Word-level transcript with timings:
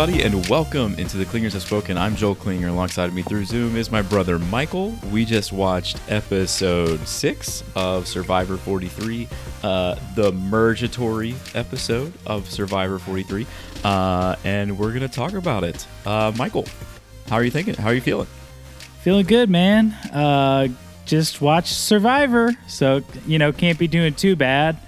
everybody, 0.00 0.24
and 0.24 0.48
welcome 0.48 0.94
into 0.94 1.18
the 1.18 1.26
Clingers 1.26 1.52
Have 1.52 1.60
Spoken. 1.60 1.98
I'm 1.98 2.16
Joel 2.16 2.34
Klinger. 2.34 2.68
Alongside 2.68 3.12
me 3.12 3.20
through 3.20 3.44
Zoom 3.44 3.76
is 3.76 3.90
my 3.90 4.00
brother 4.00 4.38
Michael. 4.38 4.94
We 5.12 5.26
just 5.26 5.52
watched 5.52 6.00
episode 6.08 7.06
six 7.06 7.62
of 7.76 8.08
Survivor 8.08 8.56
43, 8.56 9.28
uh, 9.62 9.96
the 10.14 10.32
mergatory 10.32 11.34
episode 11.54 12.14
of 12.24 12.48
Survivor 12.48 12.98
43, 12.98 13.46
uh, 13.84 14.36
and 14.44 14.78
we're 14.78 14.94
gonna 14.94 15.06
talk 15.06 15.34
about 15.34 15.64
it. 15.64 15.86
Uh, 16.06 16.32
Michael, 16.34 16.64
how 17.28 17.36
are 17.36 17.44
you 17.44 17.50
thinking? 17.50 17.74
How 17.74 17.88
are 17.88 17.94
you 17.94 18.00
feeling? 18.00 18.28
Feeling 19.02 19.26
good, 19.26 19.50
man. 19.50 19.92
Uh, 20.14 20.68
just 21.04 21.42
watched 21.42 21.74
Survivor, 21.74 22.52
so 22.68 23.02
you 23.26 23.38
know 23.38 23.52
can't 23.52 23.78
be 23.78 23.86
doing 23.86 24.14
too 24.14 24.34
bad. 24.34 24.78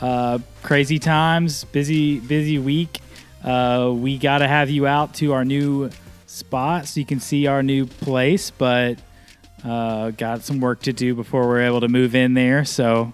Uh, 0.00 0.38
crazy 0.62 0.98
times, 0.98 1.64
busy 1.64 2.20
busy 2.20 2.58
week. 2.58 3.00
Uh, 3.42 3.92
we 3.94 4.18
got 4.18 4.38
to 4.38 4.48
have 4.48 4.70
you 4.70 4.86
out 4.86 5.14
to 5.14 5.32
our 5.32 5.44
new 5.44 5.90
spot 6.26 6.86
so 6.86 7.00
you 7.00 7.06
can 7.06 7.20
see 7.20 7.46
our 7.46 7.62
new 7.62 7.86
place, 7.86 8.50
but 8.50 8.98
uh, 9.64 10.10
got 10.10 10.42
some 10.42 10.60
work 10.60 10.82
to 10.82 10.92
do 10.92 11.14
before 11.14 11.46
we're 11.46 11.62
able 11.62 11.80
to 11.80 11.88
move 11.88 12.14
in 12.14 12.34
there. 12.34 12.64
So 12.64 13.12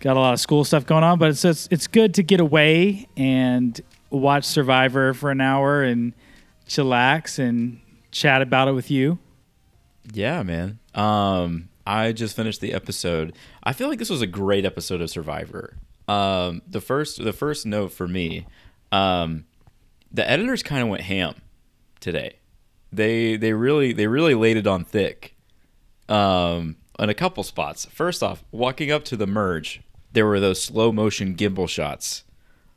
got 0.00 0.16
a 0.16 0.20
lot 0.20 0.32
of 0.32 0.40
school 0.40 0.64
stuff 0.64 0.86
going 0.86 1.04
on, 1.04 1.18
but 1.18 1.30
it's 1.30 1.44
it's, 1.44 1.68
it's 1.70 1.86
good 1.86 2.14
to 2.14 2.22
get 2.22 2.40
away 2.40 3.08
and 3.16 3.80
watch 4.10 4.44
Survivor 4.44 5.14
for 5.14 5.30
an 5.30 5.40
hour 5.40 5.82
and 5.82 6.12
chillax 6.66 7.38
and 7.38 7.80
chat 8.10 8.42
about 8.42 8.68
it 8.68 8.72
with 8.72 8.90
you. 8.90 9.18
Yeah, 10.12 10.42
man. 10.42 10.78
Um, 10.94 11.68
I 11.86 12.12
just 12.12 12.36
finished 12.36 12.60
the 12.60 12.72
episode. 12.72 13.34
I 13.62 13.72
feel 13.72 13.88
like 13.88 13.98
this 13.98 14.10
was 14.10 14.22
a 14.22 14.26
great 14.26 14.64
episode 14.64 15.00
of 15.00 15.10
Survivor. 15.10 15.76
Um, 16.08 16.62
the 16.68 16.80
first 16.80 17.22
the 17.22 17.32
first 17.32 17.64
note 17.64 17.92
for 17.92 18.08
me, 18.08 18.46
um, 18.92 19.46
the 20.12 20.28
editors 20.28 20.62
kind 20.62 20.82
of 20.82 20.88
went 20.88 21.02
ham 21.02 21.34
today. 21.98 22.36
They 22.92 23.36
they 23.36 23.54
really 23.54 23.92
they 23.92 24.06
really 24.06 24.34
laid 24.34 24.56
it 24.56 24.66
on 24.66 24.84
thick. 24.84 25.34
Um, 26.08 26.76
on 26.98 27.08
a 27.08 27.14
couple 27.14 27.42
spots. 27.42 27.86
First 27.86 28.22
off, 28.22 28.44
walking 28.52 28.90
up 28.90 29.04
to 29.06 29.16
the 29.16 29.26
merge, 29.26 29.80
there 30.12 30.26
were 30.26 30.40
those 30.40 30.62
slow 30.62 30.92
motion 30.92 31.34
gimbal 31.34 31.68
shots 31.68 32.24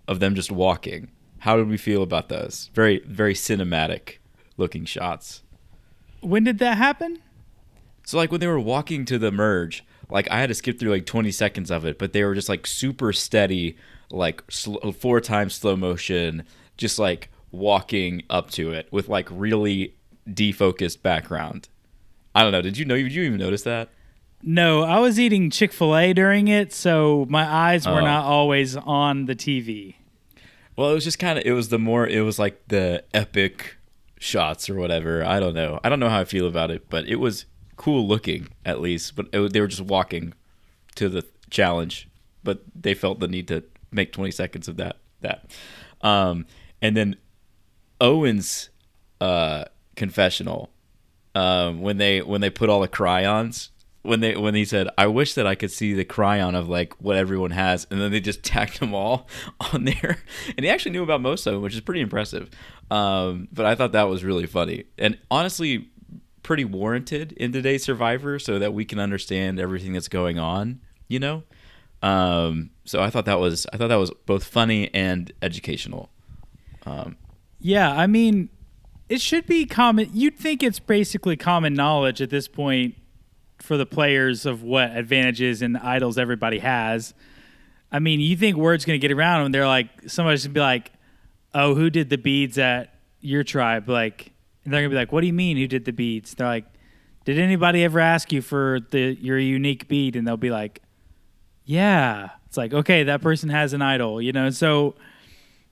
of 0.07 0.19
them 0.19 0.35
just 0.35 0.51
walking. 0.51 1.11
How 1.39 1.57
did 1.57 1.67
we 1.67 1.77
feel 1.77 2.01
about 2.01 2.29
those? 2.29 2.69
Very 2.73 3.03
very 3.05 3.33
cinematic 3.33 4.17
looking 4.57 4.85
shots. 4.85 5.43
When 6.21 6.43
did 6.43 6.59
that 6.59 6.77
happen? 6.77 7.19
So 8.05 8.17
like 8.17 8.31
when 8.31 8.39
they 8.39 8.47
were 8.47 8.59
walking 8.59 9.03
to 9.05 9.19
the 9.19 9.31
merge, 9.31 9.83
like 10.09 10.29
I 10.31 10.39
had 10.39 10.49
to 10.49 10.55
skip 10.55 10.79
through 10.79 10.91
like 10.91 11.05
20 11.05 11.31
seconds 11.31 11.69
of 11.71 11.85
it, 11.85 11.97
but 11.99 12.13
they 12.13 12.23
were 12.23 12.35
just 12.35 12.49
like 12.49 12.65
super 12.67 13.11
steady, 13.11 13.75
like 14.11 14.43
sl- 14.49 14.91
four 14.91 15.19
times 15.21 15.55
slow 15.55 15.75
motion, 15.75 16.43
just 16.77 16.99
like 16.99 17.29
walking 17.51 18.23
up 18.29 18.51
to 18.51 18.71
it 18.71 18.87
with 18.91 19.07
like 19.09 19.27
really 19.31 19.95
defocused 20.29 21.01
background. 21.01 21.69
I 22.33 22.43
don't 22.43 22.51
know. 22.51 22.61
Did 22.61 22.77
you 22.77 22.85
know? 22.85 22.95
Did 22.95 23.13
you 23.13 23.23
even 23.23 23.39
notice 23.39 23.63
that? 23.63 23.89
No, 24.43 24.83
I 24.83 24.99
was 24.99 25.19
eating 25.19 25.49
Chick 25.49 25.71
fil 25.73 25.95
A 25.95 26.13
during 26.13 26.47
it, 26.47 26.73
so 26.73 27.25
my 27.29 27.45
eyes 27.45 27.87
were 27.87 28.01
Oh. 28.01 28.05
not 28.05 28.25
always 28.25 28.75
on 28.75 29.25
the 29.25 29.35
TV. 29.35 29.95
Well, 30.75 30.91
it 30.91 30.93
was 30.93 31.05
just 31.05 31.17
kind 31.19 31.39
of. 31.39 31.45
It 31.45 31.53
was 31.53 31.69
the 31.69 31.79
more. 31.79 32.05
It 32.05 32.21
was 32.21 32.37
like 32.37 32.67
the 32.67 33.03
epic 33.13 33.77
shots 34.19 34.69
or 34.69 34.75
whatever. 34.75 35.23
I 35.23 35.39
don't 35.39 35.53
know. 35.53 35.79
I 35.83 35.89
don't 35.89 35.99
know 35.99 36.09
how 36.09 36.19
I 36.19 36.25
feel 36.25 36.47
about 36.47 36.69
it, 36.71 36.89
but 36.89 37.07
it 37.07 37.15
was 37.15 37.45
cool 37.77 38.05
looking 38.07 38.49
at 38.65 38.81
least. 38.81 39.15
But 39.15 39.27
it, 39.31 39.53
they 39.53 39.61
were 39.61 39.67
just 39.67 39.81
walking 39.81 40.33
to 40.95 41.07
the 41.07 41.25
challenge, 41.49 42.09
but 42.43 42.61
they 42.75 42.93
felt 42.93 43.19
the 43.21 43.27
need 43.29 43.47
to 43.47 43.63
make 43.95 44.11
20 44.11 44.31
seconds 44.31 44.67
of 44.67 44.77
that. 44.77 44.97
That, 45.21 45.51
um, 46.01 46.45
and 46.81 46.95
then 46.95 47.15
Owen's 47.99 48.69
uh, 49.21 49.65
confessional 49.95 50.69
um, 51.33 51.81
when 51.81 51.97
they 51.97 52.21
when 52.21 52.41
they 52.41 52.49
put 52.49 52.69
all 52.69 52.81
the 52.81 52.87
chyrons 52.87 53.69
when 54.05 54.19
they 54.19 54.35
when 54.35 54.55
he 54.55 54.63
said 54.65 54.87
I 54.97 55.07
wish 55.07 55.33
that 55.33 55.47
I 55.47 55.55
could 55.55 55.71
see 55.71 55.93
the 55.93 56.05
chyron 56.05 56.55
of 56.55 56.69
like 56.69 56.93
what 57.01 57.17
everyone 57.17 57.51
has 57.51 57.87
and 57.89 57.99
then 57.99 58.11
they 58.11 58.19
just 58.19 58.43
tacked 58.43 58.79
them 58.79 58.93
all 58.93 59.27
on 59.73 59.85
there. 59.85 60.19
And 60.55 60.63
he 60.63 60.69
actually 60.69 60.91
knew 60.91 61.03
about 61.03 61.21
most 61.21 61.45
of 61.47 61.53
them 61.53 61.61
which 61.61 61.73
is 61.73 61.81
pretty 61.81 62.01
impressive. 62.01 62.49
Um, 62.91 63.47
but 63.51 63.65
I 63.65 63.75
thought 63.75 63.93
that 63.93 64.03
was 64.03 64.23
really 64.23 64.45
funny. 64.45 64.85
And 64.97 65.17
honestly 65.31 65.89
pretty 66.43 66.65
warranted 66.65 67.31
in 67.33 67.51
today's 67.51 67.83
Survivor 67.83 68.37
so 68.37 68.59
that 68.59 68.73
we 68.73 68.85
can 68.85 68.99
understand 68.99 69.59
everything 69.59 69.93
that's 69.93 70.07
going 70.07 70.37
on 70.37 70.79
you 71.07 71.19
know 71.19 71.43
um, 72.05 72.69
so 72.85 73.01
I 73.01 73.09
thought 73.09 73.25
that 73.25 73.39
was 73.39 73.65
I 73.73 73.77
thought 73.77 73.87
that 73.87 73.95
was 73.95 74.11
both 74.25 74.43
funny 74.43 74.93
and 74.93 75.31
educational 75.41 76.09
Yeah, 77.59 77.91
I 77.91 78.07
mean, 78.07 78.49
it 79.09 79.21
should 79.21 79.47
be 79.47 79.65
common. 79.65 80.09
You'd 80.13 80.37
think 80.37 80.61
it's 80.61 80.79
basically 80.79 81.35
common 81.35 81.73
knowledge 81.73 82.21
at 82.21 82.29
this 82.29 82.47
point 82.47 82.95
for 83.59 83.77
the 83.77 83.85
players 83.85 84.45
of 84.45 84.61
what 84.61 84.91
advantages 84.91 85.61
and 85.61 85.77
idols 85.77 86.17
everybody 86.17 86.59
has. 86.59 87.13
I 87.91 87.99
mean, 87.99 88.19
you 88.19 88.35
think 88.35 88.57
word's 88.57 88.85
going 88.85 88.99
to 88.99 89.07
get 89.07 89.15
around 89.15 89.43
when 89.43 89.51
they're 89.51 89.67
like, 89.67 89.87
somebody's 90.07 90.43
going 90.43 90.53
to 90.53 90.57
be 90.59 90.61
like, 90.61 90.91
oh, 91.53 91.73
who 91.73 91.89
did 91.89 92.09
the 92.09 92.17
beads 92.17 92.57
at 92.57 92.93
your 93.21 93.43
tribe? 93.43 93.89
Like, 93.89 94.33
and 94.63 94.73
they're 94.73 94.81
going 94.81 94.91
to 94.91 94.93
be 94.93 94.99
like, 94.99 95.11
what 95.11 95.21
do 95.21 95.27
you 95.27 95.33
mean 95.33 95.57
who 95.57 95.67
did 95.67 95.85
the 95.85 95.93
beads? 95.93 96.35
They're 96.35 96.47
like, 96.47 96.65
did 97.23 97.39
anybody 97.39 97.83
ever 97.83 97.99
ask 97.99 98.31
you 98.31 98.41
for 98.41 98.79
the 98.91 99.17
your 99.19 99.39
unique 99.39 99.87
bead? 99.87 100.15
And 100.15 100.27
they'll 100.27 100.37
be 100.37 100.51
like, 100.51 100.81
yeah. 101.65 102.29
It's 102.47 102.57
like, 102.57 102.73
okay, 102.73 103.03
that 103.03 103.21
person 103.21 103.49
has 103.49 103.73
an 103.73 103.81
idol, 103.81 104.21
you 104.21 104.31
know? 104.31 104.49
So 104.49 104.95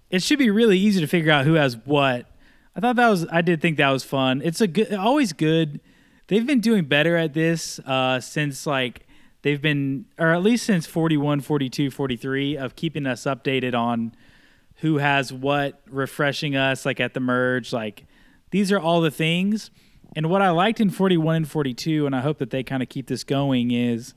it 0.10 0.22
should 0.22 0.40
be 0.40 0.50
really 0.50 0.78
easy 0.78 1.00
to 1.02 1.08
figure 1.08 1.32
out 1.32 1.46
who 1.46 1.54
has 1.54 1.78
what. 1.86 2.28
I 2.76 2.80
thought 2.80 2.96
that 2.96 3.10
was 3.10 3.26
I 3.32 3.42
did 3.42 3.62
think 3.62 3.78
that 3.78 3.90
was 3.90 4.04
fun. 4.04 4.42
It's 4.44 4.62
a 4.62 4.68
good 4.68 4.94
always 4.94 5.34
good. 5.34 5.80
They've 6.28 6.46
been 6.46 6.60
doing 6.60 6.86
better 6.86 7.16
at 7.18 7.34
this 7.34 7.80
uh, 7.80 8.20
since 8.20 8.66
like 8.66 9.08
they've 9.44 9.62
been 9.62 10.06
or 10.18 10.32
at 10.32 10.42
least 10.42 10.66
since 10.66 10.86
41, 10.86 11.42
42, 11.42 11.92
43 11.92 12.58
of 12.58 12.76
keeping 12.76 13.06
us 13.06 13.24
updated 13.24 13.76
on 13.76 14.16
who 14.78 14.98
has 14.98 15.32
what, 15.32 15.82
refreshing 15.90 16.56
us 16.56 16.86
like 16.86 17.00
at 17.00 17.14
the 17.14 17.20
merge, 17.20 17.72
like 17.72 18.06
these 18.52 18.72
are 18.72 18.80
all 18.80 19.02
the 19.02 19.12
things. 19.12 19.70
And 20.16 20.30
what 20.30 20.42
I 20.42 20.50
liked 20.50 20.80
in 20.80 20.90
41 20.90 21.36
and 21.36 21.50
42 21.50 22.06
and 22.06 22.16
I 22.16 22.22
hope 22.22 22.40
that 22.40 22.50
they 22.50 22.64
kind 22.64 22.84
of 22.84 22.90
keep 22.90 23.08
this 23.08 23.24
going 23.24 23.72
is 23.72 24.14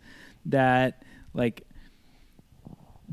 that 0.47 1.03
like 1.35 1.66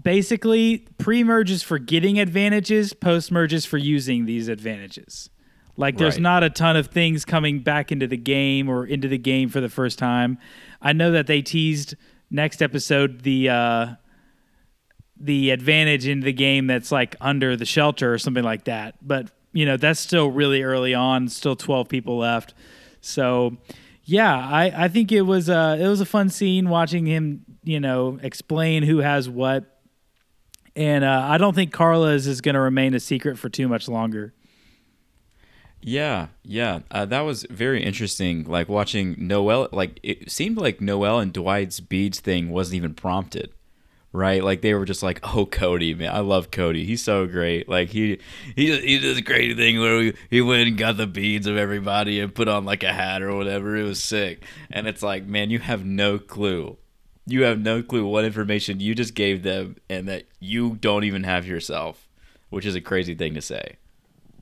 basically 0.02 0.80
pre-merge 0.98 1.52
is 1.52 1.64
for 1.64 1.78
getting 1.80 2.20
advantages 2.20 2.94
post-merge 2.94 3.54
is 3.54 3.66
for 3.66 3.78
using 3.78 4.26
these 4.26 4.48
advantages. 4.48 5.30
Like 5.76 5.98
there's 5.98 6.16
Right. 6.16 6.22
not 6.22 6.44
a 6.44 6.50
ton 6.50 6.76
of 6.78 6.88
things 6.88 7.26
coming 7.26 7.60
back 7.60 7.92
into 7.92 8.06
the 8.08 8.18
game 8.18 8.70
or 8.70 8.86
into 8.86 9.08
the 9.08 9.18
game 9.18 9.50
for 9.50 9.60
the 9.62 9.70
first 9.70 9.98
time. 9.98 10.38
I 10.82 10.94
know 10.94 11.12
that 11.12 11.28
they 11.28 11.42
teased 11.42 11.96
next 12.30 12.62
episode 12.62 13.22
the 13.22 13.50
uh 13.50 13.88
the 15.20 15.52
advantage 15.52 16.08
in 16.08 16.22
the 16.22 16.34
game 16.34 16.68
that's 16.68 16.92
like 16.92 17.16
under 17.22 17.56
the 17.56 17.66
shelter 17.66 18.14
or 18.14 18.18
something 18.18 18.44
like 18.44 18.66
that. 18.66 18.96
But 19.02 19.32
you 19.52 19.66
know 19.66 19.78
that's 19.78 20.00
still 20.00 20.30
really 20.32 20.64
early 20.64 20.94
on 20.94 21.28
still 21.30 21.56
12 21.56 21.88
people 21.90 22.18
left. 22.18 22.54
So 23.02 23.58
yeah 24.06 24.36
i 24.36 24.84
i 24.84 24.88
think 24.90 25.14
it 25.14 25.22
was 25.22 25.50
uh 25.50 25.78
it 25.80 25.88
was 25.88 26.02
a 26.02 26.06
fun 26.06 26.28
scene 26.28 26.68
watching 26.68 27.06
him 27.06 27.46
you 27.64 27.80
know 27.80 28.20
explain 28.22 28.84
who 28.84 28.98
has 28.98 29.30
what 29.30 29.73
and 30.76 31.04
uh, 31.04 31.28
I 31.30 31.38
don't 31.38 31.54
think 31.54 31.74
Karla's 31.74 32.28
is 32.28 32.42
going 32.42 32.56
to 32.56 32.62
remain 32.62 32.94
a 32.94 33.00
secret 33.00 33.38
for 33.38 33.50
too 33.50 33.68
much 33.68 33.88
longer. 33.88 34.34
Yeah, 35.86 36.28
yeah, 36.44 36.80
uh, 36.92 37.06
that 37.06 37.22
was 37.22 37.46
very 37.50 37.84
interesting. 37.84 38.46
Like 38.46 38.70
watching 38.70 39.16
Noelle, 39.18 39.68
like 39.74 40.00
it 40.02 40.32
seemed 40.32 40.58
like 40.58 40.80
Noelle 40.80 41.20
and 41.20 41.34
Dwight's 41.34 41.82
beads 41.82 42.22
thing 42.22 42.50
wasn't 42.50 42.76
even 42.76 42.94
prompted, 42.94 43.52
right? 44.14 44.42
Like 44.42 44.62
they 44.62 44.74
were 44.74 44.86
just 44.86 45.04
like, 45.04 45.20
"Oh, 45.36 45.46
Cody, 45.46 45.94
man, 45.94 46.16
I 46.16 46.20
love 46.20 46.52
Cody. 46.52 46.86
He's 46.86 47.04
so 47.04 47.28
great. 47.28 47.68
Like 47.68 47.90
he 47.90 48.20
he 48.56 48.80
he 48.80 49.00
did 49.00 49.18
this 49.18 49.22
great 49.26 49.58
thing 49.58 49.82
where 49.82 50.02
he, 50.02 50.14
he 50.30 50.42
went 50.42 50.70
and 50.70 50.78
got 50.78 50.96
the 50.96 51.06
beads 51.06 51.48
of 51.48 51.58
everybody 51.58 52.22
and 52.22 52.34
put 52.34 52.48
on 52.48 52.64
like 52.64 52.84
a 52.84 52.94
hat 52.94 53.22
or 53.22 53.36
whatever. 53.36 53.76
It 53.76 53.84
was 53.84 54.02
sick. 54.02 54.46
And 54.72 54.88
it's 54.88 55.04
like, 55.04 55.26
man, 55.26 55.50
you 55.50 55.60
have 55.60 55.84
no 55.84 56.18
clue. 56.18 56.78
You 57.26 57.44
have 57.44 57.60
no 57.60 57.82
clue 57.82 58.06
what 58.06 58.26
information 58.26 58.80
you 58.80 58.96
just 58.96 59.14
gave 59.14 59.44
them, 59.44 59.78
and 59.90 60.08
that 60.08 60.24
you 60.40 60.76
don't 60.76 61.04
even 61.04 61.24
have 61.24 61.46
yourself, 61.46 62.08
which 62.50 62.66
is 62.66 62.76
a 62.76 62.82
crazy 62.82 63.16
thing 63.16 63.34
to 63.36 63.42
say. 63.42 63.78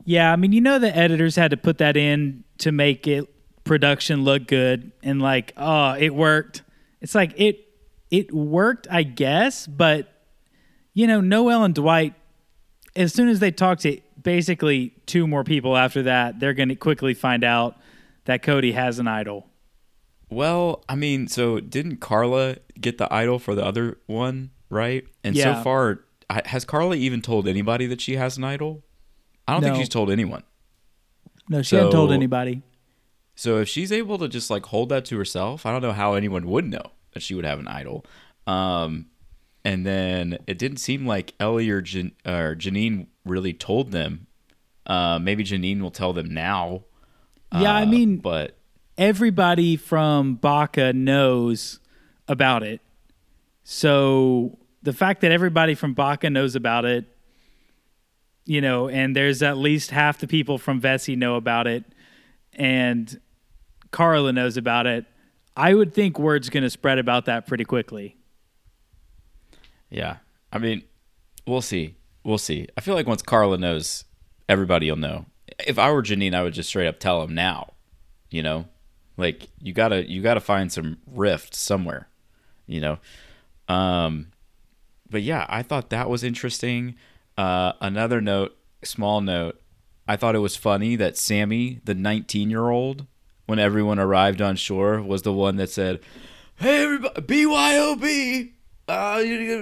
Yeah, 0.04 0.31
I 0.31 0.36
mean, 0.36 0.51
you 0.51 0.62
know, 0.62 0.80
the 0.80 0.95
editors 0.95 1.36
had 1.36 1.51
to 1.51 1.57
put 1.57 1.78
that 1.78 1.95
in 1.95 2.44
to 2.60 2.72
make 2.72 3.06
it 3.07 3.30
production 3.63 4.24
look 4.24 4.48
good, 4.48 4.92
and 5.04 5.22
like, 5.22 5.54
oh, 5.57 5.94
it 5.94 6.16
worked. 6.16 6.63
It's 7.01 7.13
like 7.13 7.33
it 7.38 7.68
it 8.10 8.33
worked, 8.33 8.88
I 8.89 9.04
guess, 9.04 9.68
but 9.68 10.12
you 10.94 11.07
know, 11.07 11.22
Noelle 11.22 11.63
and 11.63 11.74
Dwight, 11.74 12.13
as 12.95 13.13
soon 13.13 13.30
as 13.30 13.39
they 13.39 13.51
talk 13.51 13.80
to 13.80 14.00
basically 14.22 14.94
two 15.06 15.25
more 15.28 15.44
people 15.44 15.78
after 15.78 16.04
that, 16.04 16.39
they're 16.39 16.54
going 16.54 16.69
to 16.69 16.75
quickly 16.75 17.13
find 17.13 17.44
out 17.44 17.78
that 18.25 18.44
Cody 18.44 18.74
has 18.74 19.00
an 19.00 19.07
idol. 19.07 19.48
Well, 20.31 20.83
I 20.89 20.95
mean, 20.95 21.28
so 21.28 21.60
didn't 21.60 21.98
Karla 21.98 22.56
get 22.80 22.98
the 22.98 23.13
idol 23.13 23.38
for 23.38 23.54
the 23.54 23.63
other 23.66 24.00
one, 24.07 24.51
right? 24.69 25.06
And 25.24 25.36
Yeah. 25.36 25.57
so 25.57 25.63
far, 25.63 26.06
has 26.45 26.63
Karla 26.66 26.95
even 26.95 27.22
told 27.22 27.48
anybody 27.48 27.86
that 27.88 28.00
she 28.01 28.16
has 28.16 28.38
an 28.38 28.44
idol? 28.45 28.81
I 29.48 29.54
don't 29.54 29.63
think 29.63 29.75
she's 29.75 29.89
told 29.89 30.10
anyone. 30.10 30.44
No, 31.50 31.62
she 31.62 31.75
hadn't 31.75 31.92
told 31.92 32.12
anybody. 32.13 32.62
So 33.36 33.60
if 33.60 33.68
she's 33.68 33.92
able 33.92 34.18
to 34.19 34.30
just 34.30 34.50
like 34.50 34.68
hold 34.68 34.88
that 34.89 35.04
to 35.06 35.18
herself, 35.18 35.66
I 35.66 35.72
don't 35.74 35.81
know 35.81 35.92
how 35.92 36.13
anyone 36.13 36.48
would 36.48 36.66
know 36.66 36.92
that 37.13 37.22
she 37.22 37.36
would 37.36 37.44
have 37.45 37.60
an 37.60 37.68
idol. 37.68 38.06
Um, 38.48 39.07
and 39.66 39.86
then 39.86 40.38
it 40.48 40.57
didn't 40.57 40.78
seem 40.78 41.06
like 41.06 41.33
Ellie 41.39 41.69
or, 41.69 41.81
Jan- 41.81 42.13
or 42.25 42.56
Jeanine 42.56 43.07
really 43.25 43.54
told 43.54 43.92
them. 43.92 44.28
Uh, 44.86 45.19
maybe 45.19 45.44
Jeanine 45.44 45.81
will 45.81 45.92
tell 45.92 46.13
them 46.13 46.33
now. 46.33 46.83
Yeah, 47.54 47.74
I 47.75 47.83
Uh, 47.83 47.88
mean, 47.88 48.18
but 48.18 48.57
everybody 48.98 49.76
from 49.76 50.36
Baka 50.36 50.94
knows 50.94 51.80
about 52.28 52.64
it. 52.64 52.82
So 53.64 54.58
the 54.84 54.94
fact 54.94 55.22
that 55.22 55.32
everybody 55.32 55.76
from 55.76 55.94
Baka 55.94 56.30
knows 56.30 56.56
about 56.56 56.86
it, 56.86 57.06
you 58.46 58.62
know, 58.62 58.90
and 58.90 59.16
there's 59.16 59.44
at 59.44 59.58
least 59.58 59.92
half 59.92 60.18
the 60.18 60.28
people 60.28 60.58
from 60.58 60.82
Vesi 60.82 61.16
know 61.18 61.36
about 61.36 61.68
it, 61.68 61.84
and 62.54 63.20
Karla 63.92 64.34
knows 64.34 64.58
about 64.58 64.88
it. 64.88 65.06
I 65.56 65.74
would 65.74 65.94
think 65.94 66.18
word's 66.18 66.50
going 66.50 66.64
to 66.64 66.70
spread 66.70 66.98
about 66.98 67.26
that 67.26 67.46
pretty 67.46 67.66
quickly. 67.66 68.18
yeah, 69.90 70.18
I 70.52 70.58
mean, 70.58 70.84
we'll 71.46 71.62
see. 71.62 71.96
We'll 72.24 72.38
see. 72.38 72.68
I 72.78 72.82
feel 72.82 72.96
like 72.96 73.08
once 73.08 73.22
Karla 73.22 73.58
knows, 73.58 74.06
everybody 74.48 74.90
will 74.90 74.98
know. 74.98 75.26
If 75.66 75.78
I 75.78 75.92
were 75.92 76.02
Jeanine, 76.02 76.34
I 76.34 76.44
would 76.44 76.54
just 76.54 76.70
straight 76.70 76.88
up 76.88 77.00
tell 77.00 77.22
him 77.24 77.36
now. 77.36 77.74
You 78.30 78.44
know, 78.44 78.66
like 79.18 79.50
you 79.62 79.74
gotta 79.74 80.10
you 80.10 80.22
gotta 80.22 80.40
find 80.40 80.72
some 80.72 80.98
rift 81.06 81.56
somewhere. 81.56 82.08
You 82.68 82.81
know, 82.81 83.00
um, 83.68 84.31
but 85.10 85.22
yeah, 85.22 85.46
I 85.50 85.62
thought 85.63 85.90
that 85.90 86.10
was 86.10 86.24
interesting. 86.24 86.96
Uh, 87.38 87.74
another 87.81 88.22
note, 88.22 88.56
small 88.84 89.22
note, 89.22 89.62
I 90.08 90.16
thought 90.16 90.36
it 90.36 90.40
was 90.40 90.56
funny 90.56 90.96
that 90.98 91.18
Sami, 91.18 91.80
the 91.86 91.94
19 91.94 92.50
year 92.50 92.69
old, 92.69 93.06
when 93.46 93.60
everyone 93.60 94.00
arrived 94.00 94.42
on 94.42 94.56
shore, 94.56 95.02
was 95.02 95.22
the 95.22 95.34
one 95.34 95.57
that 95.57 95.69
said, 95.69 96.00
"Hey, 96.56 96.84
everybody, 96.84 97.22
BYOB, 97.22 98.52
uh, 98.88 99.22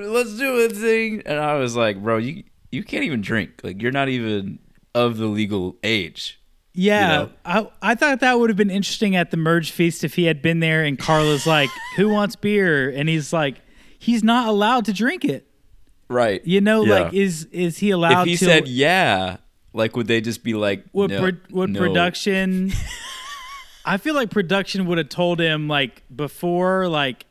let's 0.10 0.38
do 0.38 0.56
a 0.57 0.69
thing." 0.69 1.22
And 1.25 1.40
I 1.40 1.56
was 1.56 1.75
like, 1.75 2.02
"Bro, 2.02 2.18
you 2.18 2.44
you 2.72 2.84
can't 2.84 3.04
even 3.04 3.22
drink. 3.22 3.62
Like, 3.63 3.81
you're 3.81 3.92
not 3.92 4.10
even 4.10 4.60
of 4.95 5.18
the 5.18 5.28
legal 5.28 5.78
age." 5.84 6.38
Yeah, 6.74 7.07
know? 7.07 7.30
I 7.45 7.68
I 7.81 7.95
thought 7.95 8.19
that 8.21 8.39
would 8.39 8.50
have 8.50 8.57
been 8.57 8.69
interesting 8.69 9.16
at 9.16 9.31
the 9.31 9.38
merge 9.38 9.71
feast 9.71 10.04
if 10.04 10.16
he 10.16 10.25
had 10.25 10.42
been 10.42 10.60
there 10.60 10.83
and 10.83 10.98
Karla's 10.98 11.45
like, 11.48 11.69
"Who 11.98 12.10
wants 12.10 12.36
beer?" 12.36 12.89
and 12.89 13.10
he's 13.10 13.33
like, 13.33 13.56
"He's 13.98 14.24
not 14.24 14.48
allowed 14.48 14.86
to 14.86 14.94
drink 14.94 15.25
it." 15.25 15.45
Right. 16.07 16.45
You 16.45 16.62
know, 16.62 16.83
Yeah. 16.86 17.00
like 17.00 17.13
is 17.13 17.45
is 17.51 17.80
he 17.80 17.89
allowed 17.92 18.21
if 18.21 18.27
he 18.27 18.38
to? 18.38 18.45
said 18.45 18.68
yeah, 18.68 19.38
like 19.74 19.95
would 19.98 20.07
they 20.07 20.21
just 20.21 20.44
be 20.44 20.54
like, 20.54 20.86
would 20.94 21.12
no, 21.12 21.19
pro- 21.19 21.39
would 21.51 21.71
no. 21.71 21.80
production? 21.80 22.71
I 23.86 23.98
feel 23.98 24.13
like 24.13 24.30
production 24.30 24.86
would 24.88 24.98
have 25.00 25.10
told 25.10 25.39
him 25.39 25.68
like 25.68 26.04
before, 26.16 26.88
like, 26.88 27.25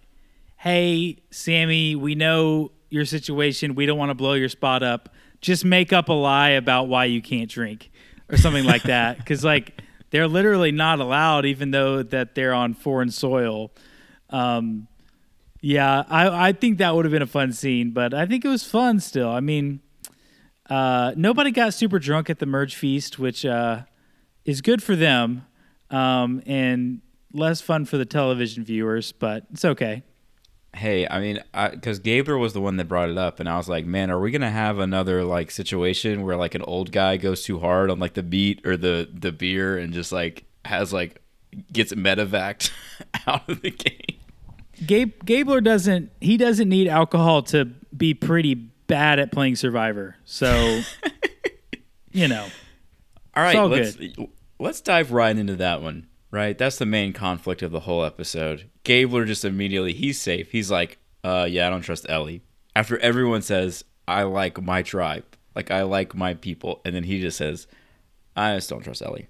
"Hey, 0.57 1.19
Sami, 1.31 1.95
we 1.95 2.15
know 2.15 2.73
your 2.91 3.05
situation. 3.05 3.75
We 3.75 3.87
don't 3.87 3.99
want 3.99 4.11
to 4.11 4.15
blow 4.15 4.33
your 4.35 4.49
spot 4.49 4.83
up. 4.83 5.11
Just 5.41 5.65
make 5.65 5.93
up 5.93 6.09
a 6.09 6.13
lie 6.13 6.51
about 6.51 6.89
why 6.89 7.05
you 7.05 7.23
can't 7.23 7.49
drink, 7.51 7.91
or 8.29 8.37
something 8.37 8.65
like 8.65 8.83
that." 8.85 9.19
Because 9.19 9.45
like 9.45 9.83
they're 10.11 10.29
literally 10.29 10.73
not 10.73 11.01
allowed, 11.01 11.47
even 11.47 11.71
though 11.71 12.03
that 12.03 12.35
they're 12.35 12.55
on 12.55 12.75
foreign 12.75 13.11
soil. 13.11 13.71
Um, 14.31 14.89
yeah, 15.61 16.05
I 16.09 16.49
I 16.49 16.53
think 16.53 16.79
that 16.79 16.95
would 16.95 17.05
have 17.05 17.13
been 17.13 17.23
a 17.23 17.27
fun 17.27 17.53
scene, 17.53 17.91
but 17.91 18.15
I 18.15 18.27
think 18.27 18.45
it 18.45 18.49
was 18.49 18.65
fun 18.65 19.01
still. 19.01 19.31
I 19.31 19.41
mean. 19.41 19.81
Uh, 20.71 21.15
nobody 21.17 21.51
got 21.51 21.73
super 21.73 21.99
drunk 21.99 22.29
at 22.29 22.41
the 22.41 22.45
merge 22.45 22.77
feast, 22.77 23.19
which 23.19 23.47
uh, 23.47 23.81
is 24.45 24.61
good 24.61 24.83
for 24.83 24.95
them, 24.95 25.47
um, 25.91 26.43
and 26.45 27.01
less 27.33 27.63
fun 27.63 27.87
for 27.87 27.97
the 27.97 28.05
television 28.05 28.65
viewers, 28.65 29.13
but 29.13 29.45
it's 29.51 29.65
okay. 29.65 30.03
Hey, 30.75 31.09
I 31.09 31.21
mean, 31.21 31.41
because 31.73 31.99
Gabler 31.99 32.39
was 32.39 32.53
the 32.53 32.61
one 32.61 32.77
that 32.77 32.87
brought 32.87 33.09
it 33.09 33.19
up, 33.19 33.41
and 33.41 33.49
I 33.49 33.57
was 33.57 33.69
like, 33.69 33.87
man, 33.87 34.11
are 34.11 34.21
we 34.21 34.31
gonna 34.31 34.51
have 34.51 34.79
another 34.79 35.25
like 35.25 35.51
situation 35.51 36.23
where 36.23 36.37
like 36.37 36.55
an 36.55 36.63
old 36.63 36.93
guy 36.93 37.17
goes 37.17 37.43
too 37.43 37.59
hard 37.59 37.91
on 37.91 37.99
like 37.99 38.15
the 38.15 38.23
beat 38.23 38.67
or 38.67 38.77
the 38.77 39.09
the 39.13 39.33
beer 39.33 39.79
and 39.79 39.93
just 39.93 40.13
like 40.13 40.45
has 40.65 40.93
like 40.93 41.23
gets 41.73 41.93
medevaced 41.95 42.71
out 43.27 43.49
of 43.49 43.63
the 43.63 43.71
game? 43.71 44.19
Gabe 44.87 45.25
Gabler 45.25 45.61
doesn't 45.61 46.13
he 46.21 46.37
doesn't 46.37 46.69
need 46.69 46.87
alcohol 46.87 47.43
to 47.45 47.65
be 47.97 48.15
pretty 48.15 48.55
bad 48.55 49.19
at 49.19 49.33
playing 49.33 49.57
Survivor, 49.57 50.17
so 50.25 50.83
you 52.13 52.29
know. 52.29 52.47
All 53.35 53.43
right, 53.43 53.57
all 53.57 53.69
let's 53.69 53.97
let's 54.59 54.81
dive 54.81 55.13
right 55.13 55.37
into 55.37 55.57
that 55.57 55.83
one. 55.83 56.09
Right, 56.31 56.59
that's 56.59 56.77
the 56.77 56.87
main 56.87 57.13
conflict 57.15 57.63
of 57.63 57.71
the 57.71 57.81
whole 57.81 58.05
episode. 58.05 58.69
Gabler 58.89 59.27
just 59.27 59.45
immediately 59.45 59.93
he's 59.93 60.19
safe. 60.19 60.51
He's 60.51 60.71
like, 60.71 60.97
uh, 61.23 61.47
yeah, 61.49 61.67
I 61.67 61.71
don't 61.71 61.83
trust 61.83 62.07
Ellie. 62.09 62.41
After 62.75 62.99
everyone 62.99 63.43
says, 63.43 63.85
I 64.09 64.23
like 64.23 64.63
my 64.63 64.83
tribe, 64.83 65.27
like 65.55 65.71
I 65.71 65.83
like 65.83 66.15
my 66.15 66.33
people, 66.33 66.81
and 66.87 66.95
then 66.95 67.05
he 67.05 67.21
just 67.21 67.37
says, 67.37 67.67
I 68.35 68.55
just 68.55 68.71
don't 68.71 68.83
trust 68.83 69.03
Ellie. 69.03 69.29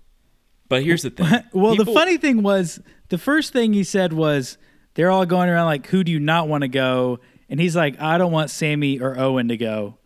But 0.68 0.84
here's 0.84 1.02
the 1.02 1.10
thing. 1.10 1.42
well, 1.52 1.74
the 1.74 1.86
funny 1.86 2.18
thing 2.18 2.44
was 2.44 2.80
the 3.08 3.18
first 3.18 3.52
thing 3.52 3.72
he 3.72 3.82
said 3.82 4.12
was 4.12 4.58
they're 4.94 5.10
all 5.10 5.26
going 5.26 5.48
around 5.48 5.66
like, 5.66 5.86
"Who 5.88 6.04
do 6.04 6.12
you 6.12 6.20
not 6.20 6.46
want 6.46 6.62
to 6.62 6.68
go?" 6.68 7.18
And 7.48 7.58
he's 7.58 7.74
like, 7.74 8.00
"I 8.00 8.16
don't 8.16 8.30
want 8.30 8.50
Sami 8.50 9.00
or 9.00 9.18
Owen 9.18 9.48
to 9.48 9.56
go." 9.56 9.98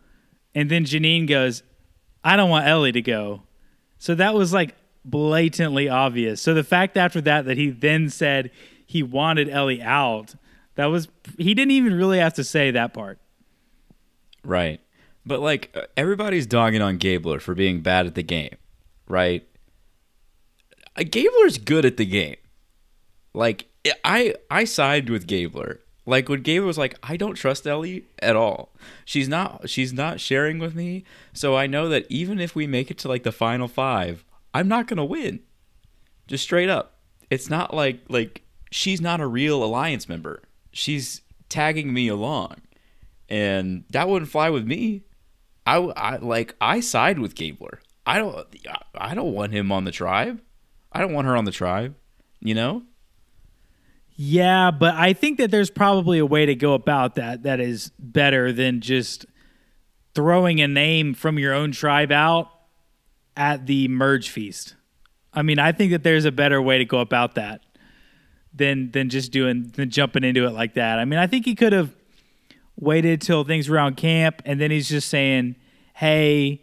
And 0.55 0.71
then 0.71 0.85
Jeanine 0.85 1.29
goes, 1.29 1.63
"I 2.25 2.37
don't 2.37 2.49
want 2.49 2.67
Ellie 2.67 2.93
to 2.93 3.03
go." 3.03 3.43
So 3.99 4.15
that 4.15 4.35
was 4.35 4.53
like 4.53 4.77
blatantly 5.05 5.89
obvious. 5.89 6.41
So 6.41 6.55
the 6.55 6.65
fact 6.65 6.97
after 6.97 7.21
that 7.23 7.45
that 7.47 7.59
he 7.59 7.71
then 7.71 8.09
said 8.09 8.53
he 8.93 9.03
wanted 9.03 9.49
Ellie 9.49 9.81
out, 9.81 10.35
that 10.75 10.87
was 10.87 11.09
he 11.39 11.55
didn't 11.55 11.71
even 11.71 11.95
really 11.95 12.19
have 12.19 12.35
to 12.35 12.45
say 12.45 12.71
that 12.71 12.93
part. 12.93 13.19
Right. 14.45 14.81
But 15.25 15.41
like 15.41 15.71
uh, 15.75 15.87
everybody's 15.97 16.47
dogging 16.47 16.83
on 16.83 16.99
Gabler 16.99 17.41
for 17.41 17.55
being 17.55 17.81
bad 17.81 18.07
at 18.07 18.15
the 18.15 18.23
game, 18.23 18.57
right? 19.09 19.47
Uh, 20.95 21.05
Gabler's 21.05 21.57
good 21.57 21.87
at 21.87 21.97
the 21.97 22.05
game. 22.05 22.37
Like 23.33 23.65
I 24.05 24.35
I 24.51 24.65
sided 24.65 25.09
with 25.09 25.27
Gabler. 25.27 25.81
Like 26.05 26.29
when 26.29 26.43
Gabler 26.43 26.67
was 26.67 26.77
like, 26.77 26.99
I 27.03 27.17
don't 27.17 27.35
trust 27.35 27.67
Ellie 27.67 28.05
at 28.19 28.37
all. 28.37 28.75
She's 29.07 29.29
not 29.29 29.71
she's 29.71 29.95
not 29.95 30.21
sharing 30.21 30.59
with 30.59 30.75
me, 30.75 31.05
so 31.33 31.57
I 31.57 31.67
know 31.67 31.89
that 31.89 32.05
even 32.11 32.41
if 32.41 32.55
we 32.55 32.67
make 32.67 32.91
it 32.91 32.99
to 32.99 33.09
like 33.09 33.23
the 33.23 33.33
final 33.33 33.69
five, 33.69 34.23
I'm 34.53 34.69
not 34.69 34.87
gonna 34.87 35.05
win. 35.05 35.41
Just 36.27 36.45
straight 36.45 36.69
up. 36.69 36.99
It's 37.31 37.49
not 37.49 37.73
like 37.73 38.01
like 38.11 38.43
she's 38.73 39.01
not 39.01 39.21
a 39.21 39.27
real 39.27 39.63
alliance 39.63 40.09
member. 40.09 40.43
She's 40.73 41.21
tagging 41.49 41.93
me 41.93 42.09
along 42.09 42.63
and 43.33 43.85
that 43.91 44.11
wouldn't 44.11 44.31
fly 44.31 44.51
with 44.51 44.67
me. 44.67 45.05
I, 45.65 45.77
I 45.77 46.17
like 46.17 46.55
I 46.61 46.81
side 46.81 47.19
with 47.19 47.35
Gabler. 47.35 47.81
I 48.05 48.19
don't 48.19 48.47
I 48.95 49.15
don't 49.15 49.33
want 49.33 49.53
him 49.53 49.73
on 49.73 49.85
the 49.85 49.91
tribe. 49.91 50.43
I 50.93 51.01
don't 51.01 51.15
want 51.15 51.27
her 51.27 51.35
on 51.35 51.47
the 51.47 51.51
tribe. 51.51 51.95
You 52.41 52.55
know? 52.55 52.83
Yeah, 54.15 54.71
but 54.71 54.95
I 54.97 55.15
think 55.15 55.39
that 55.39 55.51
there's 55.51 55.71
probably 55.71 56.19
a 56.19 56.27
way 56.27 56.45
to 56.45 56.55
go 56.55 56.75
about 56.75 57.15
that 57.15 57.45
that 57.45 57.59
is 57.59 57.91
better 57.99 58.53
than 58.53 58.83
just 58.83 59.25
throwing 60.15 60.61
a 60.61 60.69
name 60.69 61.15
from 61.15 61.39
your 61.39 61.55
own 61.55 61.73
tribe 61.73 62.13
out 62.13 62.51
at 63.35 63.65
the 63.65 63.89
merge 63.89 64.29
feast. 64.29 64.75
I 65.33 65.41
mean, 65.41 65.59
I 65.59 65.73
think 65.73 65.93
that 65.93 66.03
there's 66.03 66.27
a 66.27 66.33
better 66.33 66.61
way 66.61 66.77
to 66.77 66.85
go 66.85 66.99
about 66.99 67.37
that 67.37 67.63
than 68.55 68.91
than 68.91 69.09
just 69.09 69.33
doing 69.33 69.73
than 69.75 69.91
jumping 69.91 70.25
into 70.25 70.47
it 70.47 70.53
like 70.53 70.75
that. 70.75 70.99
I 70.99 71.05
mean, 71.05 71.19
I 71.19 71.27
think 71.27 71.45
he 71.45 71.55
could 71.55 71.73
have 71.73 71.95
waited 72.79 73.21
till 73.21 73.45
things 73.45 73.69
were 73.69 73.79
on 73.79 73.95
camp 73.95 74.43
and 74.45 74.61
then 74.61 74.71
he's 74.71 74.89
just 74.89 75.09
saying, 75.09 75.57
"Hey, 75.95 76.63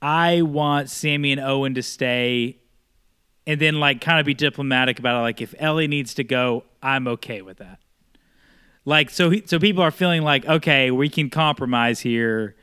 I 0.00 0.42
want 0.42 0.90
Sami 0.90 1.32
and 1.32 1.40
Owen 1.40 1.74
to 1.74 1.82
stay 1.82 2.58
and 3.46 3.60
then 3.60 3.78
like 3.78 4.00
kind 4.00 4.18
of 4.18 4.26
be 4.26 4.34
diplomatic 4.34 4.98
about 4.98 5.18
it. 5.18 5.22
Like 5.22 5.40
if 5.40 5.54
Ellie 5.58 5.86
needs 5.86 6.14
to 6.14 6.24
go, 6.24 6.64
I'm 6.82 7.06
okay 7.08 7.42
with 7.42 7.58
that. 7.58 7.78
Like 8.84 9.10
so, 9.10 9.30
he, 9.30 9.42
so 9.46 9.58
people 9.58 9.82
are 9.82 9.90
feeling 9.90 10.22
like 10.22 10.46
okay, 10.46 10.90
we 10.90 11.08
can 11.08 11.30
compromise 11.30 12.00
here, 12.00 12.56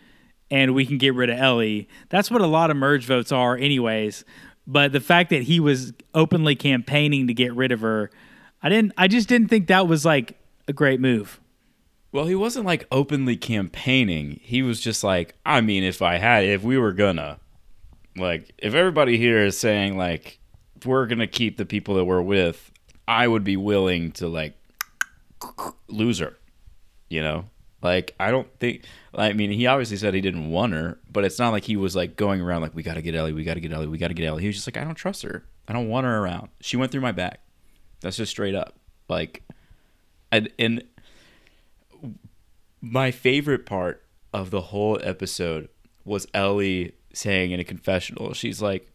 and 0.50 0.74
we 0.74 0.86
can 0.86 0.98
get 0.98 1.13
rid 1.13 1.30
of 1.30 1.38
Ellie. 1.38 1.90
That's 2.10 2.30
what 2.32 2.42
a 2.42 2.48
lot 2.48 2.70
of 2.70 2.78
merge 2.78 3.06
votes 3.06 3.32
are, 3.32 3.58
anyways. 3.58 4.24
But 4.66 4.94
the 4.94 5.02
fact 5.02 5.30
that 5.32 5.44
he 5.44 5.60
was 5.60 5.92
openly 6.13 6.56
campaigning 6.56 7.28
to 7.28 7.34
get 7.34 7.54
rid 7.54 7.74
of 7.74 7.82
her, 7.82 8.10
I 8.63 8.70
didn't. 8.70 8.93
I 8.98 9.08
just 9.08 9.27
didn't 9.27 9.50
think 9.50 9.67
that 9.67 9.88
was 9.88 10.05
like 10.05 10.39
a 10.67 10.74
great 10.74 11.01
move. 11.01 11.39
Well, 12.13 12.25
he 12.25 12.36
wasn't 12.36 12.65
like 12.65 12.88
openly 12.91 13.36
campaigning. 13.36 14.39
He 14.41 14.62
was 14.62 14.79
just 14.79 15.03
like, 15.03 15.36
I 15.46 15.62
mean, 15.62 15.84
if 15.84 16.01
I 16.01 16.17
had 16.17 16.46
if 16.46 16.63
we 16.63 16.77
were 16.77 16.93
gonna 16.93 17.39
like 18.15 18.51
if 18.58 18.74
everybody 18.74 19.17
here 19.17 19.43
is 19.46 19.58
saying 19.58 19.98
like 19.98 20.39
we're 20.86 21.08
gonna 21.08 21.27
keep 21.27 21.58
the 21.58 21.65
people 21.65 21.96
that 21.96 22.05
we're 22.05 22.22
with, 22.22 22.72
I 23.08 23.27
would 23.27 23.43
be 23.43 23.58
willing 23.58 24.13
to 24.13 24.27
like 24.27 24.53
lose 25.89 26.20
her. 26.20 26.38
You 27.10 27.22
know? 27.22 27.46
Like 27.82 28.15
I 28.20 28.32
don't 28.32 28.48
think. 28.60 28.86
I 29.13 29.34
mean, 29.34 29.51
he 29.51 29.67
obviously 29.67 29.98
said 29.98 30.13
he 30.13 30.22
didn't 30.22 30.50
want 30.50 30.74
her, 30.74 31.00
but 31.12 31.25
it's 31.25 31.38
not 31.38 31.51
like 31.51 31.65
he 31.65 31.75
was 31.75 31.96
like 31.96 32.15
going 32.15 32.39
around 32.39 32.62
like 32.62 32.74
we 32.74 32.82
got 32.82 32.93
to 32.93 33.01
get 33.01 33.13
Ellie, 33.13 33.34
we 33.34 33.43
got 33.43 33.55
to 33.55 33.60
get 33.60 33.74
Ellie, 33.74 33.88
we 33.88 33.98
got 33.98 34.08
to 34.08 34.13
get 34.13 34.25
Ellie. 34.25 34.41
He 34.41 34.48
was 34.48 34.55
just 34.55 34.67
like 34.67 34.77
I 34.77 34.86
don't 34.86 34.96
trust 34.96 35.24
her. 35.24 35.43
I 35.67 35.74
don't 35.74 35.89
want 35.89 36.05
her 36.05 36.17
around. 36.17 36.50
She 36.62 36.77
went 36.77 36.91
through 36.91 37.01
my 37.01 37.12
back. 37.12 37.41
That's 38.04 38.18
just 38.18 38.32
straight 38.32 38.54
up. 38.54 38.76
Like, 39.10 39.44
and, 40.32 40.50
and 40.60 40.84
my 42.82 43.12
favorite 43.12 43.66
part 43.66 44.04
of 44.34 44.52
the 44.52 44.62
whole 44.62 45.00
episode 45.02 45.70
was 46.06 46.28
Ellie 46.34 46.94
saying 47.14 47.52
in 47.52 47.60
a 47.60 47.64
confessional, 47.64 48.34
she's 48.34 48.62
like, 48.62 48.92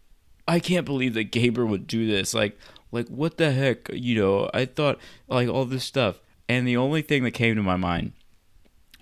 I 0.46 0.60
can't 0.60 0.86
believe 0.86 1.14
that 1.14 1.32
Gabler 1.32 1.66
would 1.66 1.86
do 1.86 2.06
this. 2.06 2.34
Like, 2.34 2.58
like 2.92 3.08
what 3.08 3.38
the 3.38 3.52
heck? 3.52 3.88
You 3.92 4.20
know, 4.20 4.50
I 4.52 4.66
thought 4.66 4.98
like 5.26 5.48
all 5.48 5.64
this 5.64 5.84
stuff. 5.84 6.20
And 6.48 6.66
the 6.66 6.76
only 6.76 7.02
thing 7.02 7.24
that 7.24 7.32
came 7.32 7.56
to 7.56 7.62
my 7.62 7.76
mind 7.76 8.12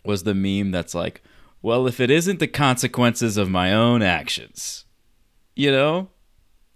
was 0.04 0.22
the 0.22 0.34
meme 0.34 0.70
that's 0.70 0.94
like, 0.94 1.22
well, 1.62 1.86
if 1.86 2.00
it 2.00 2.10
isn't 2.10 2.38
the 2.38 2.46
consequences 2.46 3.36
of 3.36 3.50
my 3.50 3.72
own 3.72 4.02
actions, 4.02 4.84
you 5.54 5.72
know? 5.72 6.10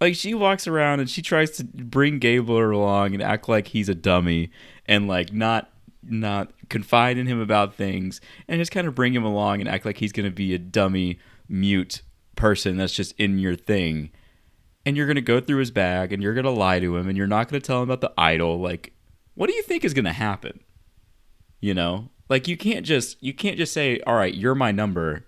Like 0.00 0.14
she 0.14 0.34
walks 0.34 0.66
around 0.66 1.00
and 1.00 1.10
she 1.10 1.22
tries 1.22 1.50
to 1.52 1.64
bring 1.64 2.18
Gabler 2.18 2.70
along 2.70 3.14
and 3.14 3.22
act 3.22 3.48
like 3.48 3.68
he's 3.68 3.88
a 3.88 3.94
dummy 3.94 4.50
and 4.86 5.06
like 5.06 5.32
not 5.32 5.70
not 6.02 6.52
confide 6.70 7.18
in 7.18 7.26
him 7.26 7.38
about 7.38 7.74
things 7.74 8.20
and 8.48 8.58
just 8.58 8.72
kind 8.72 8.86
of 8.86 8.94
bring 8.94 9.12
him 9.12 9.24
along 9.24 9.60
and 9.60 9.68
act 9.68 9.84
like 9.84 9.98
he's 9.98 10.12
going 10.12 10.24
to 10.24 10.34
be 10.34 10.54
a 10.54 10.58
dummy 10.58 11.18
mute 11.48 12.00
person 12.36 12.78
that's 12.78 12.94
just 12.94 13.12
in 13.18 13.38
your 13.38 13.54
thing. 13.54 14.10
And 14.86 14.96
you're 14.96 15.06
going 15.06 15.16
to 15.16 15.20
go 15.20 15.40
through 15.40 15.58
his 15.58 15.70
bag 15.70 16.12
and 16.12 16.22
you're 16.22 16.32
going 16.32 16.44
to 16.44 16.50
lie 16.50 16.80
to 16.80 16.96
him 16.96 17.06
and 17.06 17.18
you're 17.18 17.26
not 17.26 17.48
going 17.48 17.60
to 17.60 17.66
tell 17.66 17.82
him 17.82 17.90
about 17.90 18.00
the 18.00 18.12
idol 18.16 18.58
like 18.58 18.94
what 19.34 19.48
do 19.48 19.54
you 19.54 19.62
think 19.62 19.84
is 19.84 19.94
going 19.94 20.06
to 20.06 20.12
happen? 20.12 20.60
You 21.60 21.74
know? 21.74 22.10
Like 22.30 22.46
you 22.46 22.56
can't 22.56 22.86
just 22.86 23.22
you 23.22 23.34
can't 23.34 23.58
just 23.58 23.72
say, 23.72 24.00
"All 24.06 24.14
right, 24.14 24.32
you're 24.32 24.54
my 24.54 24.70
number." 24.70 25.26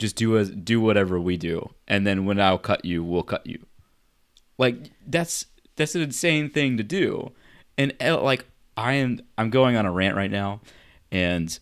Just 0.00 0.16
do 0.16 0.38
as 0.38 0.50
do 0.50 0.80
whatever 0.80 1.20
we 1.20 1.36
do, 1.36 1.70
and 1.86 2.06
then 2.06 2.24
when 2.24 2.40
I'll 2.40 2.58
cut 2.58 2.84
you, 2.84 3.04
we'll 3.04 3.22
cut 3.22 3.46
you. 3.46 3.66
Like 4.56 4.90
that's 5.06 5.44
that's 5.76 5.94
an 5.94 6.00
insane 6.02 6.50
thing 6.50 6.78
to 6.78 6.82
do, 6.82 7.32
and 7.76 7.94
uh, 8.00 8.20
like 8.20 8.46
I 8.76 8.94
am 8.94 9.20
I'm 9.36 9.50
going 9.50 9.76
on 9.76 9.84
a 9.84 9.92
rant 9.92 10.16
right 10.16 10.30
now, 10.30 10.62
and 11.12 11.56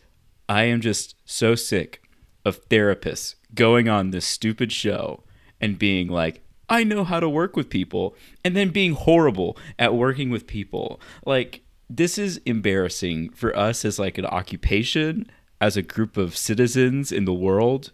I 0.48 0.64
am 0.64 0.80
just 0.80 1.16
so 1.24 1.56
sick 1.56 2.00
of 2.44 2.66
therapists 2.68 3.34
going 3.54 3.88
on 3.88 4.10
this 4.10 4.24
stupid 4.24 4.70
show 4.72 5.24
and 5.60 5.78
being 5.78 6.08
like, 6.08 6.42
I 6.68 6.84
know 6.84 7.02
how 7.02 7.18
to 7.18 7.28
work 7.28 7.56
with 7.56 7.68
people, 7.68 8.14
and 8.44 8.54
then 8.54 8.70
being 8.70 8.92
horrible 8.92 9.58
at 9.80 9.94
working 9.94 10.30
with 10.30 10.46
people. 10.46 11.00
Like 11.26 11.62
this 11.90 12.18
is 12.18 12.40
embarrassing 12.46 13.30
for 13.30 13.56
us 13.56 13.84
as 13.84 13.98
like 13.98 14.16
an 14.16 14.26
occupation 14.26 15.26
as 15.60 15.76
a 15.76 15.82
group 15.82 16.16
of 16.16 16.36
citizens 16.36 17.10
in 17.10 17.24
the 17.24 17.34
world 17.34 17.92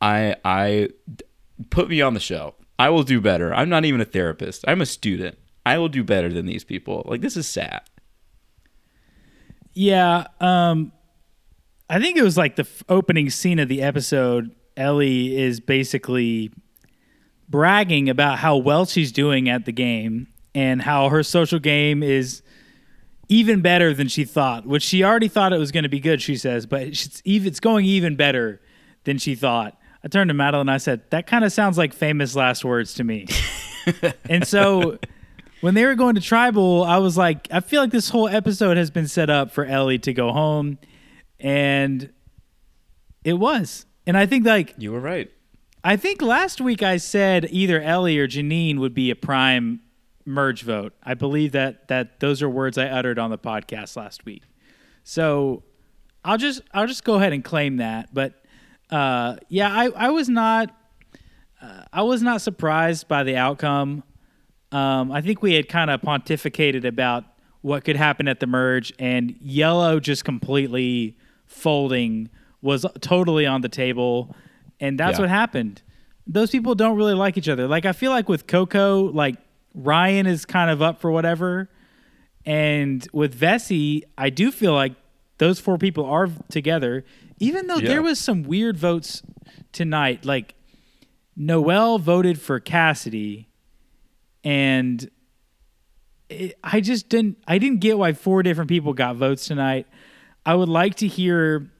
i 0.00 0.36
i 0.44 0.88
put 1.70 1.88
me 1.88 2.00
on 2.00 2.14
the 2.14 2.20
show. 2.20 2.54
I 2.78 2.90
will 2.90 3.04
do 3.04 3.20
better. 3.20 3.54
I'm 3.54 3.68
not 3.68 3.84
even 3.84 4.00
a 4.00 4.04
therapist. 4.04 4.64
I'm 4.66 4.80
a 4.80 4.86
student. 4.86 5.38
I 5.64 5.78
will 5.78 5.88
do 5.88 6.02
better 6.02 6.32
than 6.32 6.46
these 6.46 6.64
people. 6.64 7.04
Like 7.06 7.20
this 7.20 7.36
is 7.36 7.46
sad. 7.46 7.82
Yeah 9.74 10.26
um 10.40 10.92
i 11.90 12.00
think 12.00 12.16
it 12.16 12.22
was 12.22 12.36
like 12.36 12.56
the 12.56 12.62
f- 12.62 12.82
opening 12.88 13.28
scene 13.28 13.58
of 13.58 13.68
the 13.68 13.82
episode 13.82 14.50
ellie 14.76 15.36
is 15.36 15.60
basically 15.60 16.50
bragging 17.48 18.08
about 18.08 18.38
how 18.38 18.56
well 18.56 18.86
she's 18.86 19.12
doing 19.12 19.48
at 19.48 19.64
the 19.64 19.72
game 19.72 20.28
and 20.54 20.82
how 20.82 21.08
her 21.08 21.22
social 21.22 21.58
game 21.58 22.02
is 22.02 22.42
even 23.28 23.60
better 23.60 23.94
than 23.94 24.08
she 24.08 24.24
thought, 24.24 24.66
which 24.66 24.82
she 24.82 25.02
already 25.02 25.28
thought 25.28 25.52
it 25.52 25.58
was 25.58 25.72
going 25.72 25.82
to 25.82 25.88
be 25.88 26.00
good, 26.00 26.20
she 26.20 26.36
says, 26.36 26.66
but 26.66 26.82
it's, 26.82 27.22
even, 27.24 27.48
it's 27.48 27.60
going 27.60 27.84
even 27.86 28.16
better 28.16 28.60
than 29.04 29.18
she 29.18 29.34
thought. 29.34 29.78
I 30.04 30.08
turned 30.08 30.28
to 30.28 30.34
Madeline 30.34 30.68
and 30.68 30.70
I 30.70 30.76
said, 30.76 31.02
That 31.10 31.26
kind 31.26 31.44
of 31.44 31.52
sounds 31.52 31.78
like 31.78 31.94
famous 31.94 32.36
last 32.36 32.64
words 32.64 32.94
to 32.94 33.04
me. 33.04 33.26
and 34.28 34.46
so 34.46 34.98
when 35.62 35.72
they 35.72 35.86
were 35.86 35.94
going 35.94 36.14
to 36.14 36.20
tribal, 36.20 36.84
I 36.84 36.98
was 36.98 37.16
like, 37.16 37.48
I 37.50 37.60
feel 37.60 37.80
like 37.80 37.90
this 37.90 38.10
whole 38.10 38.28
episode 38.28 38.76
has 38.76 38.90
been 38.90 39.08
set 39.08 39.30
up 39.30 39.50
for 39.50 39.64
Ellie 39.64 39.98
to 40.00 40.12
go 40.12 40.30
home. 40.30 40.78
And 41.40 42.12
it 43.24 43.34
was. 43.34 43.86
And 44.06 44.16
I 44.16 44.26
think, 44.26 44.44
like, 44.44 44.74
you 44.76 44.92
were 44.92 45.00
right. 45.00 45.30
I 45.82 45.96
think 45.96 46.20
last 46.20 46.60
week 46.60 46.82
I 46.82 46.98
said 46.98 47.46
either 47.50 47.80
Ellie 47.80 48.18
or 48.18 48.28
Jeanine 48.28 48.78
would 48.78 48.94
be 48.94 49.10
a 49.10 49.16
prime 49.16 49.80
merge 50.26 50.62
vote. 50.62 50.94
I 51.02 51.14
believe 51.14 51.52
that 51.52 51.88
that 51.88 52.20
those 52.20 52.42
are 52.42 52.48
words 52.48 52.78
I 52.78 52.86
uttered 52.86 53.18
on 53.18 53.30
the 53.30 53.38
podcast 53.38 53.96
last 53.96 54.24
week. 54.24 54.42
So 55.02 55.62
I'll 56.24 56.38
just 56.38 56.62
I'll 56.72 56.86
just 56.86 57.04
go 57.04 57.14
ahead 57.16 57.32
and 57.32 57.44
claim 57.44 57.76
that. 57.78 58.12
But 58.14 58.43
uh, 58.94 59.36
yeah, 59.48 59.74
I 59.74 59.86
I 59.88 60.10
was 60.10 60.28
not 60.28 60.72
uh, 61.60 61.82
I 61.92 62.02
was 62.02 62.22
not 62.22 62.40
surprised 62.40 63.08
by 63.08 63.24
the 63.24 63.36
outcome. 63.36 64.04
Um, 64.70 65.10
I 65.10 65.20
think 65.20 65.42
we 65.42 65.54
had 65.54 65.68
kind 65.68 65.90
of 65.90 66.00
pontificated 66.00 66.84
about 66.84 67.24
what 67.60 67.84
could 67.84 67.96
happen 67.96 68.28
at 68.28 68.38
the 68.38 68.46
merge, 68.46 68.92
and 69.00 69.36
yellow 69.40 69.98
just 69.98 70.24
completely 70.24 71.16
folding 71.46 72.28
was 72.62 72.86
totally 73.00 73.46
on 73.46 73.62
the 73.62 73.68
table, 73.68 74.36
and 74.78 74.98
that's 74.98 75.18
yeah. 75.18 75.22
what 75.22 75.28
happened. 75.28 75.82
Those 76.24 76.50
people 76.50 76.76
don't 76.76 76.96
really 76.96 77.14
like 77.14 77.36
each 77.36 77.48
other. 77.48 77.66
Like 77.66 77.86
I 77.86 77.92
feel 77.92 78.12
like 78.12 78.28
with 78.28 78.46
Coco, 78.46 79.10
like 79.10 79.36
Ryan 79.74 80.26
is 80.26 80.44
kind 80.44 80.70
of 80.70 80.80
up 80.82 81.00
for 81.00 81.10
whatever. 81.10 81.68
And 82.46 83.06
with 83.12 83.38
Vessi, 83.38 84.02
I 84.16 84.30
do 84.30 84.52
feel 84.52 84.72
like 84.72 84.92
those 85.38 85.58
four 85.58 85.78
people 85.78 86.04
are 86.04 86.28
together, 86.48 87.04
even 87.38 87.66
though 87.66 87.76
yeah. 87.76 87.88
there 87.88 88.02
was 88.02 88.18
some 88.18 88.42
weird 88.42 88.76
votes 88.76 89.22
tonight. 89.72 90.24
Like 90.24 90.54
Noelle 91.36 91.98
voted 91.98 92.40
for 92.40 92.60
Cassidy, 92.60 93.48
and 94.42 95.10
it, 96.28 96.58
I 96.62 96.80
just 96.80 97.08
didn't. 97.08 97.38
I 97.46 97.58
didn't 97.58 97.80
get 97.80 97.98
why 97.98 98.12
four 98.12 98.42
different 98.42 98.68
people 98.68 98.92
got 98.92 99.16
votes 99.16 99.46
tonight. 99.46 99.86
I 100.46 100.54
would 100.54 100.68
like 100.68 100.96
to 100.96 101.06
hear 101.06 101.70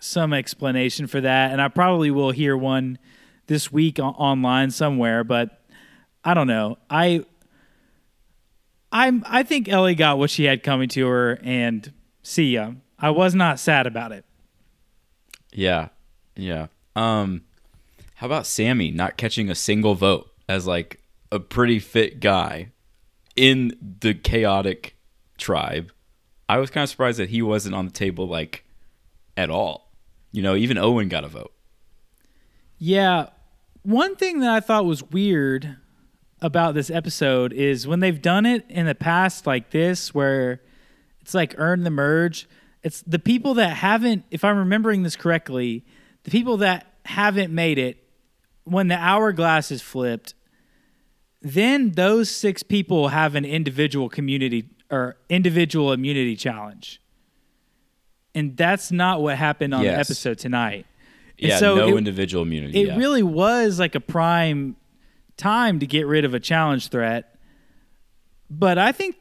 some 0.00 0.32
explanation 0.32 1.06
for 1.06 1.20
that, 1.20 1.52
and 1.52 1.60
I 1.60 1.68
probably 1.68 2.10
will 2.10 2.30
hear 2.30 2.56
one 2.56 2.98
this 3.46 3.70
week 3.70 3.98
online 4.00 4.70
somewhere. 4.70 5.24
But 5.24 5.62
I 6.24 6.34
don't 6.34 6.46
know. 6.46 6.78
I 6.90 7.24
I'm 8.90 9.24
I 9.26 9.42
think 9.42 9.68
Ellie 9.68 9.94
got 9.94 10.18
what 10.18 10.30
she 10.30 10.44
had 10.44 10.62
coming 10.62 10.88
to 10.90 11.06
her 11.06 11.38
and 11.42 11.92
see 12.22 12.54
ya. 12.54 12.72
I 12.98 13.10
was 13.10 13.34
not 13.34 13.58
sad 13.58 13.86
about 13.86 14.12
it. 14.12 14.24
Yeah. 15.56 15.88
Yeah. 16.36 16.66
Um 16.94 17.42
how 18.16 18.26
about 18.26 18.46
Sami 18.46 18.90
not 18.90 19.16
catching 19.16 19.50
a 19.50 19.54
single 19.54 19.94
vote 19.94 20.30
as 20.48 20.66
like 20.66 21.00
a 21.32 21.40
pretty 21.40 21.78
fit 21.78 22.20
guy 22.20 22.70
in 23.34 23.76
the 24.00 24.14
chaotic 24.14 24.96
tribe? 25.38 25.92
I 26.48 26.58
was 26.58 26.70
kind 26.70 26.84
of 26.84 26.90
surprised 26.90 27.18
that 27.18 27.30
he 27.30 27.42
wasn't 27.42 27.74
on 27.74 27.86
the 27.86 27.90
table 27.90 28.28
like 28.28 28.64
at 29.36 29.50
all. 29.50 29.90
You 30.30 30.42
know, 30.42 30.54
even 30.54 30.78
Owen 30.78 31.08
got 31.08 31.24
a 31.24 31.28
vote. 31.28 31.52
Yeah. 32.78 33.30
One 33.82 34.14
thing 34.16 34.40
that 34.40 34.50
I 34.50 34.60
thought 34.60 34.84
was 34.84 35.02
weird 35.02 35.76
about 36.42 36.74
this 36.74 36.90
episode 36.90 37.52
is 37.54 37.86
when 37.86 38.00
they've 38.00 38.20
done 38.20 38.44
it 38.44 38.64
in 38.68 38.86
the 38.86 38.94
past 38.94 39.46
like 39.46 39.70
this 39.70 40.14
where 40.14 40.60
it's 41.20 41.32
like 41.34 41.54
earn 41.56 41.84
the 41.84 41.90
merge 41.90 42.46
it's 42.86 43.02
the 43.02 43.18
people 43.18 43.54
that 43.54 43.76
haven't 43.76 44.24
if 44.30 44.44
i'm 44.44 44.56
remembering 44.56 45.02
this 45.02 45.16
correctly 45.16 45.84
the 46.22 46.30
people 46.30 46.58
that 46.58 46.94
haven't 47.04 47.52
made 47.52 47.78
it 47.78 47.98
when 48.64 48.88
the 48.88 48.96
hourglass 48.96 49.70
is 49.70 49.82
flipped 49.82 50.34
then 51.42 51.92
those 51.92 52.30
six 52.30 52.62
people 52.62 53.08
have 53.08 53.34
an 53.34 53.44
individual 53.44 54.08
community 54.08 54.68
or 54.90 55.16
individual 55.28 55.92
immunity 55.92 56.36
challenge 56.36 57.00
and 58.34 58.56
that's 58.56 58.92
not 58.92 59.20
what 59.20 59.36
happened 59.36 59.74
on 59.74 59.82
yes. 59.82 59.94
the 59.94 60.00
episode 60.00 60.38
tonight 60.38 60.86
and 61.38 61.48
yeah 61.50 61.58
so 61.58 61.74
no 61.74 61.88
it, 61.88 61.98
individual 61.98 62.42
immunity 62.42 62.82
it 62.82 62.88
yeah. 62.88 62.96
really 62.96 63.22
was 63.22 63.80
like 63.80 63.94
a 63.94 64.00
prime 64.00 64.76
time 65.36 65.80
to 65.80 65.86
get 65.86 66.06
rid 66.06 66.24
of 66.24 66.34
a 66.34 66.40
challenge 66.40 66.88
threat. 66.88 67.34
But 68.50 68.78
I 68.78 68.92
think 68.92 69.20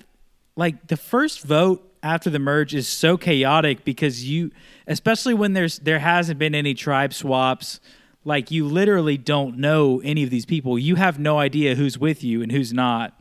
like 0.56 0.88
the 0.88 0.98
first 0.98 1.44
vote 1.44 1.95
after 2.06 2.30
the 2.30 2.38
merge 2.38 2.76
is 2.76 2.88
so 2.88 3.18
chaotic 3.18 3.84
because 3.84 4.24
you 4.24 4.52
especially 4.86 5.34
when 5.34 5.54
there's 5.54 5.80
there 5.80 5.98
hasn't 5.98 6.38
been 6.38 6.54
any 6.54 6.76
tribe 6.76 7.12
swaps 7.12 7.80
like 8.24 8.52
you 8.52 8.68
literally 8.68 9.18
don't 9.18 9.58
know 9.58 10.00
any 10.04 10.24
of 10.24 10.30
these 10.30 10.46
people 10.46 10.78
you 10.78 10.96
have 10.96 11.18
no 11.18 11.40
idea 11.40 11.74
who's 11.74 11.98
with 11.98 12.24
you 12.24 12.44
and 12.44 12.52
who's 12.52 12.72
not 12.72 13.20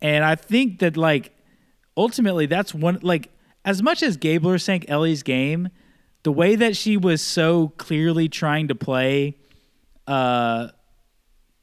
and 0.00 0.24
i 0.24 0.34
think 0.34 0.78
that 0.78 0.96
like 0.96 1.36
ultimately 1.98 2.46
that's 2.46 2.72
one 2.72 2.98
like 3.02 3.30
as 3.66 3.82
much 3.82 4.02
as 4.02 4.16
gabler 4.16 4.58
sank 4.58 4.86
ellie's 4.88 5.22
game 5.22 5.68
the 6.22 6.32
way 6.32 6.56
that 6.56 6.74
she 6.74 6.96
was 6.96 7.20
so 7.20 7.74
clearly 7.76 8.26
trying 8.26 8.68
to 8.68 8.74
play 8.74 9.36
uh 10.06 10.68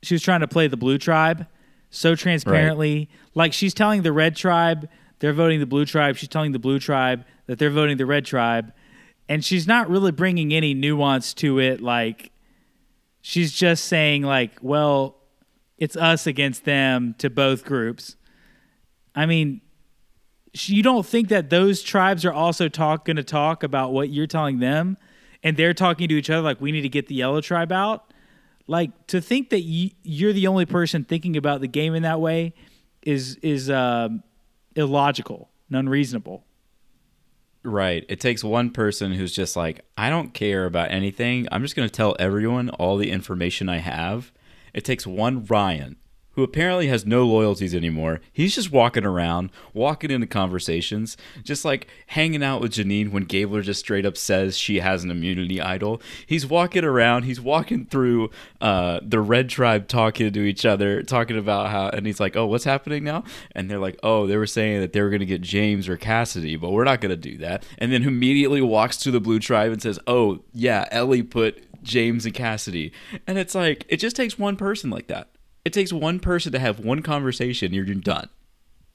she 0.03 0.13
was 0.13 0.21
trying 0.21 0.41
to 0.41 0.47
play 0.47 0.67
the 0.67 0.77
blue 0.77 0.99
tribe 0.99 1.47
so 1.89 2.13
transparently. 2.13 2.97
Right. 2.97 3.09
Like 3.33 3.53
she's 3.53 3.73
telling 3.73 4.03
the 4.03 4.11
red 4.11 4.35
tribe 4.35 4.87
they're 5.19 5.33
voting 5.33 5.59
the 5.59 5.65
blue 5.65 5.85
tribe. 5.85 6.17
She's 6.17 6.29
telling 6.29 6.51
the 6.51 6.59
blue 6.59 6.79
tribe 6.79 7.25
that 7.47 7.59
they're 7.59 7.69
voting 7.69 7.97
the 7.97 8.05
red 8.05 8.25
tribe, 8.25 8.73
and 9.29 9.43
she's 9.43 9.67
not 9.67 9.89
really 9.89 10.11
bringing 10.11 10.53
any 10.53 10.73
nuance 10.73 11.33
to 11.35 11.59
it. 11.59 11.81
Like 11.81 12.31
she's 13.21 13.51
just 13.51 13.85
saying 13.85 14.23
like, 14.23 14.57
well, 14.61 15.17
it's 15.77 15.95
us 15.95 16.27
against 16.27 16.65
them 16.65 17.15
to 17.17 17.29
both 17.29 17.65
groups. 17.65 18.15
I 19.15 19.25
mean, 19.25 19.61
you 20.53 20.83
don't 20.83 21.05
think 21.05 21.29
that 21.29 21.49
those 21.49 21.81
tribes 21.81 22.23
are 22.23 22.31
also 22.33 22.69
talk 22.69 23.05
going 23.05 23.17
to 23.17 23.23
talk 23.23 23.63
about 23.63 23.93
what 23.93 24.09
you're 24.09 24.27
telling 24.27 24.59
them, 24.59 24.97
and 25.43 25.57
they're 25.57 25.73
talking 25.73 26.07
to 26.07 26.15
each 26.15 26.29
other 26.29 26.41
like 26.41 26.61
we 26.61 26.71
need 26.71 26.81
to 26.81 26.89
get 26.89 27.07
the 27.07 27.15
yellow 27.15 27.41
tribe 27.41 27.71
out. 27.71 28.13
Like 28.67 29.07
to 29.07 29.21
think 29.21 29.49
that 29.49 29.61
you, 29.61 29.91
you're 30.03 30.33
the 30.33 30.47
only 30.47 30.65
person 30.65 31.03
thinking 31.03 31.37
about 31.37 31.61
the 31.61 31.67
game 31.67 31.93
in 31.93 32.03
that 32.03 32.19
way 32.19 32.53
is 33.03 33.35
is 33.37 33.69
um, 33.69 34.23
illogical 34.75 35.49
and 35.69 35.77
unreasonable. 35.77 36.45
Right. 37.63 38.05
It 38.07 38.19
takes 38.19 38.43
one 38.43 38.69
person 38.69 39.11
who's 39.13 39.33
just 39.33 39.55
like, 39.55 39.81
I 39.97 40.09
don't 40.09 40.33
care 40.33 40.65
about 40.65 40.91
anything. 40.91 41.47
I'm 41.51 41.63
just 41.63 41.75
going 41.75 41.89
to 41.89 41.93
tell 41.93 42.15
everyone 42.19 42.69
all 42.69 42.97
the 42.97 43.09
information 43.09 43.69
I 43.69 43.77
have. 43.77 44.31
It 44.73 44.85
takes 44.85 45.07
one 45.07 45.45
Ryan 45.45 45.95
who 46.35 46.43
apparently 46.43 46.87
has 46.87 47.05
no 47.05 47.25
loyalties 47.25 47.73
anymore. 47.73 48.19
He's 48.31 48.55
just 48.55 48.71
walking 48.71 49.05
around, 49.05 49.49
walking 49.73 50.11
into 50.11 50.27
conversations, 50.27 51.17
just 51.43 51.65
like 51.65 51.87
hanging 52.07 52.43
out 52.43 52.61
with 52.61 52.73
Jeanine 52.73 53.11
when 53.11 53.23
Gabler 53.23 53.61
just 53.61 53.79
straight 53.79 54.05
up 54.05 54.17
says 54.17 54.57
she 54.57 54.79
has 54.79 55.03
an 55.03 55.11
immunity 55.11 55.61
idol. 55.61 56.01
He's 56.25 56.45
walking 56.45 56.83
around, 56.83 57.23
he's 57.23 57.39
walking 57.39 57.85
through 57.85 58.29
uh, 58.61 58.99
the 59.01 59.19
Red 59.19 59.49
Tribe 59.49 59.87
talking 59.87 60.31
to 60.31 60.41
each 60.41 60.65
other, 60.65 61.01
talking 61.01 61.37
about 61.37 61.69
how, 61.69 61.89
and 61.89 62.05
he's 62.05 62.19
like, 62.19 62.35
oh, 62.35 62.45
what's 62.45 62.65
happening 62.65 63.03
now? 63.03 63.23
And 63.53 63.69
they're 63.69 63.79
like, 63.79 63.97
oh, 64.03 64.27
they 64.27 64.37
were 64.37 64.47
saying 64.47 64.81
that 64.81 64.93
they 64.93 65.01
were 65.01 65.09
going 65.09 65.21
to 65.21 65.25
get 65.25 65.41
James 65.41 65.87
or 65.87 65.97
Cassidy, 65.97 66.57
but 66.57 66.71
we're 66.71 66.83
not 66.83 67.01
going 67.01 67.09
to 67.11 67.15
do 67.15 67.37
that. 67.37 67.65
And 67.77 67.91
then 67.91 68.03
immediately 68.03 68.61
walks 68.61 68.97
to 68.97 69.11
the 69.11 69.21
Blue 69.21 69.39
Tribe 69.39 69.71
and 69.71 69.81
says, 69.81 69.99
oh, 70.05 70.39
yeah, 70.53 70.87
Ellie 70.91 71.23
put 71.23 71.63
James 71.81 72.25
and 72.25 72.33
Cassidy. 72.33 72.91
And 73.25 73.37
it's 73.37 73.55
like, 73.55 73.85
it 73.87 73.97
just 73.97 74.15
takes 74.15 74.37
one 74.37 74.57
person 74.57 74.89
like 74.89 75.07
that 75.07 75.29
it 75.65 75.73
takes 75.73 75.91
one 75.91 76.19
person 76.19 76.51
to 76.53 76.59
have 76.59 76.79
one 76.79 77.01
conversation, 77.01 77.73
you're 77.73 77.85
done. 77.85 78.29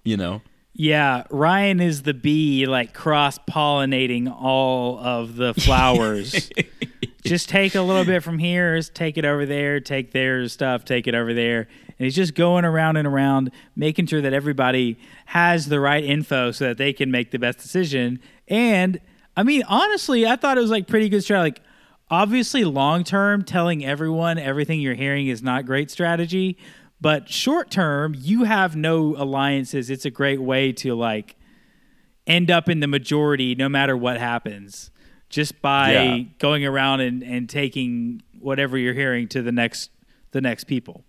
You 0.04 0.16
know? 0.16 0.42
Yeah, 0.72 1.24
Ryan 1.30 1.80
is 1.80 2.02
the 2.02 2.14
bee, 2.14 2.64
like 2.64 2.94
cross 2.94 3.38
pollinating 3.38 4.32
all 4.32 4.98
of 5.00 5.36
the 5.36 5.52
flowers. 5.52 6.50
just 7.24 7.48
take 7.48 7.74
a 7.74 7.82
little 7.82 8.04
bit 8.04 8.22
from 8.22 8.38
here, 8.38 8.80
take 8.82 9.18
it 9.18 9.24
over 9.24 9.44
there, 9.44 9.80
take 9.80 10.12
their 10.12 10.48
stuff, 10.48 10.84
take 10.84 11.06
it 11.08 11.14
over 11.14 11.34
there. 11.34 11.68
And 11.98 12.06
he's 12.06 12.14
just 12.14 12.34
going 12.34 12.64
around 12.64 12.96
and 12.96 13.06
around, 13.06 13.50
making 13.76 14.06
sure 14.06 14.22
that 14.22 14.32
everybody 14.32 14.96
has 15.26 15.66
the 15.66 15.80
right 15.80 16.04
info 16.04 16.52
so 16.52 16.68
that 16.68 16.78
they 16.78 16.92
can 16.92 17.10
make 17.10 17.32
the 17.32 17.38
best 17.38 17.58
decision. 17.58 18.20
And 18.48 19.00
I 19.36 19.42
mean, 19.42 19.64
honestly, 19.64 20.24
I 20.26 20.36
thought 20.36 20.56
it 20.56 20.60
was 20.60 20.70
like 20.70 20.86
pretty 20.86 21.08
good 21.08 21.22
strategy. 21.22 21.56
Like, 21.56 21.62
obviously 22.10 22.64
long 22.64 23.04
term 23.04 23.44
telling 23.44 23.84
everyone 23.84 24.38
everything 24.38 24.80
you're 24.80 24.94
hearing 24.94 25.28
is 25.28 25.42
not 25.42 25.64
great 25.64 25.90
strategy 25.90 26.58
but 27.00 27.28
short 27.28 27.70
term 27.70 28.14
you 28.18 28.44
have 28.44 28.76
no 28.76 29.14
alliances 29.16 29.90
it's 29.90 30.04
a 30.04 30.10
great 30.10 30.40
way 30.40 30.72
to 30.72 30.94
like 30.94 31.36
end 32.26 32.50
up 32.50 32.68
in 32.68 32.80
the 32.80 32.86
majority 32.86 33.54
no 33.54 33.68
matter 33.68 33.96
what 33.96 34.18
happens 34.18 34.90
just 35.28 35.62
by 35.62 35.92
yeah. 35.92 36.18
going 36.38 36.66
around 36.66 37.00
and, 37.00 37.22
and 37.22 37.48
taking 37.48 38.20
whatever 38.40 38.76
you're 38.76 38.94
hearing 38.94 39.28
to 39.28 39.42
the 39.42 39.52
next 39.52 39.90
the 40.32 40.40
next 40.40 40.64
people 40.64 41.04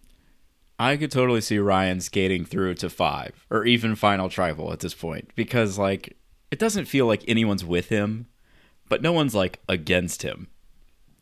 I 0.81 0.97
could 0.97 1.11
totally 1.11 1.41
see 1.41 1.59
Ryan 1.59 2.01
skating 2.01 2.43
through 2.43 2.73
to 2.75 2.89
five 2.89 3.45
or 3.51 3.65
even 3.65 3.95
final 3.95 4.29
tribal 4.29 4.73
at 4.73 4.79
this 4.79 4.95
point 4.95 5.29
because 5.35 5.77
like 5.77 6.17
it 6.49 6.57
doesn't 6.57 6.85
feel 6.85 7.05
like 7.05 7.23
anyone's 7.27 7.63
with 7.63 7.89
him, 7.89 8.25
but 8.89 9.03
no 9.03 9.11
one's 9.11 9.35
like 9.35 9.59
against 9.69 10.23
him. 10.23 10.47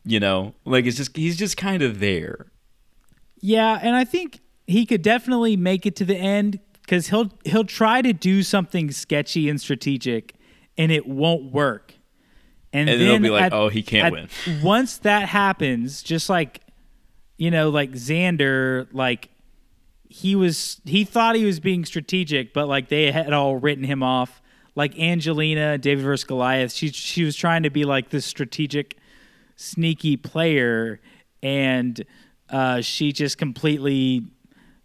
You 0.06 0.20
know, 0.20 0.56
like 0.66 0.86
it's 0.86 0.98
just 0.98 1.16
he's 1.16 1.38
just 1.38 1.58
kind 1.58 1.82
of 1.82 2.00
there. 2.00 2.52
Yeah, 3.42 3.80
and 3.82 3.96
I 3.96 4.06
think 4.06 4.40
he 4.68 4.86
could 4.86 5.02
definitely 5.02 5.58
make 5.58 5.86
it 5.86 5.96
to 5.98 6.06
the 6.06 6.16
end 6.16 6.60
because 6.82 7.08
he'll 7.08 7.32
he'll 7.44 7.66
try 7.66 8.02
to 8.02 8.14
do 8.14 8.44
something 8.44 8.92
sketchy 8.92 9.50
and 9.50 9.60
strategic, 9.60 10.36
and 10.78 10.92
it 10.92 11.08
won't 11.08 11.52
work. 11.52 11.96
And, 12.72 12.88
and 12.88 13.02
then 13.02 13.08
they'll 13.08 13.20
be 13.20 13.30
like, 13.30 13.44
at, 13.44 13.54
"Oh, 13.54 13.70
he 13.70 13.82
can't 13.82 14.14
win." 14.14 14.30
once 14.64 14.98
that 15.00 15.28
happens, 15.30 16.04
just 16.04 16.30
like 16.30 16.62
you 17.38 17.50
know, 17.50 17.70
like 17.70 17.94
Xander, 17.94 18.88
like 18.92 19.30
he 20.08 20.36
was 20.36 20.82
he 20.86 21.04
thought 21.04 21.36
he 21.36 21.46
was 21.46 21.60
being 21.60 21.86
strategic, 21.86 22.54
but 22.54 22.68
like 22.68 22.90
they 22.90 23.12
had 23.12 23.34
all 23.34 23.56
written 23.56 23.86
him 23.86 24.04
off. 24.04 24.42
Like 24.76 24.98
Angelina, 25.00 25.78
David 25.78 26.04
versus 26.04 26.26
Goliath, 26.26 26.74
she 26.74 26.90
she 26.90 27.24
was 27.24 27.36
trying 27.36 27.64
to 27.64 27.70
be 27.70 27.86
like 27.86 28.10
this 28.10 28.26
strategic 28.26 28.99
sneaky 29.60 30.16
player, 30.16 31.02
and 31.44 32.04
uh, 32.50 32.80
she 32.82 33.12
just 33.12 33.38
completely, 33.38 34.24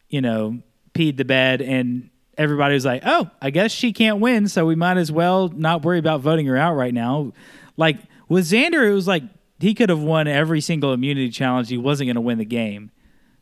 you 0.09 0.21
know, 0.21 0.59
peed 0.93 1.17
the 1.17 1.25
bed, 1.25 1.63
and 1.63 2.11
everybody 2.37 2.75
was 2.75 2.85
like, 2.85 3.03
"Oh, 3.07 3.31
I 3.41 3.51
guess 3.51 3.71
she 3.71 3.93
can't 3.93 4.21
win, 4.21 4.49
so 4.49 4.67
we 4.67 4.75
might 4.75 4.97
as 4.97 5.13
well 5.13 5.49
not 5.49 5.85
worry 5.85 5.99
about 5.99 6.21
voting 6.21 6.47
her 6.47 6.57
out 6.57 6.75
right 6.75 6.93
now." 6.93 7.33
Like 7.77 7.99
with 8.29 8.45
Xander, 8.45 8.89
it 8.89 8.93
was 8.93 9.07
like 9.07 9.23
he 9.61 9.75
could 9.75 9.89
have 9.89 10.03
won 10.03 10.27
every 10.27 10.61
single 10.61 10.93
immunity 10.93 11.31
challenge. 11.31 11.69
He 11.69 11.79
wasn't 11.79 12.09
going 12.09 12.17
to 12.17 12.21
win 12.21 12.39
the 12.39 12.45
game. 12.45 12.91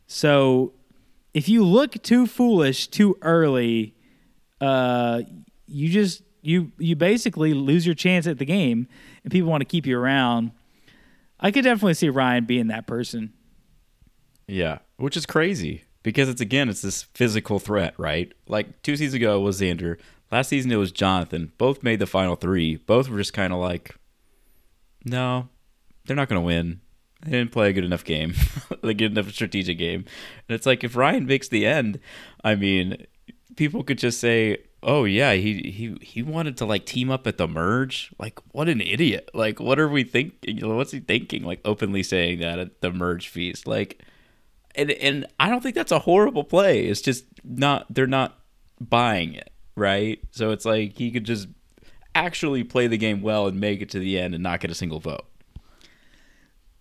So 0.05 0.73
if 1.33 1.49
you 1.49 1.65
look 1.65 2.01
too 2.03 2.27
foolish 2.27 2.87
too 2.87 3.17
early, 3.23 3.95
uh, 4.61 5.23
you 5.65 5.89
just 5.89 6.21
you 6.43 6.71
you 6.77 6.95
basically 6.95 7.55
lose 7.55 7.87
your 7.87 7.95
chance 7.95 8.27
at 8.27 8.37
the 8.37 8.45
game, 8.45 8.87
and 9.23 9.31
people 9.31 9.49
want 9.49 9.61
to 9.61 9.65
keep 9.65 9.87
you 9.87 9.97
around. 9.97 10.51
I 11.43 11.51
could 11.51 11.63
definitely 11.65 11.93
see 11.93 12.09
Ryan 12.09 12.45
being 12.45 12.67
that 12.67 12.87
person. 12.87 13.33
Yeah, 14.47 14.79
which 14.97 15.15
is 15.15 15.25
crazy 15.25 15.83
because 16.01 16.29
it's 16.29 16.41
again 16.41 16.69
it's 16.69 16.81
this 16.81 17.03
physical 17.03 17.59
threat, 17.59 17.93
right? 17.97 18.31
Like 18.47 18.81
two 18.81 18.95
seasons 18.95 19.13
ago 19.13 19.39
was 19.39 19.61
Xander, 19.61 19.99
last 20.33 20.49
season 20.49 20.71
it 20.71 20.77
was 20.77 20.91
Jonathan. 20.91 21.53
Both 21.57 21.83
made 21.83 21.99
the 21.99 22.07
final 22.07 22.35
three. 22.35 22.77
Both 22.77 23.07
were 23.07 23.19
just 23.19 23.33
kind 23.33 23.53
of 23.53 23.59
like, 23.59 23.95
no, 25.05 25.49
they're 26.05 26.15
not 26.15 26.27
going 26.27 26.41
to 26.41 26.45
win. 26.45 26.81
They 27.21 27.31
didn't 27.31 27.51
play 27.51 27.69
a 27.69 27.73
good 27.73 27.85
enough 27.85 28.03
game, 28.03 28.33
a 28.83 28.93
good 28.93 29.11
enough 29.11 29.31
strategic 29.31 29.77
game. 29.77 30.05
And 30.47 30.55
it's 30.55 30.65
like 30.65 30.83
if 30.83 30.95
Ryan 30.95 31.25
makes 31.25 31.47
the 31.47 31.65
end, 31.65 31.99
I 32.43 32.55
mean, 32.55 33.05
people 33.55 33.83
could 33.83 33.97
just 33.97 34.19
say, 34.19 34.57
oh 34.83 35.05
yeah, 35.05 35.33
he 35.33 35.71
he 35.71 35.97
he 36.01 36.21
wanted 36.21 36.57
to 36.57 36.65
like 36.65 36.85
team 36.85 37.09
up 37.09 37.25
at 37.27 37.37
the 37.37 37.47
merge. 37.47 38.11
Like 38.19 38.39
what 38.51 38.69
an 38.69 38.81
idiot! 38.81 39.29
Like 39.33 39.59
what 39.59 39.79
are 39.79 39.89
we 39.89 40.03
thinking? 40.03 40.67
What's 40.75 40.91
he 40.91 40.99
thinking? 40.99 41.43
Like 41.43 41.61
openly 41.65 42.03
saying 42.03 42.39
that 42.39 42.59
at 42.59 42.81
the 42.81 42.91
merge 42.91 43.27
feast. 43.27 43.67
Like, 43.67 44.01
and 44.75 44.91
and 44.91 45.25
I 45.39 45.49
don't 45.49 45.61
think 45.61 45.75
that's 45.75 45.91
a 45.91 45.99
horrible 45.99 46.43
play. 46.43 46.85
It's 46.85 47.01
just 47.01 47.25
not 47.43 47.85
they're 47.89 48.07
not 48.07 48.39
buying 48.79 49.33
it, 49.33 49.51
right? 49.75 50.19
So 50.31 50.51
it's 50.51 50.65
like 50.65 50.97
he 50.97 51.11
could 51.11 51.23
just 51.23 51.47
actually 52.15 52.63
play 52.63 52.87
the 52.87 52.97
game 52.97 53.21
well 53.21 53.47
and 53.47 53.59
make 53.59 53.81
it 53.81 53.89
to 53.91 53.99
the 53.99 54.19
end 54.19 54.33
and 54.33 54.43
not 54.43 54.59
get 54.59 54.71
a 54.71 54.75
single 54.75 54.99
vote. 54.99 55.25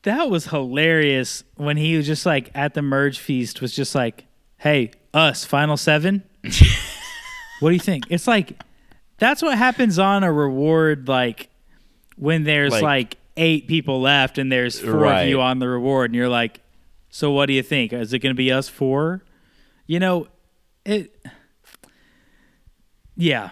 That 0.02 0.28
was 0.28 0.46
hilarious 0.46 1.44
when 1.56 1.76
he 1.76 1.96
was 1.96 2.06
just 2.06 2.26
like 2.26 2.50
at 2.54 2.74
the 2.74 2.82
merge 2.82 3.18
feast 3.18 3.60
was 3.60 3.74
just 3.74 3.94
like, 3.94 4.26
"Hey, 4.58 4.90
us, 5.14 5.44
final 5.44 5.76
7?" 5.76 6.24
What 7.62 7.70
do 7.70 7.74
you 7.74 7.80
think? 7.80 8.06
It's 8.10 8.26
like 8.26 8.60
that's 9.18 9.40
what 9.40 9.56
happens 9.56 9.98
on 10.00 10.24
a 10.24 10.32
reward 10.32 11.06
like 11.06 11.48
when 12.16 12.42
there's 12.42 12.72
like, 12.72 12.82
like 12.82 13.16
eight 13.36 13.68
people 13.68 14.00
left 14.00 14.36
and 14.36 14.50
there's 14.50 14.80
four 14.80 14.94
right. 14.94 15.22
of 15.22 15.28
you 15.28 15.40
on 15.40 15.60
the 15.60 15.68
reward 15.68 16.10
and 16.10 16.16
you're 16.16 16.28
like, 16.28 16.60
so 17.08 17.30
what 17.30 17.46
do 17.46 17.52
you 17.52 17.62
think? 17.62 17.92
Is 17.92 18.12
it 18.12 18.18
going 18.18 18.34
to 18.34 18.36
be 18.36 18.50
us 18.50 18.68
four? 18.68 19.22
You 19.86 20.00
know, 20.00 20.26
it. 20.84 21.14
Yeah, 23.14 23.50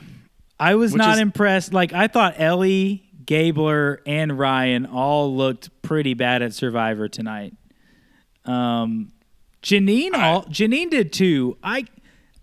I 0.58 0.74
was 0.74 0.92
Which 0.92 0.98
not 0.98 1.14
is, 1.14 1.20
impressed. 1.20 1.72
Like 1.72 1.92
I 1.92 2.08
thought 2.08 2.34
Ellie, 2.36 3.04
Gabler, 3.24 4.00
and 4.06 4.36
Ryan 4.36 4.86
all 4.86 5.36
looked 5.36 5.82
pretty 5.82 6.14
bad 6.14 6.42
at 6.42 6.52
Survivor 6.52 7.06
tonight. 7.08 7.54
Um, 8.44 9.12
Jeanine, 9.62 10.14
all 10.14 10.44
Jeanine 10.46 10.90
did 10.90 11.12
too. 11.12 11.56
I 11.62 11.84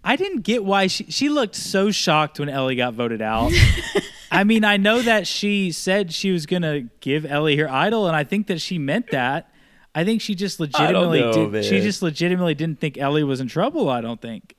I 0.08 0.16
didn't 0.16 0.44
get 0.44 0.64
why 0.64 0.88
she 0.88 1.04
she 1.12 1.28
looked 1.28 1.54
so 1.54 1.92
shocked 1.92 2.40
when 2.40 2.48
Ellie 2.48 2.78
got 2.78 2.94
voted 2.94 3.22
out. 3.22 3.52
I 4.32 4.46
mean, 4.46 4.64
I 4.64 4.78
know 4.78 5.02
that 5.02 5.28
she 5.28 5.74
said 5.74 6.14
she 6.14 6.32
was 6.32 6.46
gonna 6.46 6.84
give 7.02 7.26
Ellie 7.26 7.58
her 7.58 7.70
idol, 7.70 8.08
and 8.08 8.16
I 8.16 8.24
think 8.24 8.48
that 8.48 8.62
she 8.62 8.80
meant 8.80 9.12
that. 9.12 9.52
I 9.94 10.06
think 10.06 10.22
she 10.22 10.34
just 10.34 10.62
legitimately 10.62 11.20
know, 11.20 11.50
did, 11.50 11.66
she 11.66 11.82
just 11.82 12.02
legitimately 12.02 12.56
didn't 12.56 12.80
think 12.80 12.98
Ellie 12.98 13.26
was 13.26 13.42
in 13.42 13.50
trouble. 13.50 13.90
I 13.90 14.00
don't 14.00 14.22
think. 14.22 14.56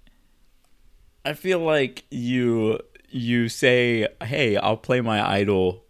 I 1.25 1.33
feel 1.33 1.61
like 1.61 2.05
you 2.11 2.81
you 3.09 3.49
say, 3.49 4.07
"Hey, 4.23 4.59
I'll 4.59 4.77
play 4.77 5.01
my 5.01 5.27
idol 5.27 5.83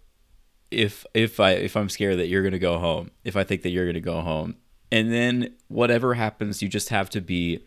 if 0.71 1.05
if 1.15 1.41
I 1.41 1.53
if 1.55 1.77
I'm 1.77 1.89
scared 1.89 2.21
that 2.21 2.29
you're 2.29 2.45
gonna 2.45 2.61
go 2.61 2.79
home. 2.79 3.11
If 3.25 3.37
I 3.37 3.43
think 3.43 3.63
that 3.63 3.71
you're 3.71 3.87
gonna 3.87 3.99
go 3.99 4.21
home, 4.21 4.55
and 4.93 5.13
then 5.13 5.55
whatever 5.67 6.15
happens, 6.15 6.63
you 6.63 6.69
just 6.69 6.91
have 6.91 7.11
to 7.11 7.21
be 7.21 7.65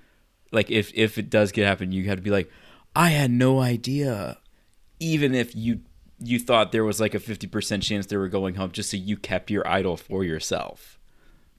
like 0.51 0.69
if 0.71 0.91
if 0.95 1.17
it 1.17 1.29
does 1.29 1.51
get 1.51 1.65
happen, 1.65 1.91
you 1.91 2.05
have 2.05 2.17
to 2.17 2.21
be 2.23 2.29
like, 2.31 2.51
I 2.95 3.09
had 3.09 3.31
no 3.31 3.59
idea. 3.61 4.37
even 4.99 5.33
if 5.35 5.55
you 5.55 5.81
you 6.19 6.39
thought 6.39 6.71
there 6.71 6.83
was 6.83 6.99
like 7.01 7.15
a 7.15 7.19
50% 7.19 7.81
chance 7.81 8.05
they 8.05 8.17
were 8.17 8.27
going 8.29 8.55
home 8.55 8.71
just 8.71 8.91
so 8.91 8.97
you 8.97 9.17
kept 9.17 9.49
your 9.49 9.67
idol 9.67 9.97
for 9.97 10.23
yourself. 10.23 10.99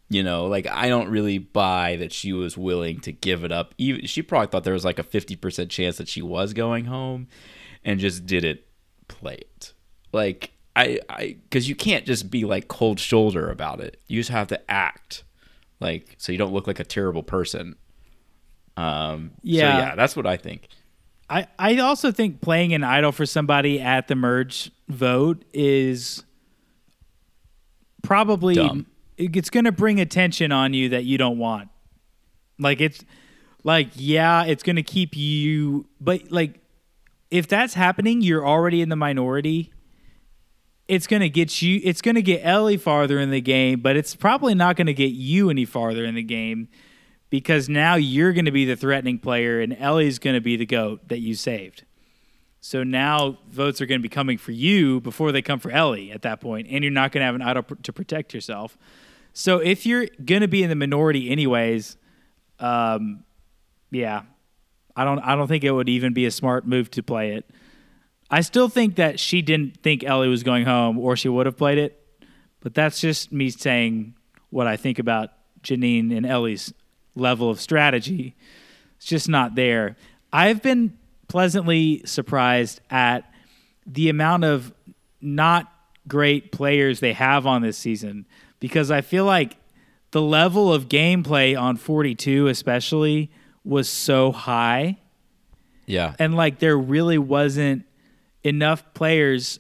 You 0.09 0.23
know, 0.23 0.47
like 0.47 0.67
I 0.69 0.89
don't 0.89 1.09
really 1.09 1.39
buy 1.39 1.97
that 1.97 2.13
she 2.13 2.33
was 2.33 2.57
willing 2.59 3.01
to 3.01 3.13
give 3.13 3.45
it 3.45 3.53
up. 3.53 3.75
Even 3.79 4.07
she 4.07 4.23
probably 4.23 4.49
thought 4.49 4.65
there 4.65 4.75
was 4.75 4.85
like 4.85 4.99
a 4.99 5.05
50% 5.05 5.71
chance 5.71 5.97
that 5.97 6.09
she 6.09 6.23
was 6.23 6.53
going 6.53 6.85
home 6.87 7.29
and 7.85 7.99
just 8.01 8.27
didn't 8.27 8.61
play 9.09 9.37
it. 9.37 9.73
Like 10.13 10.53
I 10.77 11.01
I 11.09 11.37
cuz 11.51 11.69
you 11.69 11.75
can't 11.75 12.07
just 12.07 12.31
be 12.31 12.45
like 12.45 12.69
cold 12.69 13.01
shoulder 13.01 13.51
about 13.51 13.81
it. 13.81 14.01
You 14.07 14.21
just 14.21 14.31
have 14.31 14.49
to 14.49 14.71
act 14.71 15.25
like 15.81 16.15
so 16.19 16.33
you 16.33 16.39
don't 16.39 16.53
look 16.53 16.67
like 16.67 16.81
a 16.81 16.85
terrible 16.85 17.23
person. 17.23 17.77
Um 18.77 19.33
yeah, 19.43 19.61
so 19.61 19.79
yeah 19.79 19.95
that's 19.95 20.17
what 20.17 20.27
I 20.27 20.37
think. 20.37 20.69
I, 21.33 21.47
I 21.59 21.79
also 21.79 22.13
think 22.13 22.43
playing 22.43 22.75
an 22.75 22.85
idol 22.85 23.11
for 23.11 23.25
somebody 23.25 23.81
at 23.81 24.07
the 24.07 24.15
merge 24.15 24.71
vote 24.89 25.47
is 25.55 26.25
probably 28.03 28.55
Dumb. 28.57 28.87
it's 29.17 29.49
going 29.49 29.65
to 29.65 29.73
bring 29.73 29.99
attention 29.99 30.53
on 30.53 30.75
you 30.75 30.91
that 30.91 31.05
you 31.05 31.17
don't 31.17 31.39
want. 31.39 31.71
Like 32.59 32.83
it's 32.83 33.03
like 33.65 33.89
yeah, 33.95 34.45
it's 34.45 34.63
going 34.63 34.77
to 34.77 34.83
keep 34.83 35.17
you 35.17 35.87
but 36.01 36.31
like 36.31 36.61
if 37.31 37.49
that's 37.49 37.73
happening, 37.73 38.21
you're 38.21 38.47
already 38.47 38.83
in 38.83 38.91
the 38.91 38.97
minority. 38.97 39.73
It's 40.87 41.07
going 41.07 41.23
to 41.23 41.31
get 41.31 41.63
you 41.63 41.81
it's 41.83 42.03
going 42.03 42.17
to 42.17 42.23
get 42.23 42.43
Ellie 42.45 42.77
farther 42.77 43.19
in 43.19 43.31
the 43.31 43.41
game, 43.41 43.81
but 43.81 43.97
it's 43.97 44.15
probably 44.15 44.55
not 44.55 44.77
going 44.77 44.87
to 44.87 44.95
get 44.95 45.13
you 45.13 45.49
any 45.49 45.65
farther 45.65 46.05
in 46.05 46.15
the 46.15 46.23
game 46.23 46.69
because 47.33 47.67
now 47.67 47.95
you're 47.95 48.35
going 48.35 48.45
to 48.45 48.51
be 48.51 48.67
the 48.67 48.77
threatening 48.77 49.19
player 49.19 49.59
and 49.59 49.75
Ellie's 49.81 50.19
going 50.19 50.35
to 50.35 50.41
be 50.43 50.55
the 50.55 50.67
goat 50.67 51.09
that 51.09 51.21
you 51.21 51.35
saved. 51.35 51.83
So 52.61 52.83
now 52.83 53.39
votes 53.49 53.81
are 53.81 53.87
going 53.87 54.01
to 54.01 54.03
be 54.03 54.11
coming 54.11 54.37
for 54.37 54.53
you 54.53 55.01
before 55.01 55.33
they 55.33 55.41
come 55.41 55.59
for 55.59 55.71
Ellie 55.71 56.13
at 56.13 56.21
that 56.23 56.43
point, 56.43 56.67
and 56.71 56.85
you're 56.85 56.93
not 56.93 57.11
going 57.11 57.23
to 57.23 57.25
have 57.25 57.35
an 57.35 57.41
idol 57.41 57.63
pr- 57.63 57.77
to 57.77 57.91
protect 57.91 58.35
yourself. 58.35 58.77
So 59.33 59.61
if 59.61 59.87
you're 59.87 60.09
going 60.23 60.43
to 60.43 60.47
be 60.47 60.63
in 60.63 60.69
the 60.69 60.77
minority 60.77 61.31
anyways, 61.31 61.97
um, 62.61 63.25
yeah, 63.91 64.25
I 64.95 65.05
don't 65.05 65.19
I 65.21 65.35
don't 65.35 65.49
think 65.49 65.65
it 65.65 65.73
would 65.73 65.89
even 65.89 66.13
be 66.13 66.27
a 66.27 66.31
smart 66.31 66.67
move 66.67 66.91
to 66.91 67.03
play 67.03 67.33
it. 67.33 67.49
I 68.31 68.43
still 68.43 68.69
think 68.69 68.97
that 68.97 69.19
she 69.19 69.41
didn't 69.41 69.79
think 69.83 70.05
Ellie 70.05 70.29
was 70.29 70.43
going 70.43 70.67
home, 70.67 70.99
or 70.99 71.17
she 71.17 71.31
would 71.31 71.47
have 71.47 71.57
played 71.57 71.79
it. 71.79 71.99
But 72.61 72.75
that's 72.75 73.01
just 73.01 73.33
me 73.33 73.49
saying 73.49 74.17
what 74.51 74.67
I 74.67 74.77
think 74.77 74.99
about 74.99 75.31
Jeanine 75.63 76.15
and 76.15 76.27
Ellie's 76.27 76.75
level 77.15 77.51
of 77.51 77.61
strategy. 77.61 78.35
It's 78.97 79.07
just 79.07 79.29
not 79.29 79.55
there. 79.55 79.97
I've 80.33 80.63
been 80.63 80.97
pleasantly 81.29 82.03
surprised 82.05 82.81
at 82.91 83.31
the 83.87 84.09
amount 84.09 84.45
of 84.45 84.73
not 85.21 85.73
great 86.09 86.53
players 86.53 87.01
they 87.01 87.13
have 87.13 87.47
on 87.47 87.63
this 87.63 87.79
season 87.79 88.27
because 88.61 88.91
I 88.91 89.01
feel 89.01 89.25
like 89.25 89.57
the 90.11 90.23
level 90.23 90.73
of 90.73 90.89
gameplay 90.89 91.59
on 91.59 91.77
42 91.77 92.49
especially 92.49 93.31
was 93.65 93.89
so 93.89 94.33
high. 94.33 94.99
Yeah. 95.87 96.15
And 96.19 96.37
like 96.37 96.59
there 96.59 96.77
really 96.77 97.19
wasn't 97.19 97.85
enough 98.45 98.93
players 98.95 99.59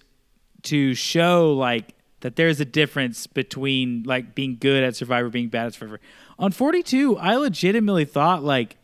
to 0.62 0.94
show 0.94 1.52
like 1.52 1.94
that 2.20 2.36
there's 2.36 2.60
a 2.60 2.64
difference 2.64 3.26
between 3.26 4.04
like 4.04 4.34
being 4.34 4.56
good 4.58 4.84
at 4.84 4.94
survivor 4.94 5.28
being 5.28 5.48
bad 5.48 5.66
at 5.66 5.74
survivor 5.74 6.00
on 6.42 6.50
42, 6.50 7.16
I 7.18 7.36
legitimately 7.36 8.04
thought 8.04 8.42
like 8.42 8.76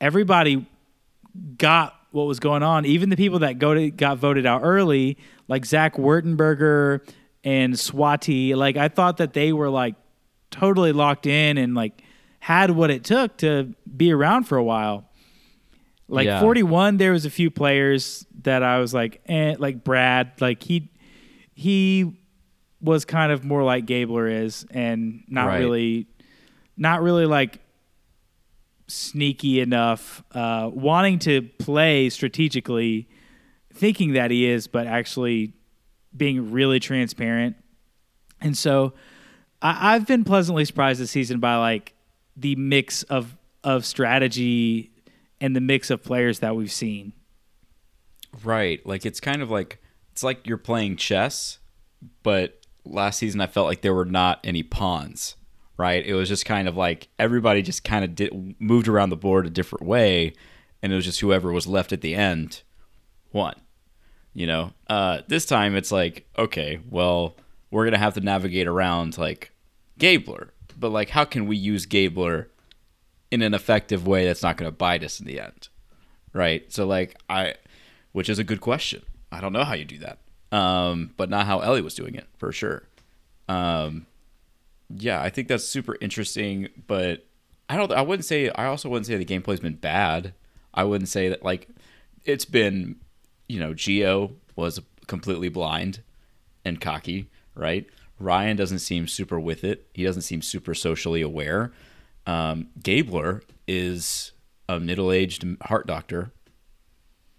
everybody 0.00 0.66
got 1.56 1.94
what 2.10 2.24
was 2.24 2.40
going 2.40 2.64
on. 2.64 2.84
Even 2.84 3.08
the 3.08 3.16
people 3.16 3.38
that 3.38 3.60
go 3.60 3.72
to, 3.72 3.90
got 3.90 4.18
voted 4.18 4.46
out 4.46 4.62
early, 4.64 5.16
like 5.46 5.64
Zach 5.64 5.94
Wurtenberger 5.94 7.08
and 7.44 7.74
Swati, 7.74 8.56
like 8.56 8.76
I 8.76 8.88
thought 8.88 9.18
that 9.18 9.32
they 9.32 9.52
were 9.52 9.70
like 9.70 9.94
totally 10.50 10.92
locked 10.92 11.26
in 11.26 11.56
and 11.56 11.76
like 11.76 12.02
had 12.40 12.72
what 12.72 12.90
it 12.90 13.04
took 13.04 13.36
to 13.38 13.72
be 13.96 14.12
around 14.12 14.44
for 14.44 14.58
a 14.58 14.64
while. 14.64 15.08
Like 16.08 16.26
yeah. 16.26 16.40
41, 16.40 16.96
there 16.96 17.12
was 17.12 17.24
a 17.24 17.30
few 17.30 17.48
players 17.48 18.26
that 18.42 18.64
I 18.64 18.80
was 18.80 18.92
like, 18.92 19.22
eh, 19.26 19.54
like 19.56 19.84
Brad, 19.84 20.32
like 20.40 20.62
he 20.64 20.90
he 21.54 22.18
was 22.80 23.04
kind 23.04 23.30
of 23.30 23.44
more 23.44 23.62
like 23.62 23.86
Gabler 23.86 24.26
is 24.26 24.66
and 24.72 25.22
not 25.28 25.46
right. 25.46 25.58
really 25.60 26.08
not 26.76 27.02
really 27.02 27.26
like 27.26 27.60
sneaky 28.88 29.60
enough, 29.60 30.22
uh, 30.32 30.70
wanting 30.72 31.18
to 31.20 31.42
play 31.58 32.10
strategically, 32.10 33.08
thinking 33.72 34.12
that 34.12 34.30
he 34.30 34.46
is, 34.46 34.66
but 34.66 34.86
actually 34.86 35.54
being 36.16 36.52
really 36.52 36.78
transparent. 36.78 37.56
And 38.40 38.56
so 38.56 38.92
I, 39.60 39.94
I've 39.94 40.06
been 40.06 40.24
pleasantly 40.24 40.64
surprised 40.64 41.00
this 41.00 41.10
season 41.10 41.40
by 41.40 41.56
like 41.56 41.94
the 42.36 42.56
mix 42.56 43.02
of 43.04 43.36
of 43.64 43.86
strategy 43.86 44.90
and 45.40 45.54
the 45.54 45.60
mix 45.60 45.90
of 45.90 46.02
players 46.02 46.40
that 46.40 46.56
we've 46.56 46.72
seen. 46.72 47.12
Right. 48.42 48.84
Like 48.84 49.06
it's 49.06 49.20
kind 49.20 49.40
of 49.42 49.50
like 49.50 49.78
it's 50.10 50.22
like 50.22 50.46
you're 50.46 50.58
playing 50.58 50.96
chess, 50.96 51.58
but 52.22 52.60
last 52.84 53.18
season 53.18 53.40
I 53.40 53.46
felt 53.46 53.68
like 53.68 53.82
there 53.82 53.94
were 53.94 54.04
not 54.04 54.40
any 54.44 54.62
pawns 54.62 55.36
right? 55.76 56.04
It 56.04 56.14
was 56.14 56.28
just 56.28 56.44
kind 56.44 56.68
of 56.68 56.76
like 56.76 57.08
everybody 57.18 57.62
just 57.62 57.84
kind 57.84 58.04
of 58.04 58.14
did, 58.14 58.54
moved 58.60 58.88
around 58.88 59.10
the 59.10 59.16
board 59.16 59.46
a 59.46 59.50
different 59.50 59.86
way, 59.86 60.34
and 60.82 60.92
it 60.92 60.96
was 60.96 61.04
just 61.04 61.20
whoever 61.20 61.52
was 61.52 61.66
left 61.66 61.92
at 61.92 62.00
the 62.00 62.14
end 62.14 62.62
won. 63.32 63.54
You 64.34 64.46
know, 64.46 64.72
uh, 64.88 65.22
this 65.28 65.44
time 65.44 65.76
it's 65.76 65.92
like, 65.92 66.26
okay, 66.38 66.80
well, 66.88 67.36
we're 67.70 67.84
gonna 67.84 67.98
have 67.98 68.14
to 68.14 68.20
navigate 68.20 68.66
around 68.66 69.18
like 69.18 69.52
Gabler, 69.98 70.52
but 70.78 70.90
like, 70.90 71.10
how 71.10 71.24
can 71.24 71.46
we 71.46 71.56
use 71.56 71.86
Gabler 71.86 72.48
in 73.30 73.42
an 73.42 73.54
effective 73.54 74.06
way 74.06 74.26
that's 74.26 74.42
not 74.42 74.56
gonna 74.56 74.72
bite 74.72 75.04
us 75.04 75.20
in 75.20 75.26
the 75.26 75.40
end, 75.40 75.68
right? 76.32 76.70
So 76.72 76.86
like, 76.86 77.16
I, 77.28 77.54
which 78.12 78.28
is 78.28 78.38
a 78.38 78.44
good 78.44 78.60
question. 78.60 79.02
I 79.30 79.40
don't 79.40 79.52
know 79.52 79.64
how 79.64 79.74
you 79.74 79.84
do 79.84 79.98
that, 79.98 80.18
um, 80.56 81.12
but 81.16 81.30
not 81.30 81.46
how 81.46 81.60
Ellie 81.60 81.82
was 81.82 81.94
doing 81.94 82.14
it 82.14 82.26
for 82.38 82.52
sure. 82.52 82.84
Um, 83.48 84.06
yeah, 84.96 85.22
I 85.22 85.30
think 85.30 85.48
that's 85.48 85.64
super 85.64 85.96
interesting, 86.00 86.68
but 86.86 87.26
I 87.68 87.76
don't. 87.76 87.92
I 87.92 88.02
wouldn't 88.02 88.24
say. 88.24 88.50
I 88.50 88.66
also 88.66 88.88
wouldn't 88.88 89.06
say 89.06 89.16
the 89.16 89.24
gameplay's 89.24 89.60
been 89.60 89.74
bad. 89.74 90.34
I 90.74 90.84
wouldn't 90.84 91.08
say 91.08 91.28
that 91.28 91.44
like 91.44 91.68
it's 92.24 92.44
been. 92.44 92.96
You 93.48 93.60
know, 93.60 93.74
Geo 93.74 94.32
was 94.56 94.80
completely 95.06 95.48
blind 95.48 96.00
and 96.64 96.80
cocky, 96.80 97.28
right? 97.54 97.86
Ryan 98.18 98.56
doesn't 98.56 98.78
seem 98.78 99.08
super 99.08 99.38
with 99.38 99.64
it. 99.64 99.88
He 99.94 100.04
doesn't 100.04 100.22
seem 100.22 100.42
super 100.42 100.74
socially 100.74 101.22
aware. 101.22 101.72
Um, 102.26 102.68
Gabler 102.82 103.42
is 103.66 104.32
a 104.68 104.78
middle-aged 104.78 105.44
heart 105.62 105.86
doctor. 105.86 106.30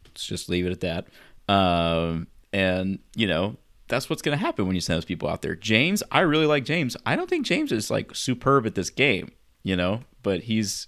Let's 0.06 0.26
just 0.26 0.50
leave 0.50 0.66
it 0.66 0.72
at 0.72 0.82
that. 0.82 1.08
Um, 1.52 2.28
and 2.52 3.00
you 3.16 3.28
know, 3.28 3.58
that's 3.94 4.10
what's 4.10 4.22
going 4.24 4.38
to 4.38 4.44
happen 4.44 4.66
when 4.66 4.76
you 4.76 4.82
send 4.82 4.98
those 4.98 5.06
people 5.06 5.30
out 5.30 5.44
there. 5.44 5.56
James, 5.56 6.02
I 6.12 6.22
really 6.22 6.48
like 6.48 6.66
James. 6.66 6.98
I 7.06 7.16
don't 7.16 7.30
think 7.30 7.46
James 7.46 7.72
is 7.72 7.92
like 7.92 8.16
superb 8.16 8.66
at 8.66 8.76
this 8.76 8.90
game, 8.90 9.32
you 9.62 9.76
know, 9.76 10.02
but 10.24 10.44
he's 10.44 10.88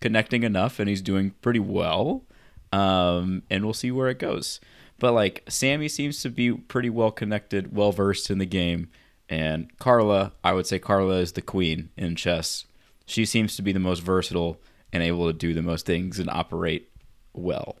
connecting 0.00 0.42
enough 0.42 0.78
and 0.78 0.88
he's 0.88 1.00
doing 1.00 1.30
pretty 1.40 1.60
well. 1.60 2.24
Um, 2.72 3.42
and 3.48 3.64
we'll 3.64 3.72
see 3.74 3.90
where 3.90 4.08
it 4.08 4.18
goes. 4.18 4.60
But 4.98 5.12
like 5.12 5.44
Sami 5.48 5.88
seems 5.88 6.20
to 6.22 6.30
be 6.30 6.52
pretty 6.52 6.90
well 6.90 7.10
connected, 7.10 7.74
well 7.74 7.92
versed 7.92 8.30
in 8.30 8.38
the 8.38 8.46
game. 8.46 8.90
And 9.28 9.76
Karla, 9.78 10.32
I 10.44 10.52
would 10.52 10.66
say 10.66 10.78
Karla 10.78 11.16
is 11.16 11.32
the 11.32 11.42
queen 11.42 11.88
in 11.96 12.16
chess. 12.16 12.66
She 13.06 13.24
seems 13.24 13.56
to 13.56 13.62
be 13.62 13.72
the 13.72 13.80
most 13.80 14.00
versatile 14.00 14.60
and 14.92 15.02
able 15.02 15.26
to 15.26 15.32
do 15.32 15.54
the 15.54 15.62
most 15.62 15.86
things 15.86 16.18
and 16.18 16.28
operate 16.28 16.90
well. 17.32 17.76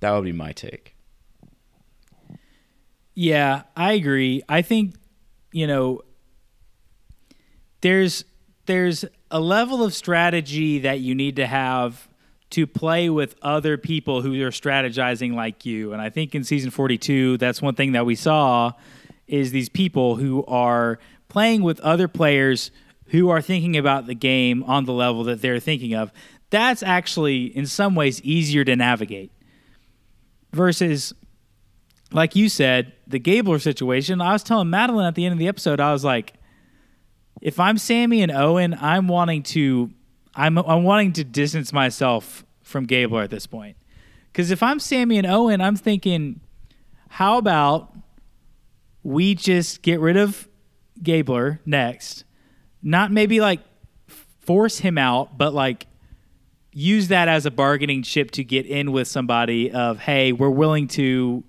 That 0.00 0.12
would 0.12 0.24
be 0.24 0.32
my 0.32 0.52
take. 0.52 0.93
Yeah, 3.14 3.62
I 3.76 3.92
agree. 3.92 4.42
I 4.48 4.62
think 4.62 4.94
you 5.52 5.66
know 5.66 6.02
there's 7.80 8.24
there's 8.66 9.04
a 9.30 9.40
level 9.40 9.84
of 9.84 9.94
strategy 9.94 10.80
that 10.80 11.00
you 11.00 11.14
need 11.14 11.36
to 11.36 11.46
have 11.46 12.08
to 12.50 12.66
play 12.66 13.10
with 13.10 13.34
other 13.42 13.76
people 13.76 14.22
who 14.22 14.32
are 14.42 14.50
strategizing 14.50 15.34
like 15.34 15.66
you. 15.66 15.92
And 15.92 16.00
I 16.00 16.08
think 16.08 16.34
in 16.34 16.44
season 16.44 16.70
42, 16.70 17.36
that's 17.38 17.60
one 17.60 17.74
thing 17.74 17.92
that 17.92 18.06
we 18.06 18.14
saw 18.14 18.72
is 19.26 19.50
these 19.50 19.68
people 19.68 20.16
who 20.16 20.44
are 20.46 20.98
playing 21.28 21.62
with 21.62 21.80
other 21.80 22.06
players 22.06 22.70
who 23.08 23.28
are 23.28 23.42
thinking 23.42 23.76
about 23.76 24.06
the 24.06 24.14
game 24.14 24.62
on 24.64 24.84
the 24.84 24.92
level 24.92 25.24
that 25.24 25.42
they're 25.42 25.58
thinking 25.60 25.94
of. 25.94 26.12
That's 26.50 26.82
actually 26.82 27.46
in 27.46 27.66
some 27.66 27.94
ways 27.94 28.22
easier 28.22 28.64
to 28.64 28.76
navigate 28.76 29.32
versus 30.52 31.12
like 32.14 32.36
you 32.36 32.48
said, 32.48 32.92
the 33.08 33.18
Gabler 33.18 33.58
situation, 33.58 34.20
I 34.20 34.32
was 34.32 34.44
telling 34.44 34.70
Madeline 34.70 35.06
at 35.06 35.16
the 35.16 35.26
end 35.26 35.32
of 35.32 35.38
the 35.38 35.48
episode, 35.48 35.80
I 35.80 35.92
was 35.92 36.04
like, 36.04 36.34
if 37.42 37.58
I'm 37.58 37.76
Sami 37.76 38.22
and 38.22 38.30
Owen, 38.30 38.72
I'm 38.80 39.08
wanting 39.08 39.42
to, 39.42 39.90
I'm, 40.34 40.56
I'm 40.56 40.84
wanting 40.84 41.12
to 41.14 41.24
distance 41.24 41.72
myself 41.72 42.44
from 42.62 42.84
Gabler 42.84 43.22
at 43.22 43.30
this 43.30 43.46
point. 43.46 43.76
Because 44.32 44.52
if 44.52 44.62
I'm 44.62 44.78
Sami 44.78 45.18
and 45.18 45.26
Owen, 45.26 45.60
I'm 45.60 45.74
thinking, 45.74 46.40
how 47.08 47.36
about 47.36 47.92
we 49.02 49.34
just 49.34 49.82
get 49.82 49.98
rid 49.98 50.16
of 50.16 50.48
Gabler 51.02 51.60
next? 51.66 52.24
Not 52.80 53.10
maybe 53.10 53.40
like 53.40 53.60
force 54.06 54.78
him 54.78 54.98
out, 54.98 55.36
but 55.36 55.52
like 55.52 55.88
use 56.72 57.08
that 57.08 57.26
as 57.26 57.44
a 57.44 57.50
bargaining 57.50 58.04
chip 58.04 58.30
to 58.32 58.44
get 58.44 58.66
in 58.66 58.92
with 58.92 59.08
somebody 59.08 59.72
of, 59.72 59.98
hey, 59.98 60.32
we're 60.32 60.48
willing 60.48 60.86
to 60.88 61.42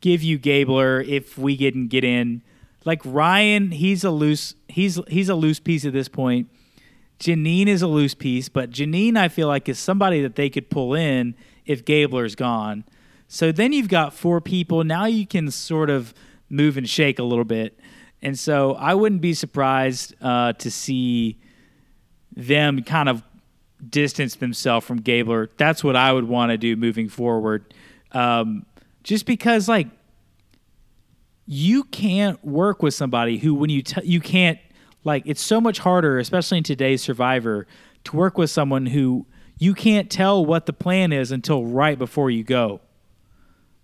give 0.00 0.22
you 0.22 0.38
Gabler 0.38 1.00
if 1.00 1.38
we 1.38 1.56
didn't 1.56 1.88
get 1.88 2.04
in. 2.04 2.42
Like 2.84 3.00
Ryan, 3.04 3.70
he's 3.70 4.04
a 4.04 4.10
loose 4.10 4.54
he's 4.68 5.00
he's 5.08 5.28
a 5.28 5.34
loose 5.34 5.60
piece 5.60 5.84
at 5.84 5.92
this 5.92 6.08
point. 6.08 6.48
Jeanine 7.18 7.68
is 7.68 7.80
a 7.80 7.86
loose 7.86 8.14
piece, 8.14 8.48
but 8.48 8.70
Jeanine 8.70 9.16
I 9.16 9.28
feel 9.28 9.48
like 9.48 9.68
is 9.68 9.78
somebody 9.78 10.20
that 10.22 10.36
they 10.36 10.50
could 10.50 10.68
pull 10.68 10.94
in 10.94 11.34
if 11.64 11.84
Gabler's 11.84 12.34
gone. 12.34 12.84
So 13.28 13.52
then 13.52 13.72
you've 13.72 13.88
got 13.88 14.12
four 14.12 14.40
people. 14.40 14.84
Now 14.84 15.06
you 15.06 15.26
can 15.26 15.50
sort 15.50 15.90
of 15.90 16.12
move 16.50 16.76
and 16.76 16.88
shake 16.88 17.18
a 17.18 17.22
little 17.22 17.44
bit. 17.44 17.78
And 18.22 18.38
so 18.38 18.74
I 18.74 18.94
wouldn't 18.94 19.20
be 19.20 19.34
surprised 19.34 20.14
uh, 20.20 20.54
to 20.54 20.70
see 20.70 21.38
them 22.34 22.82
kind 22.82 23.08
of 23.08 23.22
distance 23.88 24.36
themselves 24.36 24.86
from 24.86 25.00
Gabler. 25.00 25.50
That's 25.56 25.84
what 25.84 25.96
I 25.96 26.12
would 26.12 26.24
want 26.24 26.50
to 26.50 26.58
do 26.58 26.76
moving 26.76 27.08
forward. 27.08 27.74
Um, 28.12 28.66
just 29.04 29.26
because, 29.26 29.68
like, 29.68 29.86
you 31.46 31.84
can't 31.84 32.42
work 32.44 32.82
with 32.82 32.94
somebody 32.94 33.38
who, 33.38 33.54
when 33.54 33.70
you 33.70 33.82
t- 33.82 34.00
you 34.04 34.20
can't, 34.20 34.58
like, 35.04 35.22
it's 35.26 35.42
so 35.42 35.60
much 35.60 35.78
harder, 35.78 36.18
especially 36.18 36.58
in 36.58 36.64
today's 36.64 37.02
Survivor, 37.02 37.66
to 38.04 38.16
work 38.16 38.38
with 38.38 38.50
someone 38.50 38.86
who 38.86 39.26
you 39.58 39.74
can't 39.74 40.10
tell 40.10 40.44
what 40.44 40.66
the 40.66 40.72
plan 40.72 41.12
is 41.12 41.30
until 41.30 41.64
right 41.64 41.98
before 41.98 42.30
you 42.30 42.42
go 42.42 42.80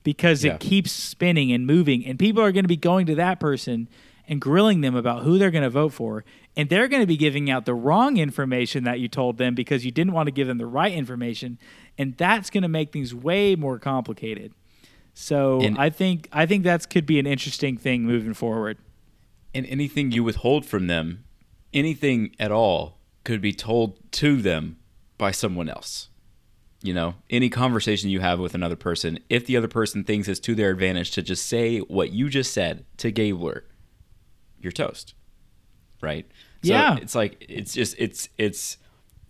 because 0.03 0.43
Yeah. 0.45 0.55
it 0.55 0.61
keeps 0.61 0.91
spinning 0.91 1.53
and 1.53 1.67
moving 1.67 2.05
and 2.07 2.19
people 2.19 2.43
are 2.43 2.51
going 2.53 2.65
to 2.65 2.69
be 2.69 2.77
going 2.77 3.07
to 3.07 3.15
that 3.17 3.39
person 3.39 3.89
and 4.27 4.41
grilling 4.41 4.81
them 4.81 4.97
about 4.97 5.23
who 5.23 5.39
they're 5.39 5.51
going 5.51 5.63
to 5.63 5.71
vote 5.71 5.93
for 5.93 6.25
and 6.57 6.69
they're 6.69 6.89
going 6.89 7.03
to 7.03 7.07
be 7.07 7.17
giving 7.17 7.49
out 7.51 7.67
the 7.67 7.75
wrong 7.75 8.17
information 8.17 8.85
that 8.85 8.99
you 8.99 9.09
told 9.09 9.37
them 9.39 9.55
because 9.55 9.85
you 9.85 9.91
didn't 9.91 10.13
want 10.13 10.27
to 10.27 10.33
give 10.33 10.49
them 10.49 10.59
the 10.59 10.67
right 10.67 10.93
information 10.93 11.59
and 11.99 12.17
that's 12.17 12.51
going 12.51 12.63
to 12.63 12.69
make 12.69 12.93
things 12.93 13.15
way 13.15 13.55
more 13.55 13.79
complicated 13.79 14.53
so 15.21 15.61
And- 15.61 15.77
i 15.79 15.91
think 15.91 16.29
i 16.33 16.47
think 16.47 16.65
that's 16.65 16.87
could 16.87 17.05
be 17.07 17.19
an 17.19 17.27
interesting 17.27 17.77
thing 17.77 18.05
moving 18.05 18.35
forward 18.35 18.79
And 19.55 19.67
anything 19.67 20.13
you 20.13 20.23
withhold 20.25 20.65
from 20.65 20.87
them, 20.87 21.25
anything 21.75 22.35
at 22.39 22.53
all, 22.53 23.01
could 23.25 23.41
be 23.41 23.53
told 23.53 23.99
to 24.13 24.41
them 24.41 24.77
by 25.19 25.33
someone 25.33 25.69
else. 25.69 26.09
You 26.85 26.95
know, 26.95 27.15
any 27.29 27.49
conversation 27.51 28.11
you 28.11 28.21
have 28.21 28.39
with 28.39 28.55
another 28.55 28.77
person, 28.77 29.19
if 29.29 29.45
the 29.47 29.57
other 29.59 29.67
person 29.69 30.05
thinks 30.05 30.29
it's 30.29 30.39
to 30.47 30.55
their 30.55 30.71
advantage 30.71 31.11
to 31.17 31.23
just 31.23 31.45
say 31.47 31.81
what 31.81 32.09
you 32.13 32.29
just 32.31 32.53
said 32.55 32.85
to 32.99 33.11
Gabler, 33.11 33.65
you're 34.63 34.71
toast. 34.73 35.15
Right? 36.01 36.27
So 36.63 36.73
Yeah. 36.73 36.97
It's 37.03 37.17
like 37.17 37.45
it's 37.49 37.75
just 37.75 37.97
it's 37.99 38.29
it's 38.39 38.79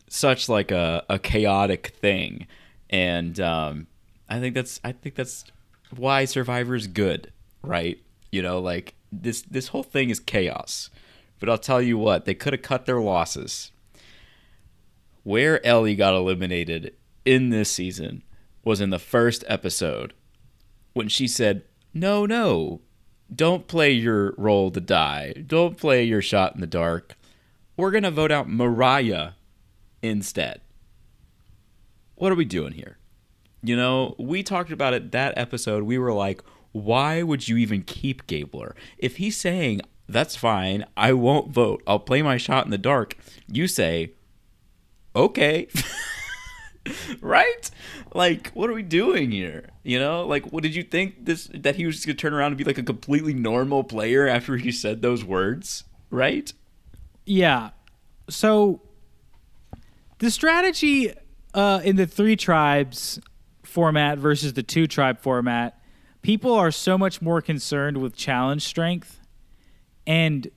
such 0.09 0.48
like 0.50 0.70
a, 0.70 1.03
a 1.09 1.18
chaotic 1.18 1.83
thing. 2.00 2.46
And 2.90 3.40
um 3.40 3.87
I 4.29 4.38
think 4.40 4.55
that's 4.55 4.81
I 4.85 4.92
think 4.92 5.14
that's 5.14 5.44
why 5.96 6.24
Survivor's 6.24 6.87
good, 6.87 7.33
right? 7.62 7.98
You 8.31 8.42
know, 8.42 8.61
like 8.61 8.94
this 9.12 9.42
this 9.42 9.68
whole 9.68 9.83
thing 9.83 10.11
is 10.11 10.20
chaos. 10.20 10.90
But 11.38 11.48
I'll 11.48 11.59
tell 11.59 11.81
you 11.81 11.96
what, 11.96 12.26
they 12.26 12.35
could 12.35 12.53
have 12.53 12.62
cut 12.62 12.87
their 12.87 13.00
losses. 13.00 13.72
Where 15.22 15.64
Ellie 15.66 15.96
got 15.96 16.14
eliminated 16.14 16.94
in 17.24 17.50
this 17.50 17.70
season 17.70 18.22
was 18.62 18.81
in 18.81 18.90
the 18.90 18.98
first 18.98 19.42
episode 19.48 20.12
when 20.92 21.09
she 21.09 21.26
said, 21.26 21.64
No, 21.94 22.26
no, 22.26 22.81
don't 23.35 23.66
play 23.66 23.92
your 23.92 24.35
role 24.37 24.70
to 24.70 24.81
die. 24.81 25.33
Don't 25.46 25.76
play 25.76 26.05
your 26.05 26.22
shot 26.22 26.55
in 26.55 26.61
the 26.61 26.66
dark. 26.66 27.16
We're 27.76 27.90
going 27.90 28.03
to 28.03 28.11
vote 28.11 28.33
out 28.33 28.48
Mariah 28.48 29.31
instead. 30.03 30.61
What 32.16 32.33
are 32.33 32.37
we 32.37 32.44
doing 32.44 32.72
here? 32.72 32.98
You 33.62 33.76
know, 33.76 34.14
we 34.18 34.42
talked 34.42 34.72
about 34.72 34.94
it 34.94 35.12
that 35.12 35.36
episode. 35.36 35.82
We 35.82 35.98
were 35.98 36.12
like, 36.12 36.42
why 36.72 37.22
would 37.22 37.48
you 37.48 37.56
even 37.56 37.82
keep 37.82 38.26
Gabler? 38.26 38.74
If 38.98 39.16
he's 39.16 39.36
saying, 39.36 39.82
that's 40.08 40.36
fine, 40.36 40.84
I 40.96 41.12
won't 41.12 41.50
vote, 41.50 41.82
I'll 41.86 41.98
play 41.98 42.22
my 42.22 42.36
shot 42.36 42.64
in 42.64 42.70
the 42.70 42.78
dark, 42.78 43.16
you 43.48 43.66
say, 43.66 44.12
okay. 45.14 45.68
right? 47.20 47.70
Like, 48.14 48.50
what 48.52 48.70
are 48.70 48.72
we 48.72 48.82
doing 48.82 49.30
here? 49.30 49.68
You 49.82 49.98
know, 49.98 50.26
like, 50.26 50.52
what 50.52 50.62
did 50.62 50.74
you 50.74 50.82
think 50.82 51.26
this 51.26 51.48
that 51.54 51.76
he 51.76 51.86
was 51.86 51.96
just 51.96 52.06
gonna 52.06 52.16
turn 52.16 52.32
around 52.32 52.48
and 52.48 52.58
be 52.58 52.64
like 52.64 52.78
a 52.78 52.82
completely 52.82 53.34
normal 53.34 53.84
player 53.84 54.26
after 54.26 54.56
he 54.56 54.72
said 54.72 55.02
those 55.02 55.24
words? 55.24 55.84
Right? 56.10 56.52
Yeah. 57.24 57.70
So 58.28 58.82
the 60.18 60.30
strategy 60.30 61.12
uh, 61.54 61.80
in 61.84 61.96
the 61.96 62.06
three 62.06 62.36
tribes 62.36 63.20
format 63.70 64.18
versus 64.18 64.52
the 64.54 64.62
two 64.62 64.87
tribe 64.87 65.20
format, 65.20 65.80
people 66.22 66.52
are 66.52 66.70
so 66.70 66.98
much 66.98 67.22
more 67.22 67.40
concerned 67.40 67.98
with 67.98 68.14
challenge 68.14 68.62
strength. 68.62 69.20
And 70.06 70.50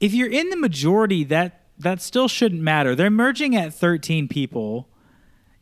if 0.00 0.12
you're 0.12 0.30
in 0.30 0.50
the 0.50 0.56
majority, 0.56 1.24
that 1.24 1.62
that 1.78 2.00
still 2.00 2.28
shouldn't 2.28 2.62
matter. 2.62 2.94
They're 2.94 3.10
merging 3.10 3.56
at 3.56 3.74
13 3.74 4.28
people. 4.28 4.88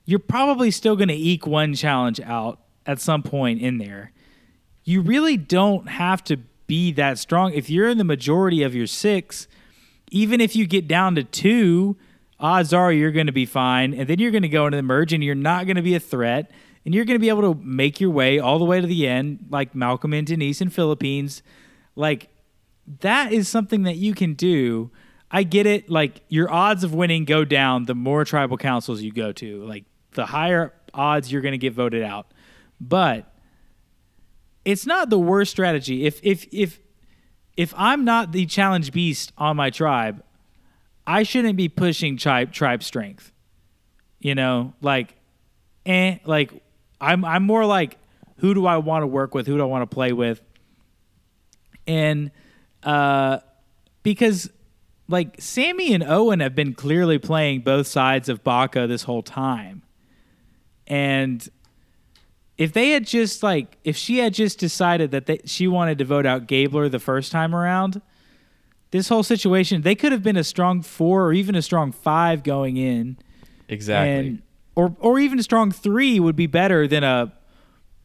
You're 0.05 0.19
probably 0.19 0.71
still 0.71 0.97
going 0.97 1.09
to 1.09 1.15
eke 1.15 1.47
one 1.47 1.75
challenge 1.75 2.21
out 2.21 2.61
at 2.85 3.01
some 3.01 3.23
point 3.23 3.61
in 3.61 3.79
there. 3.79 4.13
You 4.85 5.03
really 5.03 5.37
don't 5.37 5.89
have 5.89 6.25
to 6.25 6.39
be 6.67 6.93
that 6.93 7.19
strong. 7.19 7.53
If 7.53 7.71
you're 7.71 7.89
in 7.89 7.99
the 7.99 8.05
majority 8.05 8.63
of 8.63 8.75
your 8.75 8.87
six, 8.87 9.47
even 10.11 10.41
if 10.41 10.57
you 10.57 10.67
get 10.67 10.89
down 10.89 11.15
to 11.15 11.25
two, 11.25 11.97
odds 12.41 12.73
are 12.73 12.93
you're 12.93 13.13
going 13.13 13.27
to 13.27 13.33
be 13.33 13.47
fine. 13.47 13.95
And 13.95 14.09
then 14.09 14.19
you're 14.19 14.31
going 14.31 14.43
to 14.43 14.49
go 14.49 14.67
into 14.67 14.77
the 14.77 14.83
merge 14.83 15.13
and 15.13 15.23
you're 15.23 15.35
not 15.35 15.67
going 15.67 15.77
to 15.77 15.83
be 15.83 15.95
a 15.95 16.01
threat. 16.01 16.51
And 16.85 16.95
you're 16.95 17.05
going 17.05 17.17
to 17.17 17.21
be 17.21 17.29
able 17.29 17.55
to 17.55 17.61
make 17.63 18.01
your 18.01 18.11
way 18.11 18.39
all 18.39 18.59
the 18.59 18.65
way 18.65 18.81
to 18.81 18.87
the 18.87 19.07
end, 19.07 19.47
like 19.51 19.75
Malcolm 19.75 20.15
and 20.15 20.27
Denise 20.27 20.61
in 20.61 20.71
Philippines. 20.71 21.43
Like, 21.95 22.31
that 23.01 23.33
is 23.33 23.49
something 23.49 23.83
that 23.83 23.97
you 23.97 24.15
can 24.15 24.33
do. 24.33 24.91
I 25.31 25.43
get 25.43 25.67
it. 25.67 25.91
Like, 25.91 26.23
your 26.29 26.51
odds 26.51 26.83
of 26.83 26.95
winning 26.95 27.27
go 27.27 27.45
down 27.45 27.85
the 27.85 27.95
more 27.95 28.25
tribal 28.25 28.57
councils 28.57 29.03
you 29.03 29.13
go 29.13 29.31
to. 29.33 29.63
Like, 29.65 29.85
the 30.13 30.27
higher 30.27 30.73
odds 30.95 31.31
you're 31.31 31.43
going 31.43 31.53
to 31.53 31.59
get 31.59 31.75
voted 31.75 32.03
out. 32.03 32.33
But 32.81 33.31
it's 34.65 34.87
not 34.87 35.11
the 35.11 35.19
worst 35.19 35.51
strategy. 35.51 36.07
If 36.07 36.21
if 36.23 36.47
if 36.53 36.81
if 37.57 37.75
I'm 37.77 38.05
not 38.05 38.33
the 38.33 38.47
challenge 38.47 38.93
beast 38.93 39.33
on 39.37 39.57
my 39.57 39.71
tribe, 39.71 40.23
I 41.11 41.25
shouldn't 41.25 41.57
be 41.57 41.69
pushing 41.69 42.17
tribe 42.17 42.53
tribe 42.53 42.85
strength. 42.85 43.33
You 44.21 44.37
know, 44.37 44.75
like 44.81 45.17
eh, 45.85 46.19
like 46.25 46.53
I'm 47.01 47.25
I'm 47.25 47.43
more 47.43 47.67
like 47.67 47.99
who 48.37 48.55
do 48.55 48.65
I 48.65 48.77
want 48.77 49.03
to 49.03 49.09
work 49.09 49.35
with? 49.35 49.49
Who 49.49 49.57
do 49.57 49.63
I 49.63 49.67
want 49.67 49.91
to 49.91 49.93
play 49.93 50.13
with? 50.13 50.41
And 51.89 52.31
uh 52.85 53.41
because 54.05 54.51
like 55.09 55.41
Sami 55.41 55.93
and 55.93 56.05
Owen 56.05 56.39
have 56.39 56.55
been 56.55 56.75
clearly 56.75 57.19
playing 57.19 57.63
both 57.63 57.89
sides 57.89 58.29
of 58.29 58.45
Baka 58.45 58.87
this 58.87 59.03
whole 59.03 59.25
time. 59.25 59.83
And 60.87 61.47
if 62.57 62.73
they 62.73 62.91
had 62.91 63.05
just 63.05 63.43
like 63.43 63.79
if 63.83 63.97
she 63.97 64.19
had 64.19 64.33
just 64.33 64.61
decided 64.61 65.11
that 65.11 65.27
they, 65.27 65.41
she 65.45 65.67
wanted 65.67 65.99
to 65.99 66.05
vote 66.05 66.25
out 66.25 66.47
Gabler 66.47 66.89
the 66.89 67.01
first 67.01 67.33
time 67.33 67.53
around, 67.53 68.01
this 68.91 69.09
whole 69.09 69.23
situation 69.23 69.83
they 69.83 69.95
could 69.95 70.13
have 70.13 70.23
been 70.23 70.37
a 70.37 70.45
strong 70.45 70.83
four 70.83 71.25
or 71.27 71.33
even 71.33 71.55
a 71.55 71.63
strong 71.63 71.93
five 71.93 72.43
going 72.43 72.77
in, 72.77 73.17
Exactly. 73.69 74.29
and 74.29 74.43
or 74.75 74.95
or 75.01 75.19
even 75.19 75.39
a 75.39 75.43
strong 75.43 75.71
three 75.71 76.19
would 76.21 76.37
be 76.37 76.47
better 76.47 76.87
than 76.89 77.05
a 77.05 77.33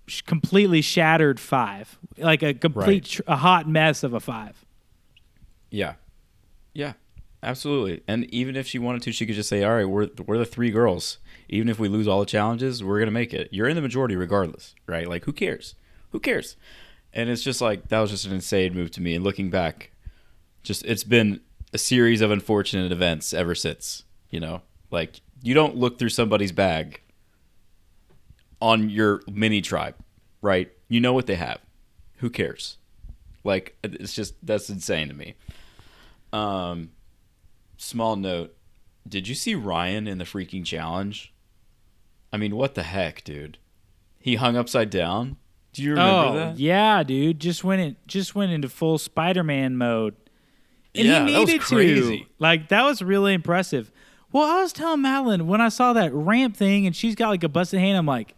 sh- 0.08 0.22
completely 0.22 0.82
shattered 0.82 1.40
five, 1.40 1.98
like 2.18 2.44
a 2.44 2.54
complete 2.54 2.86
Right. 2.88 3.04
tr- 3.06 3.22
a 3.28 3.36
hot 3.38 3.68
mess 3.70 4.04
of 4.04 4.14
a 4.14 4.20
five. 4.20 4.64
Yeah, 5.72 5.96
yeah, 6.74 6.94
absolutely. 7.44 8.02
And 8.08 8.26
even 8.34 8.56
if 8.56 8.68
she 8.68 8.80
wanted 8.80 9.02
to, 9.04 9.12
she 9.12 9.26
could 9.26 9.36
just 9.36 9.50
say, 9.50 9.64
"All 9.64 9.74
right, 9.76 9.86
we're 9.86 10.10
we're 10.26 10.38
the 10.38 10.46
three 10.46 10.72
girls. 10.72 11.18
Even 11.50 11.70
if 11.70 11.78
we 11.80 11.88
lose 11.88 12.08
all 12.08 12.20
the 12.20 12.26
challenges, 12.26 12.84
we're 12.84 13.00
gonna 13.00 13.12
make 13.12 13.34
it. 13.34 13.50
You're 13.52 13.68
in 13.68 13.76
the 13.76 13.82
majority 13.82 14.16
regardless, 14.16 14.76
right? 14.88 15.08
Like, 15.08 15.26
who 15.26 15.34
cares? 15.34 15.76
Who 16.12 16.20
cares?" 16.20 16.56
And 17.14 17.30
it's 17.30 17.42
just 17.44 17.62
like 17.62 17.88
that 17.90 18.00
was 18.00 18.12
just 18.12 18.26
an 18.26 18.34
insane 18.34 18.74
move 18.74 18.92
to 18.92 19.02
me. 19.02 19.16
And 19.16 19.24
looking 19.24 19.50
back, 19.50 19.92
just 20.66 20.84
it's 20.86 21.04
been 21.06 21.40
a 21.74 21.78
series 21.78 22.22
of 22.22 22.32
unfortunate 22.32 22.92
events 22.92 23.34
ever 23.34 23.56
since. 23.56 24.04
You 24.30 24.40
know, 24.42 24.62
like 24.92 25.22
you 25.42 25.54
don't 25.54 25.78
look 25.78 25.98
through 25.98 26.10
somebody's 26.10 26.52
bag 26.52 27.00
on 28.62 28.90
your 28.90 29.22
mini 29.32 29.62
tribe, 29.62 29.96
right? 30.42 30.72
You 30.90 31.00
know 31.00 31.14
what 31.14 31.28
they 31.28 31.36
have. 31.36 31.60
Who 32.18 32.30
cares? 32.30 32.78
Like 33.44 33.78
it's 33.84 34.14
just 34.14 34.34
that's 34.46 34.70
insane 34.70 35.08
to 35.10 35.14
me. 35.14 35.36
Um, 36.34 36.92
small 37.78 38.16
note: 38.16 38.56
Did 39.08 39.28
you 39.28 39.36
see 39.36 39.56
Ryan 39.56 40.08
in 40.08 40.18
the 40.18 40.26
freaking 40.26 40.66
challenge? 40.66 41.32
I 42.34 42.38
mean, 42.38 42.56
what 42.56 42.76
the 42.76 42.84
heck, 42.84 43.24
dude? 43.24 43.58
He 44.20 44.36
hung 44.36 44.58
upside 44.58 44.90
down. 44.90 45.38
Do 45.72 45.84
you 45.84 45.92
remember 45.92 46.12
Oh 46.30 46.34
that? 46.36 46.58
yeah, 46.58 47.04
dude, 47.04 47.40
just 47.40 47.64
went 47.64 47.82
in, 47.82 47.96
just 48.08 48.34
went 48.34 48.52
into 48.52 48.68
full 48.70 48.98
Spider-Man 48.98 49.78
mode, 49.78 50.16
and 50.98 51.08
Yeah, 51.08 51.26
he 51.26 51.34
that 51.34 51.40
was 51.40 51.48
needed 51.50 51.62
crazy. 51.62 52.20
to. 52.20 52.26
Like 52.40 52.70
that 52.70 52.84
was 52.84 53.02
really 53.02 53.34
impressive. 53.34 53.92
Well, 54.32 54.44
I 54.44 54.62
was 54.62 54.74
telling 54.74 55.02
Madeline 55.02 55.48
when 55.48 55.62
I 55.62 55.70
saw 55.70 55.94
that 55.94 56.14
ramp 56.14 56.58
thing, 56.58 56.86
and 56.86 56.96
she's 56.96 57.16
got 57.16 57.30
like 57.30 57.44
a 57.44 57.50
busted 57.50 57.80
hand. 57.80 57.98
I'm 57.98 58.06
like, 58.06 58.34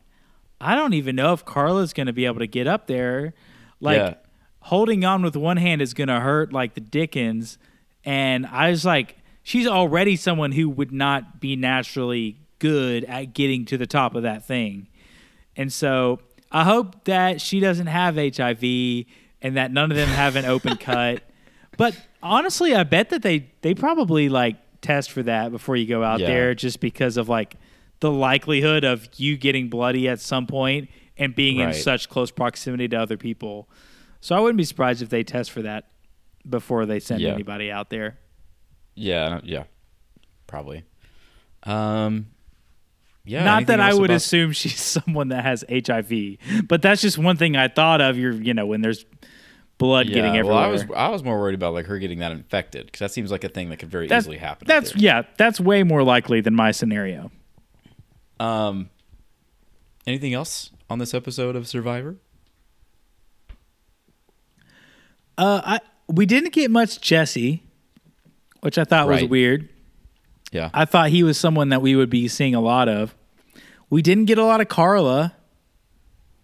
I 0.62 0.76
don't 0.76 0.93
even 0.93 1.15
know 1.15 1.34
if 1.34 1.43
Karla's 1.46 1.93
gonna 1.93 2.13
be 2.13 2.26
able 2.26 2.39
to 2.39 2.48
get 2.48 2.67
up 2.67 2.88
there. 2.88 3.34
Like 3.80 3.98
Yeah. 3.98 4.13
holding 4.62 5.06
on 5.06 5.22
with 5.24 5.36
one 5.36 5.58
hand 5.58 5.82
is 5.82 5.93
gonna 5.93 6.20
hurt 6.20 6.52
like 6.54 6.74
the 6.74 6.82
Dickens. 6.82 7.58
And 8.06 8.46
I 8.46 8.70
was 8.70 8.86
like, 8.86 9.17
she's 9.43 9.67
already 9.67 10.15
someone 10.15 10.52
who 10.54 10.70
would 10.70 10.91
not 10.91 11.39
be 11.39 11.56
naturally 11.56 12.38
good 12.60 13.04
at 13.06 13.34
getting 13.34 13.65
to 13.65 13.78
the 13.78 13.86
top 13.88 14.15
of 14.15 14.24
that 14.24 14.46
thing. 14.46 14.88
And 15.56 15.72
so 15.74 16.20
I 16.52 16.63
hope 16.63 17.04
that 17.06 17.41
she 17.41 17.60
doesn't 17.60 17.88
have 17.88 18.15
HIV 18.15 19.06
and 19.41 19.58
that 19.58 19.72
none 19.72 19.91
of 19.91 19.98
them 19.98 20.08
have 20.10 20.36
an 20.36 20.46
open 20.46 20.78
cut. 20.78 21.22
But 21.78 21.96
honestly, 22.24 22.76
I 22.76 22.84
bet 22.84 23.10
that 23.12 23.22
they 23.22 23.52
they 23.62 23.74
probably 23.74 24.30
like 24.30 24.56
test 24.82 25.12
for 25.12 25.24
that 25.24 25.52
before 25.52 25.76
you 25.76 25.86
go 25.88 26.04
out 26.04 26.20
Yeah. 26.20 26.28
there 26.28 26.56
just 26.56 26.80
because 26.80 27.18
of 27.18 27.30
like 27.30 27.56
the 28.00 28.12
likelihood 28.12 28.84
of 28.84 29.08
you 29.18 29.38
getting 29.38 29.70
bloody 29.70 30.08
at 30.08 30.20
some 30.20 30.46
point 30.48 30.90
and 31.18 31.34
being 31.36 31.58
in 31.60 31.74
such 31.74 32.10
close 32.10 32.30
proximity 32.32 32.88
to 32.90 32.96
other 32.96 33.18
people. 33.18 33.68
So 34.22 34.36
I 34.36 34.40
wouldn't 34.40 34.58
be 34.58 34.63
surprised 34.63 35.02
if 35.02 35.10
they 35.10 35.24
test 35.24 35.52
for 35.52 35.62
that 35.63 35.86
before 36.48 36.86
they 36.86 37.00
send 37.00 37.22
Yeah. 37.22 37.34
anybody 37.34 37.72
out 37.72 37.90
there. 37.90 38.18
Yeah, 38.96 39.40
yeah, 39.44 39.63
probably. 40.48 40.84
Um, 41.63 42.28
yeah. 43.26 43.44
Not 43.44 43.66
that 43.68 43.80
I 43.80 43.94
would 43.94 44.06
about- 44.10 44.16
assume 44.16 44.52
she's 44.52 44.80
someone 45.04 45.30
that 45.30 45.44
has 45.44 45.66
HIV, 45.70 46.38
but 46.68 46.82
that's 46.82 47.02
just 47.02 47.18
one 47.18 47.36
thing 47.38 47.56
I 47.56 47.68
thought 47.68 48.00
of. 48.02 48.18
You're, 48.18 48.32
you 48.34 48.54
know, 48.54 48.66
when 48.66 48.82
there's 48.82 49.06
blood 49.78 50.08
Yeah, 50.08 50.16
getting 50.16 50.38
everywhere. 50.38 50.56
well, 50.56 50.63
I 50.63 50.68
was 50.68 50.86
I 50.96 51.10
was 51.10 51.24
more 51.24 51.40
worried 51.40 51.56
about 51.56 51.74
like 51.74 51.86
her 51.86 52.00
getting 52.00 52.20
that 52.20 52.32
infected 52.32 52.88
because 52.88 53.00
that 53.00 53.12
seems 53.12 53.32
like 53.32 53.44
a 53.44 53.50
thing 53.50 53.70
that 53.70 53.78
could 53.78 53.90
very 53.90 54.08
that's, 54.08 54.24
easily 54.24 54.38
happen. 54.38 54.68
That's 54.68 54.96
yeah, 54.96 55.24
that's 55.38 55.60
way 55.60 55.84
more 55.84 56.04
likely 56.04 56.42
than 56.42 56.56
my 56.56 56.72
scenario. 56.72 57.32
Um, 58.40 58.90
anything 60.06 60.34
else 60.34 60.72
on 60.90 61.00
this 61.00 61.13
episode 61.13 61.56
of 61.56 61.68
Survivor? 61.68 62.18
Uh, 65.38 65.62
I 65.63 65.80
we 66.08 66.26
didn't 66.26 66.54
get 66.54 66.72
much 66.72 67.02
Jesse, 67.02 67.63
which 68.62 68.78
I 68.78 68.84
thought 68.84 69.08
was 69.08 69.24
weird. 69.24 69.70
Yeah, 70.52 70.70
I 70.74 70.86
thought 70.86 71.10
he 71.10 71.24
was 71.24 71.38
someone 71.38 71.70
that 71.70 71.82
we 71.82 71.96
would 71.96 72.10
be 72.10 72.28
seeing 72.28 72.56
a 72.56 72.62
lot 72.62 72.90
of. 72.90 73.13
We 73.90 74.02
didn't 74.02 74.26
get 74.26 74.38
a 74.38 74.44
lot 74.44 74.60
of 74.60 74.68
Karla, 74.68 75.36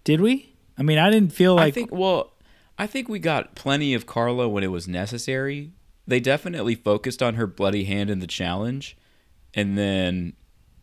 did 0.03 0.21
we? 0.21 0.53
I 0.77 0.83
mean, 0.83 0.97
I 0.97 1.09
didn't 1.09 1.33
feel 1.33 1.55
like 1.55 1.67
I 1.67 1.71
think. 1.71 1.91
Well, 1.91 2.32
I 2.77 2.87
think 2.87 3.07
we 3.07 3.19
got 3.19 3.55
plenty 3.55 3.93
of 3.93 4.05
Karla 4.05 4.49
when 4.49 4.63
it 4.63 4.71
was 4.71 4.87
necessary. 4.87 5.71
They 6.07 6.19
definitely 6.19 6.75
focused 6.75 7.21
on 7.23 7.35
her 7.35 7.47
bloody 7.47 7.85
hand 7.85 8.09
in 8.09 8.19
the 8.19 8.27
challenge, 8.27 8.97
and 9.53 9.77
then 9.77 10.33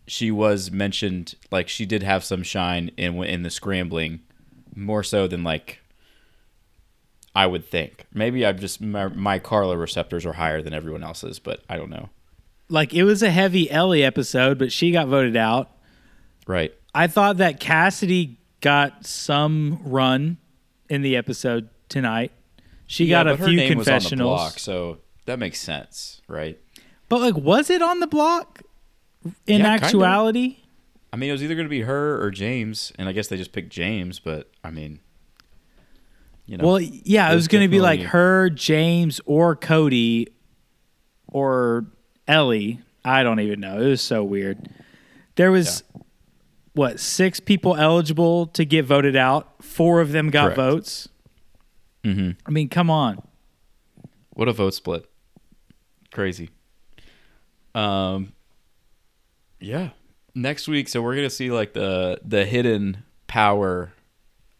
she 0.06 0.30
was 0.30 0.70
mentioned 0.70 1.34
like 1.50 1.68
she 1.68 1.86
did 1.86 2.02
have 2.02 2.24
some 2.24 2.42
shine 2.42 2.90
in 2.96 3.22
in 3.24 3.42
the 3.42 3.50
scrambling, 3.50 4.20
more 4.74 5.02
so 5.02 5.26
than 5.26 5.44
like 5.44 5.80
I 7.34 7.46
would 7.46 7.64
think. 7.66 8.06
Maybe 8.14 8.46
I'm 8.46 8.58
just 8.58 8.80
my, 8.80 9.08
my 9.08 9.38
Karla 9.38 9.76
receptors 9.76 10.24
are 10.24 10.32
higher 10.34 10.62
than 10.62 10.72
everyone 10.72 11.02
else's, 11.04 11.38
but 11.38 11.60
I 11.68 11.76
don't 11.76 11.90
know. 11.90 12.08
like 12.68 12.94
it 12.94 13.04
was 13.04 13.22
a 13.22 13.30
heavy 13.30 13.70
Ellie 13.70 14.04
episode, 14.04 14.58
but 14.58 14.72
she 14.72 14.90
got 14.92 15.08
voted 15.08 15.36
out. 15.36 15.70
Right. 16.46 16.72
I 16.94 17.06
thought 17.08 17.36
that 17.36 17.60
Cassidy 17.60 18.38
got 18.60 19.06
some 19.06 19.80
run 19.84 20.38
in 20.88 21.02
the 21.02 21.16
episode 21.16 21.68
tonight. 21.90 22.32
She 22.86 23.06
got 23.08 23.28
a 23.28 23.36
few 23.36 23.54
name 23.54 23.76
was 23.78 23.86
on 23.86 23.94
the 23.94 23.98
confessionals. 24.00 24.40
block, 24.40 24.58
so 24.58 24.98
that 25.26 25.38
makes 25.38 25.60
sense, 25.60 26.22
right? 26.26 26.58
But 27.08 27.20
like 27.20 27.36
was 27.36 27.68
it 27.70 27.82
on 27.82 28.00
the 28.00 28.06
block 28.06 28.62
in 29.46 29.60
Yeah, 29.60 29.68
actuality? 29.68 30.56
I 31.12 31.16
mean, 31.16 31.28
it 31.28 31.32
was 31.32 31.42
either 31.42 31.54
going 31.54 31.66
to 31.66 31.70
be 31.70 31.82
her 31.82 32.22
or 32.24 32.30
James, 32.30 32.92
and 32.98 33.08
I 33.08 33.12
guess 33.12 33.28
they 33.28 33.36
just 33.36 33.52
picked 33.52 33.70
James. 33.70 34.18
But 34.18 34.48
I 34.64 34.70
mean, 34.70 35.00
you 36.46 36.56
know, 36.56 36.66
Well, 36.66 36.80
yeah, 36.80 37.30
it 37.30 37.34
was 37.34 37.48
going 37.48 37.62
to 37.64 37.68
be 37.68 37.80
like 37.80 38.00
her, 38.00 38.48
James, 38.50 39.20
or 39.26 39.54
Cody, 39.56 40.28
or 41.28 41.86
Ellie. 42.26 42.80
I 43.04 43.22
don't 43.22 43.40
even 43.40 43.60
know. 43.60 43.80
It 43.80 43.86
was 43.88 44.02
so 44.02 44.22
weird. 44.24 44.68
There 45.36 45.50
was 45.50 45.82
what 46.74 47.00
six 47.00 47.40
people 47.40 47.76
eligible 47.76 48.46
to 48.48 48.64
get 48.64 48.84
voted 48.84 49.16
out. 49.16 49.62
Four 49.64 50.00
of 50.00 50.12
them 50.12 50.30
got 50.30 50.54
Correct. 50.54 50.56
votes. 50.56 51.08
Mhm. 52.04 52.36
I 52.46 52.50
mean, 52.50 52.68
come 52.68 52.90
on. 52.90 53.22
what 54.30 54.48
a 54.48 54.52
vote 54.52 54.72
split, 54.74 55.04
crazy. 56.10 56.48
Um, 57.74 58.32
yeah. 59.60 59.90
Next 60.34 60.66
week, 60.68 60.88
so 60.88 61.02
we're 61.02 61.14
gonna 61.14 61.28
see 61.30 61.50
like 61.50 61.72
the 61.74 62.18
the 62.24 62.46
hidden 62.46 63.02
power 63.26 63.92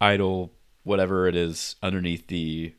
idol, 0.01 0.53
whatever 0.85 1.27
it 1.29 1.35
is, 1.37 1.77
underneath 1.83 2.27
the 2.27 2.75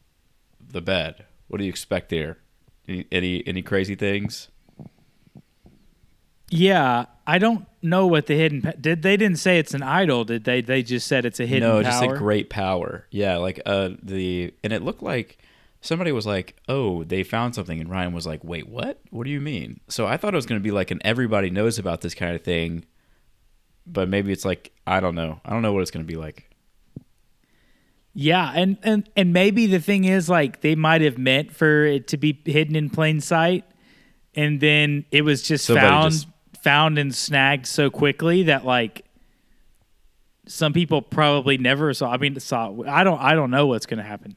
the 0.71 0.82
bed. 0.82 1.26
What 1.47 1.58
do 1.58 1.63
you 1.63 1.69
expect 1.69 2.10
there? 2.10 2.38
Any 2.88 3.06
any, 3.12 3.47
any 3.47 3.62
crazy 3.62 3.95
things? 3.95 4.50
Yeah, 6.50 7.06
I 7.27 7.38
don't 7.38 7.65
know 7.81 8.07
what 8.07 8.25
the 8.25 8.36
hidden 8.36 8.62
pa- 8.62 8.73
did. 8.79 9.03
They 9.03 9.15
didn't 9.17 9.38
say 9.38 9.60
it's 9.60 9.73
an 9.73 9.84
idol, 9.84 10.23
did 10.25 10.43
they? 10.43 10.62
They 10.62 10.81
just 10.84 11.07
said 11.07 11.25
it's 11.25 11.39
a 11.39 11.45
hidden 11.45 11.69
no, 11.69 11.81
power. 11.84 11.84
just 11.84 12.03
a 12.03 12.07
great 12.17 12.49
power. 12.49 13.05
Yeah, 13.12 13.38
like 13.38 13.62
uh 13.65 13.89
the 14.01 14.53
and 14.63 14.73
it 14.73 14.81
looked 14.81 15.03
like 15.03 15.38
somebody 15.81 16.12
was 16.12 16.25
like, 16.25 16.55
"Oh, 16.67 17.03
they 17.03 17.23
found 17.23 17.55
something," 17.55 17.79
and 17.79 17.89
Ryan 17.89 18.13
was 18.13 18.25
like, 18.27 18.43
"Wait, 18.43 18.67
what? 18.67 18.99
What 19.12 19.25
do 19.25 19.29
you 19.31 19.41
mean?" 19.41 19.79
So 19.88 20.07
I 20.07 20.17
thought 20.17 20.34
it 20.34 20.38
was 20.38 20.45
going 20.45 20.60
to 20.60 20.63
be 20.63 20.71
like 20.71 20.91
an 20.91 20.99
everybody 21.03 21.49
knows 21.49 21.77
about 21.79 22.01
this 22.01 22.13
kind 22.15 22.36
of 22.36 22.41
thing, 22.43 22.86
but 23.86 24.10
maybe 24.10 24.31
it's 24.31 24.45
like 24.45 24.71
I 24.88 24.99
don't 24.99 25.15
know. 25.15 25.39
I 25.45 25.51
don't 25.51 25.62
know 25.62 25.73
what 25.73 25.81
it's 25.81 25.91
going 25.91 26.05
to 26.05 26.12
be 26.12 26.17
like. 26.19 26.47
Yeah, 28.13 28.51
and, 28.53 28.77
and 28.84 29.10
and 29.15 29.31
maybe 29.31 29.67
the 29.67 29.79
thing 29.79 30.03
is 30.03 30.27
like 30.27 30.62
they 30.62 30.75
might 30.75 31.01
have 31.01 31.17
meant 31.17 31.55
for 31.55 31.86
it 31.86 32.07
to 32.10 32.17
be 32.17 32.41
hidden 32.45 32.75
in 32.75 32.89
plain 32.89 33.21
sight, 33.21 33.63
and 34.36 34.60
then 34.60 35.05
it 35.12 35.21
was 35.21 35.41
just 35.43 35.65
Somebody 35.65 35.88
found 35.88 36.12
just- 36.13 36.27
found 36.62 36.97
and 36.97 37.13
snagged 37.13 37.65
so 37.65 37.89
quickly 37.89 38.43
that 38.43 38.65
like 38.65 39.06
some 40.47 40.74
people 40.74 41.02
probably 41.02 41.58
never 41.58 41.93
saw. 41.93 42.12
I 42.12 42.17
mean, 42.17 42.39
saw. 42.39 42.74
I 42.88 43.04
don't. 43.04 43.19
I 43.19 43.34
don't 43.34 43.52
know 43.52 43.67
what's 43.67 43.86
going 43.86 44.00
to 44.00 44.04
happen. 44.04 44.36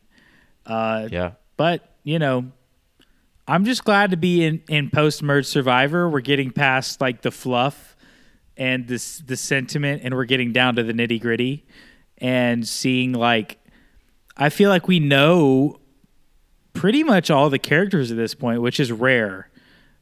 Uh, 0.67 1.09
Yeah, 1.11 1.33
but 1.57 1.89
you 2.03 2.19
know, 2.19 2.51
I'm 3.47 3.65
just 3.65 3.85
glad 3.85 4.11
to 4.11 4.17
be 4.17 4.45
in 4.45 4.63
in 4.69 4.91
post 4.91 5.23
merge 5.23 5.47
Survivor. 5.47 6.09
We're 6.09 6.21
getting 6.21 6.51
past 6.51 7.01
like 7.01 7.23
the 7.23 7.31
fluff 7.31 7.97
and 8.57 8.87
this 8.87 9.19
the 9.19 9.37
sentiment, 9.37 10.03
and 10.05 10.15
we're 10.15 10.25
getting 10.25 10.53
down 10.53 10.77
to 10.77 10.83
the 10.83 10.93
nitty 10.93 11.21
gritty, 11.21 11.65
and 12.19 12.67
seeing 12.67 13.13
like 13.13 13.59
I 14.37 14.49
feel 14.49 14.71
like 14.71 14.89
we 14.89 15.01
know 15.01 15.81
pretty 16.73 17.03
much 17.05 17.31
all 17.31 17.51
the 17.51 17.59
characters 17.59 18.11
at 18.11 18.17
this 18.17 18.35
point, 18.35 18.61
which 18.61 18.81
is 18.81 18.93
rare. 18.93 19.49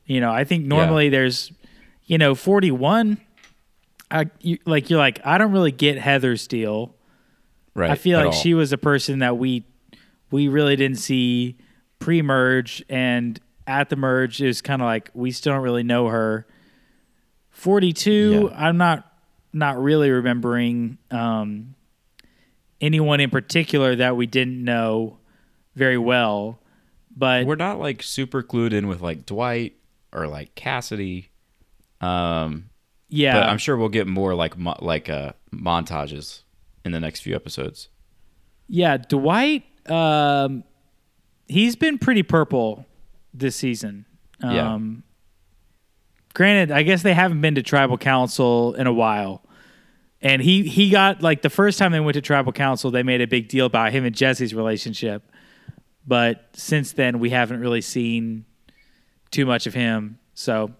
You 0.06 0.20
know, 0.20 0.32
I 0.32 0.44
think 0.44 0.64
normally 0.64 1.08
there's 1.10 1.52
you 2.04 2.18
know 2.18 2.34
41. 2.34 3.18
I 4.10 4.26
you, 4.40 4.58
like 4.66 4.90
you're 4.90 4.98
like 4.98 5.20
I 5.24 5.38
don't 5.38 5.52
really 5.52 5.72
get 5.72 5.98
Heather 5.98 6.36
Steele. 6.36 6.94
right. 7.74 7.90
I 7.90 7.94
feel 7.94 8.18
like 8.18 8.26
all. 8.26 8.32
she 8.32 8.54
was 8.54 8.72
a 8.72 8.78
person 8.78 9.20
that 9.20 9.38
we 9.38 9.64
we 10.30 10.48
really 10.48 10.76
didn't 10.76 10.98
see 10.98 11.56
pre-merge 11.98 12.84
and 12.88 13.38
at 13.66 13.88
the 13.88 13.96
merge 13.96 14.42
it 14.42 14.46
was 14.46 14.60
kind 14.60 14.82
of 14.82 14.86
like 14.86 15.10
we 15.14 15.30
still 15.30 15.52
don't 15.54 15.62
really 15.62 15.82
know 15.82 16.08
her. 16.08 16.46
42 17.50 18.50
Yeah. 18.50 18.56
I'm 18.56 18.76
not 18.76 19.12
not 19.52 19.80
really 19.82 20.10
remembering 20.10 20.98
um, 21.10 21.74
anyone 22.80 23.20
in 23.20 23.30
particular 23.30 23.96
that 23.96 24.16
we 24.16 24.26
didn't 24.26 24.62
know 24.62 25.18
very 25.74 25.98
well, 25.98 26.60
but 27.14 27.46
we're 27.46 27.56
not 27.56 27.78
like 27.78 28.02
super 28.02 28.42
clued 28.42 28.72
in 28.72 28.88
with 28.88 29.00
like 29.00 29.26
Dwight 29.26 29.74
or 30.12 30.26
like 30.26 30.54
Cassidy. 30.54 31.30
Um, 32.02 32.70
yeah, 33.08 33.34
but 33.34 33.48
I'm 33.48 33.58
sure 33.58 33.76
we'll 33.76 33.88
get 33.88 34.06
more 34.06 34.34
like 34.34 34.58
mo- 34.58 34.78
like 34.80 35.08
uh 35.08 35.32
montages 35.52 36.42
in 36.84 36.92
the 36.92 37.00
next 37.00 37.20
few 37.20 37.34
episodes. 37.34 37.88
Yeah, 38.68 38.96
Dwight. 38.96 39.64
Um, 39.88 40.64
he's 41.46 41.76
been 41.76 41.98
pretty 41.98 42.22
purple 42.22 42.86
this 43.34 43.56
season. 43.56 44.06
Yeah. 44.42 44.74
Um, 44.74 45.04
Granted, 46.34 46.72
I 46.72 46.82
guess 46.82 47.02
they 47.02 47.12
haven't 47.12 47.42
been 47.42 47.56
to 47.56 47.62
tribal 47.62 47.98
council 47.98 48.72
in 48.74 48.86
a 48.86 48.92
while, 48.92 49.42
and 50.22 50.40
he 50.40 50.62
he 50.62 50.88
got 50.88 51.22
like 51.22 51.42
the 51.42 51.50
first 51.50 51.78
time 51.78 51.92
they 51.92 52.00
went 52.00 52.14
to 52.14 52.22
tribal 52.22 52.52
council, 52.52 52.90
they 52.90 53.02
made 53.02 53.20
a 53.20 53.26
big 53.26 53.48
deal 53.48 53.66
about 53.66 53.92
him 53.92 54.06
and 54.06 54.14
Jesse's 54.16 54.54
relationship. 54.54 55.30
But 56.06 56.48
since 56.54 56.92
then, 56.92 57.18
we 57.18 57.28
haven't 57.30 57.60
really 57.60 57.82
seen 57.82 58.46
too 59.30 59.44
much 59.44 59.66
of 59.66 59.74
him. 59.74 60.18
So 60.32 60.70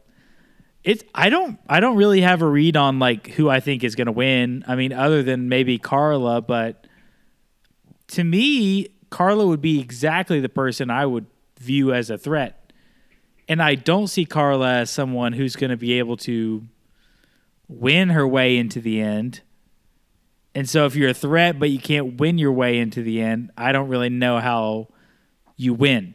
it's 0.84 1.04
I 1.14 1.30
don't 1.30 1.58
I 1.68 1.80
don't 1.80 1.96
really 1.96 2.20
have 2.22 2.42
a 2.42 2.46
read 2.46 2.76
on 2.76 2.98
like 2.98 3.28
who 3.28 3.48
I 3.48 3.60
think 3.60 3.84
is 3.84 3.94
going 3.94 4.06
to 4.06 4.12
win. 4.12 4.64
I 4.66 4.74
mean, 4.74 4.92
other 4.92 5.22
than 5.22 5.48
maybe 5.48 5.78
Karla, 5.78 6.40
but 6.40 6.86
to 8.08 8.24
me, 8.24 8.88
Karla 9.10 9.46
would 9.46 9.60
be 9.60 9.80
exactly 9.80 10.40
the 10.40 10.48
person 10.48 10.90
I 10.90 11.06
would 11.06 11.26
view 11.58 11.92
as 11.92 12.10
a 12.10 12.18
threat. 12.18 12.72
And 13.48 13.62
I 13.62 13.74
don't 13.74 14.08
see 14.08 14.24
Karla 14.24 14.74
as 14.78 14.90
someone 14.90 15.32
who's 15.32 15.56
going 15.56 15.70
to 15.70 15.76
be 15.76 15.98
able 15.98 16.16
to 16.18 16.66
win 17.68 18.10
her 18.10 18.26
way 18.26 18.56
into 18.56 18.80
the 18.80 19.00
end. 19.00 19.40
And 20.54 20.68
so 20.68 20.84
if 20.86 20.96
you're 20.96 21.10
a 21.10 21.14
threat 21.14 21.58
but 21.58 21.70
you 21.70 21.78
can't 21.78 22.18
win 22.20 22.38
your 22.38 22.52
way 22.52 22.78
into 22.78 23.02
the 23.02 23.20
end, 23.22 23.50
I 23.56 23.72
don't 23.72 23.88
really 23.88 24.10
know 24.10 24.38
how 24.40 24.88
you 25.56 25.74
win. 25.74 26.14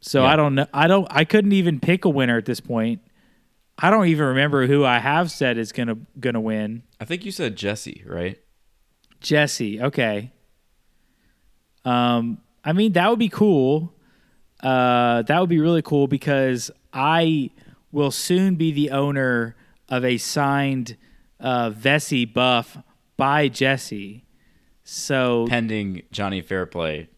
So 0.00 0.22
Yeah. 0.22 0.32
I 0.32 0.36
don't 0.36 0.54
know 0.56 0.66
I 0.74 0.86
don't 0.86 1.06
I 1.10 1.24
couldn't 1.24 1.52
even 1.52 1.78
pick 1.80 2.04
a 2.04 2.10
winner 2.10 2.36
at 2.36 2.46
this 2.46 2.60
point. 2.60 3.00
I 3.78 3.90
don't 3.90 4.06
even 4.06 4.26
remember 4.26 4.66
who 4.66 4.84
I 4.84 4.98
have 4.98 5.30
said 5.30 5.58
is 5.58 5.72
going 5.72 5.88
to 5.88 5.98
going 6.18 6.34
to 6.34 6.40
win. 6.40 6.84
I 7.00 7.04
think 7.04 7.24
you 7.24 7.32
said 7.32 7.56
Jesse, 7.56 8.02
right? 8.06 8.38
Jesse. 9.20 9.80
Okay. 9.80 10.32
Um, 11.84 12.38
I 12.64 12.72
mean 12.72 12.92
that 12.92 13.10
would 13.10 13.18
be 13.18 13.28
cool. 13.28 13.92
Uh, 14.62 15.22
that 15.22 15.40
would 15.40 15.50
be 15.50 15.60
really 15.60 15.82
cool 15.82 16.06
because 16.06 16.70
I 16.92 17.50
will 17.92 18.10
soon 18.10 18.54
be 18.54 18.72
the 18.72 18.90
owner 18.90 19.56
of 19.88 20.04
a 20.04 20.16
signed 20.16 20.96
uh, 21.40 21.70
Vesi 21.70 22.32
buff 22.32 22.78
by 23.16 23.48
Jesse. 23.48 24.24
So, 24.84 25.46
Pending 25.48 26.02
Johnny 26.10 26.40
Fairplay 26.42 27.08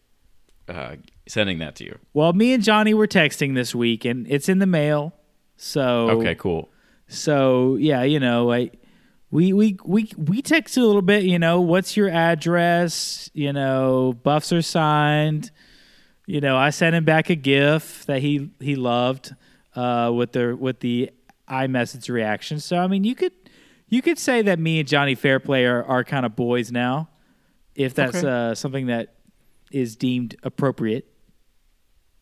uh, 0.69 0.95
sending 1.27 1.59
that 1.59 1.75
to 1.77 1.85
you. 1.85 1.99
well, 2.13 2.33
me 2.33 2.53
and 2.53 2.63
Johnny 2.63 2.93
were 2.93 3.07
texting 3.07 3.55
this 3.55 3.75
week, 3.75 4.05
and 4.05 4.25
it's 4.29 4.47
in 4.49 4.59
the 4.59 4.65
mail. 4.65 5.13
So, 5.57 6.09
Okay, 6.11 6.35
cool. 6.35 6.69
So 7.07 7.75
yeah, 7.77 8.03
you 8.03 8.19
know, 8.19 8.51
I 8.51 8.71
we 9.31 9.53
we 9.53 9.77
we 9.85 10.09
we 10.17 10.41
text 10.41 10.77
a 10.77 10.85
little 10.85 11.01
bit. 11.01 11.23
You 11.23 11.39
know, 11.39 11.59
what's 11.61 11.97
your 11.97 12.09
address? 12.09 13.29
You 13.33 13.53
know, 13.53 14.13
buffs 14.23 14.51
are 14.53 14.61
signed. 14.61 15.51
You 16.25 16.41
know, 16.41 16.57
I 16.57 16.69
sent 16.71 16.95
him 16.95 17.05
back 17.05 17.29
a 17.29 17.35
GIF 17.35 18.05
that 18.05 18.21
he 18.21 18.51
he 18.59 18.75
loved 18.75 19.33
uh, 19.75 20.11
with 20.13 20.33
the 20.33 20.55
with 20.55 20.81
the 20.81 21.11
iMessage 21.49 22.09
reaction. 22.09 22.59
So 22.59 22.77
I 22.77 22.87
mean, 22.87 23.03
you 23.05 23.15
could 23.15 23.31
you 23.87 24.01
could 24.01 24.19
say 24.19 24.41
that 24.41 24.59
me 24.59 24.79
and 24.79 24.87
Johnny 24.87 25.15
Fairplay 25.15 25.63
are, 25.63 25.83
are 25.85 26.03
kind 26.03 26.25
of 26.25 26.35
boys 26.35 26.71
now, 26.73 27.07
if 27.75 27.93
that's 27.93 28.17
Okay. 28.17 28.27
uh, 28.27 28.53
something 28.53 28.87
that 28.87 29.15
is 29.71 29.95
deemed 29.95 30.35
appropriate. 30.43 31.07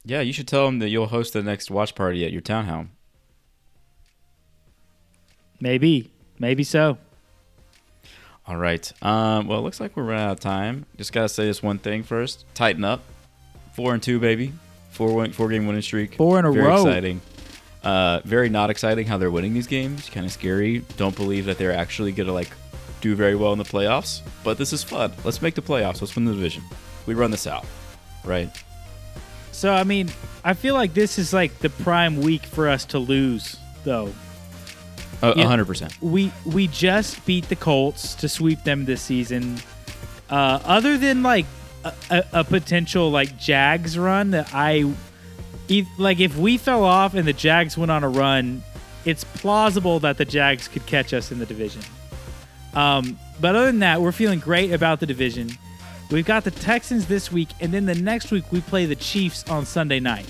Yeah, 0.03 0.21
you 0.21 0.31
should 0.33 0.47
tell 0.47 0.67
him 0.67 0.77
that 0.79 0.89
you'll 0.89 1.07
host 1.07 1.33
the 1.33 1.41
next 1.41 1.71
watch 1.71 1.95
party 1.95 2.23
at 2.23 2.31
your 2.31 2.41
townhome. 2.43 2.89
Maybe, 5.59 6.11
maybe 6.39 6.63
so. 6.63 6.97
All 8.47 8.57
right. 8.57 8.91
Um, 9.01 9.47
well, 9.47 9.59
it 9.59 9.63
looks 9.63 9.79
like 9.79 9.95
we're 9.97 10.03
running 10.03 10.25
out 10.25 10.31
of 10.33 10.39
time. 10.39 10.85
Just 10.97 11.11
gotta 11.13 11.29
say 11.29 11.45
this 11.45 11.63
one 11.63 11.79
thing 11.79 12.03
first. 12.03 12.45
Tighten 12.53 12.83
up. 12.83 13.01
Four 13.73 13.93
and 13.93 14.03
two, 14.03 14.19
baby. 14.19 14.53
Four 14.91 15.13
win- 15.15 15.33
four 15.33 15.49
game 15.49 15.65
winning 15.65 15.81
streak. 15.81 16.15
Four 16.15 16.39
in 16.39 16.45
a 16.45 16.51
very 16.51 16.65
row. 16.65 16.83
Very 16.83 16.89
exciting. 16.95 17.21
Uh, 17.83 18.21
very 18.23 18.49
not 18.49 18.69
exciting 18.69 19.05
how 19.07 19.17
they're 19.17 19.31
winning 19.31 19.53
these 19.53 19.67
games. 19.67 20.09
Kind 20.09 20.25
of 20.25 20.31
scary. 20.31 20.79
Don't 20.97 21.15
believe 21.15 21.45
that 21.45 21.57
they're 21.57 21.73
actually 21.73 22.11
gonna 22.11 22.33
like 22.33 22.51
do 23.01 23.15
very 23.15 23.35
well 23.35 23.51
in 23.51 23.57
the 23.57 23.63
playoffs. 23.65 24.21
But 24.43 24.57
this 24.57 24.73
is 24.73 24.83
fun. 24.83 25.11
Let's 25.23 25.41
make 25.41 25.55
the 25.55 25.61
playoffs. 25.61 26.01
Let's 26.01 26.15
win 26.15 26.25
the 26.25 26.33
division. 26.33 26.63
We 27.07 27.13
run 27.15 27.31
this 27.31 27.47
out, 27.47 27.65
right? 28.23 28.49
So 29.51 29.73
I 29.73 29.83
mean, 29.83 30.11
I 30.43 30.53
feel 30.53 30.75
like 30.75 30.93
this 30.93 31.17
is 31.17 31.33
like 31.33 31.57
the 31.59 31.69
prime 31.69 32.21
week 32.21 32.43
for 32.45 32.67
us 32.69 32.85
to 32.85 32.99
lose, 32.99 33.57
though. 33.83 34.13
Yeah. 35.35 35.45
hundred 35.45 35.65
percent. 35.65 36.01
We 36.01 36.31
we 36.45 36.67
just 36.67 37.25
beat 37.25 37.49
the 37.49 37.55
Colts 37.55 38.15
to 38.15 38.29
sweep 38.29 38.63
them 38.63 38.85
this 38.85 39.01
season. 39.01 39.57
Uh, 40.29 40.59
other 40.63 40.97
than 40.97 41.23
like 41.23 41.45
a, 41.83 41.93
a, 42.09 42.23
a 42.33 42.43
potential 42.43 43.11
like 43.11 43.37
Jags 43.37 43.97
run 43.97 44.31
that 44.31 44.49
I, 44.53 44.91
if, 45.69 45.87
like 45.97 46.19
if 46.19 46.35
we 46.35 46.57
fell 46.57 46.83
off 46.83 47.13
and 47.13 47.27
the 47.27 47.33
Jags 47.33 47.77
went 47.77 47.91
on 47.91 48.03
a 48.03 48.09
run, 48.09 48.63
it's 49.05 49.23
plausible 49.23 49.99
that 49.99 50.17
the 50.17 50.25
Jags 50.25 50.67
could 50.67 50.85
catch 50.87 51.13
us 51.13 51.31
in 51.31 51.39
the 51.39 51.45
division. 51.45 51.81
Um, 52.73 53.19
but 53.39 53.55
other 53.55 53.67
than 53.67 53.79
that, 53.79 54.01
we're 54.01 54.11
feeling 54.11 54.39
great 54.39 54.73
about 54.73 54.99
the 54.99 55.05
division. 55.05 55.51
We've 56.11 56.25
got 56.25 56.43
the 56.43 56.51
Texans 56.51 57.07
this 57.07 57.31
week, 57.31 57.49
and 57.59 57.73
then 57.73 57.85
the 57.85 57.95
next 57.95 58.31
week 58.31 58.51
we 58.51 58.61
play 58.61 58.85
the 58.85 58.95
Chiefs 58.95 59.43
on 59.49 59.65
Sunday 59.65 59.99
night. 59.99 60.27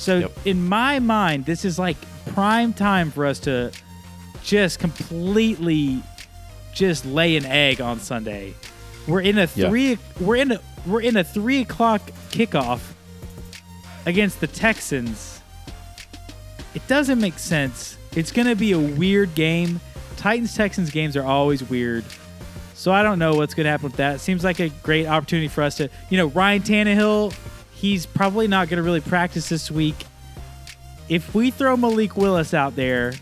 So 0.00 0.18
Yep. 0.20 0.32
in 0.46 0.66
my 0.66 0.98
mind, 0.98 1.44
this 1.44 1.62
is 1.64 1.78
like 1.78 1.96
prime 2.32 2.72
time 2.72 3.10
for 3.10 3.26
us 3.26 3.38
to 3.40 3.70
just 4.42 4.78
completely 4.78 6.02
just 6.72 7.04
lay 7.04 7.36
an 7.36 7.44
egg 7.44 7.82
on 7.82 8.00
Sunday. 8.00 8.54
We're 9.06 9.20
in 9.20 9.36
a 9.36 9.46
Yeah. 9.54 9.68
three. 9.68 9.98
We're 10.18 10.36
in 10.36 10.52
a 10.52 10.60
we're 10.86 11.02
in 11.02 11.18
a 11.18 11.22
three 11.24 11.60
o'clock 11.60 12.00
kickoff 12.30 12.80
against 14.06 14.40
the 14.40 14.46
Texans. 14.46 15.40
It 16.74 16.86
doesn't 16.88 17.20
make 17.20 17.38
sense. 17.38 17.98
It's 18.16 18.32
gonna 18.32 18.56
be 18.56 18.72
a 18.72 18.78
weird 18.78 19.34
game. 19.34 19.80
Titans 20.16 20.54
Texans 20.54 20.88
games 20.90 21.14
are 21.14 21.24
always 21.24 21.62
weird. 21.62 22.04
So 22.74 22.90
I 22.90 23.02
don't 23.02 23.18
know 23.18 23.34
what's 23.34 23.52
gonna 23.52 23.68
happen 23.68 23.84
with 23.84 23.96
that. 23.96 24.20
Seems 24.22 24.44
like 24.44 24.60
a 24.60 24.70
great 24.82 25.06
opportunity 25.06 25.48
for 25.48 25.62
us 25.62 25.74
to, 25.76 25.90
you 26.08 26.16
know, 26.16 26.28
Ryan 26.28 26.62
Tannehill. 26.62 27.34
He's 27.80 28.04
probably 28.04 28.46
not 28.46 28.68
gonna 28.68 28.82
really 28.82 29.00
practice 29.00 29.48
this 29.48 29.70
week. 29.70 29.96
If 31.08 31.34
we 31.34 31.50
throw 31.50 31.76
Malik 31.76 32.16
Willis 32.16 32.52
out 32.52 32.76
there, 32.76 33.14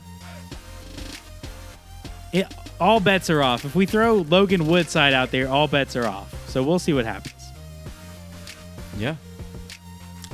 it, 2.32 2.52
all 2.80 2.98
bets 2.98 3.30
are 3.30 3.40
off. 3.40 3.64
If 3.64 3.74
we 3.74 3.86
throw 3.86 4.16
Logan 4.16 4.66
Woodside 4.66 5.14
out 5.14 5.30
there, 5.30 5.48
all 5.48 5.68
bets 5.68 5.94
are 5.94 6.06
off. 6.06 6.34
So 6.48 6.62
we'll 6.62 6.80
see 6.80 6.92
what 6.92 7.04
happens. 7.04 7.34
Yeah. 8.98 9.14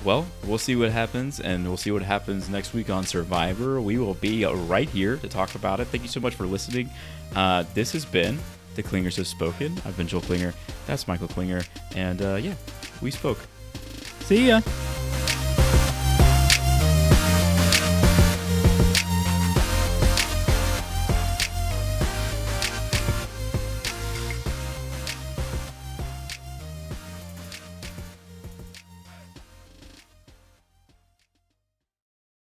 Well, 0.05 0.27
we'll 0.45 0.59
see 0.59 0.75
what 0.75 0.91
happens, 0.91 1.41
and 1.41 1.67
we'll 1.67 1.77
see 1.77 1.91
what 1.91 2.03
happens 2.03 2.49
next 2.49 2.75
week 2.75 2.91
on 2.91 3.05
Survivor. 3.05 3.81
We 3.81 3.99
will 3.99 4.15
be 4.15 4.45
right 4.45 4.89
here 4.89 5.17
to 5.19 5.29
talk 5.29 5.55
about 5.55 5.81
it. 5.81 5.87
Thank 5.89 6.03
you 6.03 6.09
so 6.09 6.21
much 6.21 6.35
for 6.35 6.47
listening. 6.47 6.91
Uh, 7.35 7.65
this 7.75 7.93
has 7.93 8.05
been 8.05 8.39
The 8.75 8.83
Clingers 8.83 9.17
Have 9.17 9.27
Spoken. 9.27 9.81
I've 9.85 9.97
been 9.97 10.07
Joel 10.07 10.23
Klinger. 10.23 10.55
That's 10.87 11.07
Michael 11.09 11.29
Klinger. 11.29 11.63
And 11.95 12.21
uh, 12.21 12.35
yeah, 12.35 12.55
we 13.01 13.11
spoke. 13.11 13.39
See 14.29 14.49
ya. 14.49 14.63